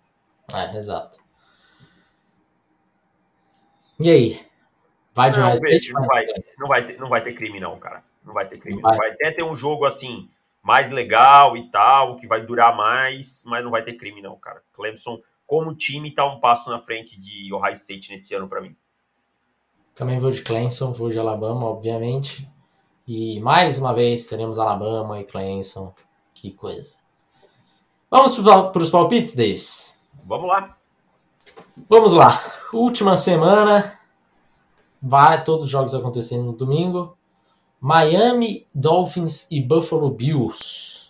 É, 0.53 0.77
exato. 0.77 1.19
E 3.99 4.09
aí? 4.09 4.47
Vai 5.13 5.31
de 5.31 5.37
não, 5.37 5.49
não, 5.49 6.07
vai, 6.07 6.25
não, 6.57 6.67
vai 6.69 6.85
ter, 6.85 6.97
não 6.97 7.09
vai 7.09 7.21
ter 7.21 7.33
crime, 7.33 7.59
não, 7.59 7.77
cara. 7.77 8.01
Não 8.23 8.33
vai 8.33 8.47
ter 8.47 8.59
crime. 8.59 8.81
Vai. 8.81 8.97
vai 8.97 9.11
até 9.11 9.31
ter 9.31 9.43
um 9.43 9.55
jogo 9.55 9.85
assim, 9.85 10.29
mais 10.61 10.91
legal 10.91 11.57
e 11.57 11.69
tal, 11.69 12.15
que 12.15 12.27
vai 12.27 12.45
durar 12.45 12.75
mais, 12.75 13.43
mas 13.45 13.63
não 13.63 13.71
vai 13.71 13.83
ter 13.83 13.93
crime, 13.93 14.21
não, 14.21 14.35
cara. 14.37 14.61
Clemson, 14.73 15.19
como 15.45 15.75
time, 15.75 16.11
tá 16.11 16.25
um 16.25 16.39
passo 16.39 16.69
na 16.69 16.79
frente 16.79 17.19
de 17.19 17.53
Ohio 17.53 17.73
State 17.73 18.11
nesse 18.11 18.33
ano 18.33 18.47
para 18.47 18.61
mim. 18.61 18.75
Também 19.95 20.19
vou 20.19 20.31
de 20.31 20.41
Clemson, 20.41 20.91
vou 20.91 21.09
de 21.09 21.19
Alabama, 21.19 21.65
obviamente. 21.65 22.49
E 23.07 23.39
mais 23.39 23.77
uma 23.77 23.93
vez 23.93 24.27
teremos 24.27 24.57
Alabama 24.57 25.19
e 25.19 25.23
Clemson. 25.23 25.93
Que 26.33 26.51
coisa. 26.51 26.95
Vamos 28.09 28.37
para 28.39 28.81
os 28.81 28.89
palpites, 28.89 29.35
Davis? 29.35 29.99
Vamos 30.25 30.47
lá. 30.47 30.77
Vamos 31.89 32.13
lá. 32.13 32.39
Última 32.73 33.17
semana. 33.17 33.99
Vai 35.01 35.43
todos 35.43 35.65
os 35.65 35.71
jogos 35.71 35.95
acontecendo 35.95 36.43
no 36.43 36.53
domingo. 36.53 37.17
Miami 37.83 38.67
Dolphins 38.75 39.47
e 39.49 39.59
Buffalo 39.59 40.11
Bills 40.11 41.09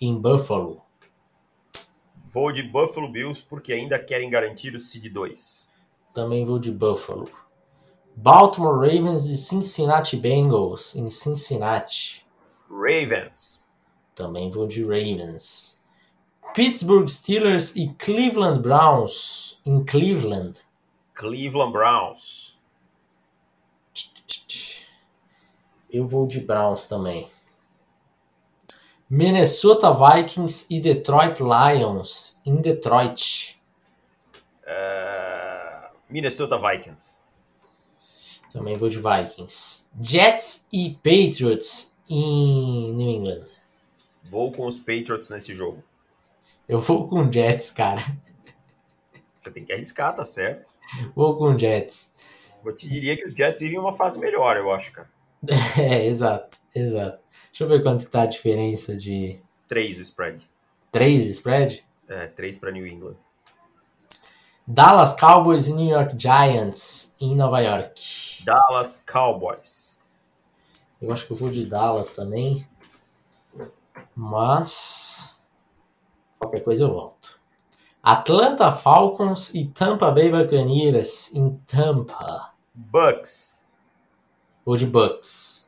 em 0.00 0.18
Buffalo. 0.18 0.80
Vou 2.32 2.50
de 2.50 2.62
Buffalo 2.62 3.12
Bills 3.12 3.44
porque 3.46 3.74
ainda 3.74 3.98
querem 3.98 4.30
garantir 4.30 4.74
o 4.74 4.80
seed 4.80 5.12
2. 5.12 5.68
Também 6.14 6.46
vou 6.46 6.58
de 6.58 6.70
Buffalo. 6.70 7.30
Baltimore 8.16 8.78
Ravens 8.78 9.26
e 9.26 9.36
Cincinnati 9.36 10.16
Bengals 10.16 10.96
em 10.96 11.10
Cincinnati. 11.10 12.26
Ravens. 12.70 13.62
Também 14.14 14.50
vou 14.50 14.66
de 14.66 14.82
Ravens. 14.82 15.78
Pittsburgh 16.54 17.06
Steelers 17.06 17.76
e 17.76 17.86
Cleveland 17.98 18.62
Browns 18.62 19.60
em 19.66 19.84
Cleveland. 19.84 20.58
Cleveland 21.12 21.72
Browns. 21.72 22.47
Eu 25.90 26.06
vou 26.06 26.26
de 26.26 26.40
Browns 26.40 26.86
também. 26.86 27.28
Minnesota 29.10 29.90
Vikings 29.90 30.66
e 30.68 30.80
Detroit 30.80 31.40
Lions 31.40 32.38
em 32.44 32.56
Detroit. 32.56 33.58
Uh, 34.64 35.88
Minnesota 36.10 36.58
Vikings. 36.58 37.16
Também 38.52 38.76
vou 38.76 38.88
de 38.88 38.98
Vikings. 38.98 39.88
Jets 40.00 40.66
e 40.70 40.94
Patriots 40.96 41.96
em 42.08 42.92
New 42.92 43.08
England. 43.08 43.44
Vou 44.24 44.52
com 44.52 44.66
os 44.66 44.78
Patriots 44.78 45.30
nesse 45.30 45.54
jogo. 45.54 45.82
Eu 46.68 46.80
vou 46.80 47.08
com 47.08 47.30
Jets, 47.30 47.70
cara. 47.70 48.02
Você 49.38 49.50
tem 49.50 49.64
que 49.64 49.72
arriscar, 49.72 50.14
tá 50.14 50.24
certo? 50.24 50.70
Vou 51.14 51.36
com 51.36 51.58
Jets. 51.58 52.12
Eu 52.62 52.74
te 52.74 52.86
diria 52.86 53.16
que 53.16 53.26
os 53.26 53.34
Jets 53.34 53.60
vivem 53.60 53.78
uma 53.78 53.94
fase 53.94 54.18
melhor, 54.18 54.56
eu 54.58 54.70
acho, 54.70 54.92
cara. 54.92 55.08
É, 55.78 56.06
exato, 56.06 56.58
exato. 56.74 57.20
Deixa 57.46 57.64
eu 57.64 57.68
ver 57.68 57.82
quanto 57.82 58.04
que 58.04 58.10
tá 58.10 58.22
a 58.22 58.26
diferença 58.26 58.96
de. 58.96 59.40
3 59.66 59.98
o 59.98 60.02
spread. 60.02 60.48
3 60.90 61.26
o 61.26 61.28
spread? 61.28 61.84
É, 62.08 62.26
3 62.26 62.56
para 62.56 62.72
New 62.72 62.86
England. 62.86 63.16
Dallas 64.66 65.14
Cowboys 65.14 65.68
e 65.68 65.72
New 65.72 65.88
York 65.88 66.14
Giants 66.18 67.14
em 67.20 67.34
Nova 67.34 67.60
York. 67.60 68.44
Dallas 68.44 69.04
Cowboys. 69.10 69.96
Eu 71.00 71.12
acho 71.12 71.26
que 71.26 71.32
eu 71.32 71.36
vou 71.36 71.50
de 71.50 71.64
Dallas 71.64 72.14
também. 72.14 72.68
Mas. 74.14 75.34
Qualquer 76.38 76.60
coisa 76.60 76.84
eu 76.84 76.92
volto. 76.92 77.40
Atlanta 78.02 78.70
Falcons 78.70 79.54
e 79.54 79.64
Tampa 79.66 80.10
Bay 80.10 80.30
Buccaneers 80.30 81.34
em 81.34 81.56
Tampa. 81.66 82.52
Bucks. 82.74 83.57
Vou 84.68 84.76
de 84.76 84.84
Bucks. 84.84 85.66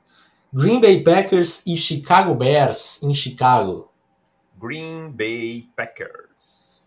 Green 0.53 0.79
Bay 0.79 1.03
Packers 1.03 1.65
e 1.67 1.75
Chicago 1.75 2.35
Bears 2.35 3.03
em 3.03 3.15
Chicago. 3.15 3.91
Green 4.61 5.11
Bay 5.11 5.71
Packers. 5.75 6.85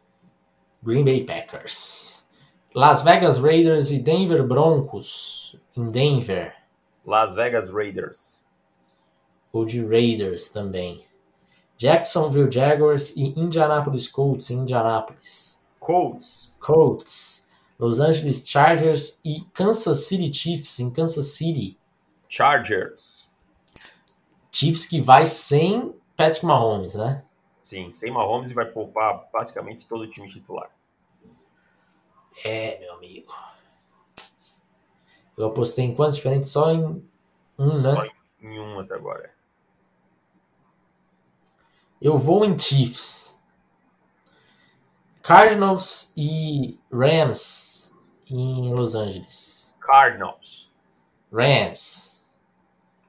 Green 0.84 1.04
Bay 1.04 1.26
Packers. 1.26 2.28
Las 2.76 3.02
Vegas 3.02 3.40
Raiders 3.40 3.90
e 3.90 3.98
Denver 3.98 4.48
Broncos 4.48 5.60
em 5.76 5.90
Denver. 5.90 6.54
Las 7.04 7.34
Vegas 7.34 7.72
Raiders. 7.72 8.44
Ou 9.52 9.66
de 9.66 9.84
Raiders 9.84 10.50
também. 10.50 11.04
Jacksonville 11.80 12.52
Jaguars 12.52 13.16
e 13.16 13.34
Indianapolis 13.36 14.08
Colts 14.08 14.52
em 14.52 14.60
Indianapolis. 14.60 15.60
Colts. 15.80 16.54
Colts. 16.60 17.48
Los 17.80 18.00
Angeles 18.00 18.48
Chargers 18.48 19.20
e 19.26 19.42
Kansas 19.52 20.06
City 20.06 20.32
Chiefs 20.32 20.80
em 20.80 20.92
Kansas 20.92 21.26
City. 21.30 21.76
Chargers. 22.36 23.30
Chiefs 24.52 24.88
que 24.88 25.00
vai 25.00 25.28
sem 25.28 25.96
Patrick 26.18 26.44
Mahomes, 26.44 26.96
né? 26.96 27.24
Sim, 27.56 27.92
sem 27.92 28.10
Mahomes 28.10 28.52
vai 28.54 28.66
poupar 28.66 29.20
praticamente 29.32 29.86
todo 29.86 30.02
o 30.02 30.10
time 30.10 30.28
titular. 30.28 30.72
É, 32.44 32.80
meu 32.80 32.96
amigo. 32.96 33.32
Eu 35.38 35.46
apostei 35.46 35.86
em 35.86 35.94
quantos 35.94 36.16
diferentes? 36.16 36.50
Só 36.50 36.72
em 36.72 36.84
um, 36.84 37.68
Só 37.68 38.02
né? 38.02 38.10
em 38.42 38.60
um 38.60 38.80
até 38.80 38.96
agora. 38.96 39.32
Eu 42.02 42.18
vou 42.18 42.44
em 42.44 42.58
Chiefs. 42.58 43.40
Cardinals 45.22 46.12
e 46.18 46.80
Rams 46.92 47.94
em 48.26 48.74
Los 48.74 48.96
Angeles. 48.96 49.76
Cardinals. 49.80 50.74
Rams. 51.32 52.13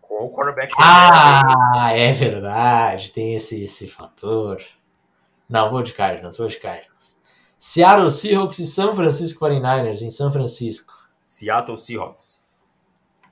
O 0.09 0.31
quarterback. 0.31 0.73
Ah, 0.79 1.93
é 1.93 2.13
verdade. 2.13 3.11
Tem 3.11 3.35
esse, 3.35 3.63
esse 3.63 3.89
fator. 3.89 4.63
Não, 5.49 5.71
vou 5.71 5.83
de 5.83 5.93
Cardinals, 5.93 6.37
vou 6.37 6.47
de 6.47 6.59
Cardinals. 6.59 7.19
Seattle 7.59 8.11
Seahawks 8.11 8.59
e 8.59 8.67
San 8.67 8.95
Francisco 8.95 9.45
49ers 9.45 10.03
em 10.03 10.11
São 10.11 10.31
Francisco. 10.33 10.95
Seattle 11.25 11.79
Seahawks. 11.79 12.45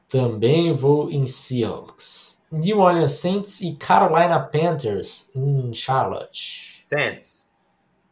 Também 0.08 0.74
vou 0.74 1.10
em 1.10 1.26
Seahawks. 1.26 2.42
New 2.50 2.78
Orleans 2.78 3.12
Saints 3.12 3.60
e 3.60 3.74
Carolina 3.74 4.38
Panthers 4.40 5.30
em 5.34 5.72
Charlotte. 5.72 6.76
Saints. 6.78 7.48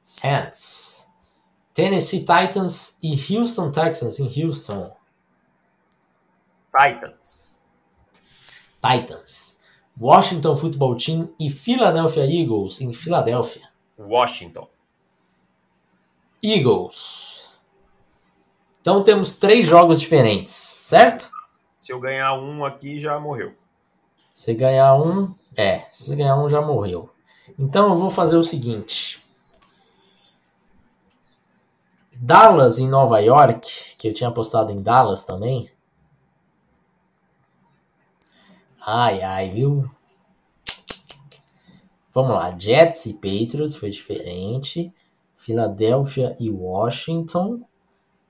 Saints. 0.03 1.07
Tennessee 1.75 2.21
Titans 2.21 2.99
e 3.03 3.15
Houston 3.35 3.71
Texans 3.71 4.19
em 4.19 4.45
Houston. 4.45 4.91
Titans. 6.75 7.50
Titans. 8.81 9.61
Washington 10.01 10.57
Football 10.57 10.97
Team 10.97 11.29
e 11.39 11.51
Philadelphia 11.51 12.25
Eagles 12.25 12.81
em 12.81 12.95
Filadélfia. 12.95 13.69
Washington. 13.99 14.67
Eagles. 16.43 17.51
Então 18.81 19.03
temos 19.05 19.35
três 19.35 19.67
jogos 19.67 20.01
diferentes, 20.01 20.55
certo? 20.55 21.31
Se 21.77 21.93
eu 21.93 22.01
ganhar 22.01 22.35
um 22.35 22.65
aqui, 22.65 22.99
já 22.99 23.21
morreu. 23.21 23.55
Se 24.33 24.55
ganhar 24.55 24.95
um, 24.95 25.35
é, 25.55 25.85
se 25.91 26.17
ganhar 26.17 26.37
um 26.37 26.49
já 26.49 26.63
morreu. 26.63 27.11
Então 27.59 27.91
eu 27.91 27.97
vou 27.97 28.11
fazer 28.11 28.37
o 28.37 28.43
seguinte. 28.43 29.21
Dallas 32.13 32.79
em 32.79 32.89
Nova 32.89 33.19
York, 33.21 33.97
que 33.97 34.09
eu 34.09 34.15
tinha 34.15 34.29
apostado 34.29 34.73
em 34.73 34.83
Dallas 34.83 35.25
também. 35.25 35.71
Ai, 38.87 39.21
ai, 39.21 39.51
viu? 39.51 39.91
Vamos 42.13 42.33
lá, 42.33 42.59
Jets 42.59 43.07
e 43.07 43.15
Patriots 43.15 43.77
foi 43.77 43.91
diferente. 43.91 44.93
Filadélfia 45.37 46.35
e 46.41 46.51
Washington. 46.51 47.61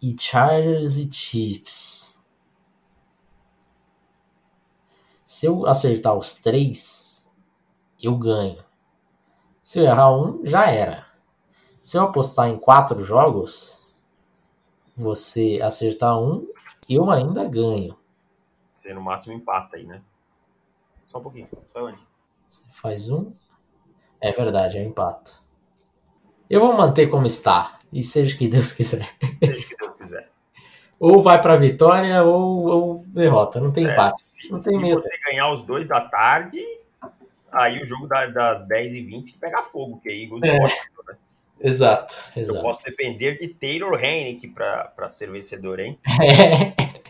E 0.03 0.16
Chargers 0.18 0.96
e 0.96 1.11
Chiefs. 1.11 2.18
Se 5.24 5.46
eu 5.46 5.66
acertar 5.66 6.16
os 6.16 6.34
três, 6.34 7.32
eu 8.03 8.16
ganho. 8.18 8.64
Se 9.62 9.78
eu 9.78 9.84
errar 9.84 10.12
um, 10.12 10.44
já 10.44 10.66
era. 10.66 11.07
Se 11.82 11.96
eu 11.96 12.03
apostar 12.03 12.48
em 12.48 12.59
quatro 12.59 13.05
jogos, 13.05 13.86
você 14.96 15.61
acertar 15.62 16.18
um, 16.18 16.48
eu 16.88 17.09
ainda 17.11 17.46
ganho. 17.46 17.96
Você 18.74 18.92
no 18.92 19.01
máximo 19.01 19.34
empata 19.34 19.76
aí, 19.76 19.86
né? 19.86 20.03
Só 21.11 21.18
um 21.18 21.22
pouquinho. 21.22 21.48
Só? 21.72 21.90
Você 22.48 22.62
faz 22.70 23.11
um. 23.11 23.32
É 24.20 24.30
verdade, 24.30 24.78
eu 24.78 24.84
empato. 24.84 25.42
Eu 26.48 26.61
vou 26.61 26.72
manter 26.76 27.08
como 27.08 27.26
está. 27.26 27.78
E 27.92 28.00
seja 28.00 28.36
que 28.38 28.46
Deus 28.46 28.70
quiser. 28.70 29.08
Seja 29.40 29.66
que 29.66 29.76
Deus 29.76 29.94
quiser. 29.96 30.30
Ou 31.00 31.20
vai 31.20 31.40
pra 31.42 31.56
vitória 31.56 32.22
ou, 32.22 32.66
ou 32.66 33.04
derrota. 33.08 33.58
Não 33.58 33.72
tem 33.72 33.88
É, 33.88 33.92
empate. 33.92 34.22
se 34.22 34.50
Não 34.50 34.58
tem 34.58 34.74
se 34.78 34.94
você 34.94 35.18
ganhar 35.26 35.50
os 35.50 35.62
dois 35.62 35.86
da 35.86 36.00
tarde, 36.02 36.61
aí 37.50 37.82
o 37.82 37.88
jogo 37.88 38.06
da- 38.06 38.26
das 38.26 38.68
10h20 38.68 39.38
pega 39.40 39.62
fogo, 39.62 39.98
que 40.00 40.11
é 40.11 40.22
Eagles 40.22 40.42
É. 40.44 40.56
e 40.56 40.61
Washington, 40.61 41.02
né? 41.08 41.16
Exato, 41.58 42.14
Eu 42.36 42.42
exato. 42.42 42.61
posso 42.62 42.84
depender 42.84 43.38
de 43.38 43.48
Taylor 43.48 43.94
Heinicke 43.98 44.48
pra, 44.48 44.84
pra 44.94 45.08
ser 45.08 45.30
vencedor, 45.32 45.80
hein? 45.80 45.98
É 46.22 46.74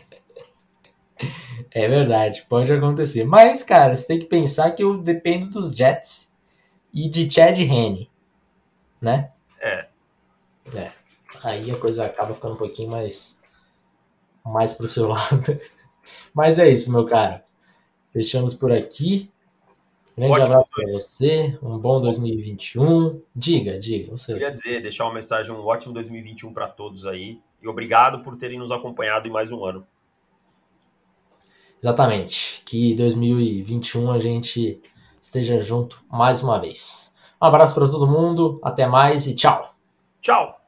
verdade, 1.87 2.45
pode 2.49 2.71
acontecer. 2.71 3.23
Mas, 3.23 3.63
cara, 3.63 3.95
você 3.95 4.05
tem 4.07 4.19
que 4.19 4.25
pensar 4.25 4.71
que 4.71 4.83
eu 4.83 4.97
dependo 4.97 5.47
dos 5.47 5.71
Jets 5.71 6.31
e 6.93 7.07
de 7.09 7.29
Chad 7.29 7.57
Henne, 7.59 8.09
né? 9.01 9.31
É. 9.59 9.87
É. 10.75 10.91
Aí 11.43 11.71
a 11.71 11.77
coisa 11.77 12.05
acaba 12.05 12.33
ficando 12.33 12.55
um 12.55 12.57
pouquinho 12.57 12.91
mais 12.91 13.39
mais 14.43 14.73
pro 14.73 14.89
seu 14.89 15.07
lado. 15.09 15.59
Mas 16.33 16.59
é 16.59 16.69
isso, 16.69 16.91
meu 16.91 17.05
cara. 17.05 17.43
Fechamos 18.11 18.55
por 18.55 18.71
aqui. 18.71 19.31
Grande 20.17 20.33
Ótimo, 20.33 20.45
abraço 20.47 20.69
para 20.71 20.91
você. 20.91 21.57
Um 21.63 21.77
bom 21.79 22.01
2021. 22.01 23.21
Diga, 23.33 23.79
diga, 23.79 24.11
Eu 24.11 24.17
você. 24.17 24.33
queria 24.33 24.51
dizer, 24.51 24.81
deixar 24.81 25.05
uma 25.05 25.13
mensagem, 25.13 25.53
um 25.53 25.65
ótimo 25.65 25.93
2021 25.93 26.53
para 26.53 26.67
todos 26.67 27.05
aí. 27.05 27.39
E 27.61 27.67
obrigado 27.67 28.21
por 28.23 28.35
terem 28.37 28.59
nos 28.59 28.71
acompanhado 28.71 29.27
em 29.29 29.31
mais 29.31 29.51
um 29.51 29.63
ano. 29.63 29.87
Exatamente. 31.81 32.61
Que 32.65 32.93
2021 32.95 34.11
a 34.11 34.19
gente 34.19 34.79
esteja 35.21 35.59
junto 35.59 36.03
mais 36.09 36.43
uma 36.43 36.59
vez. 36.59 37.13
Um 37.41 37.45
abraço 37.45 37.73
para 37.73 37.89
todo 37.89 38.07
mundo. 38.07 38.59
Até 38.63 38.87
mais 38.87 39.25
e 39.27 39.35
tchau. 39.35 39.73
Tchau! 40.21 40.60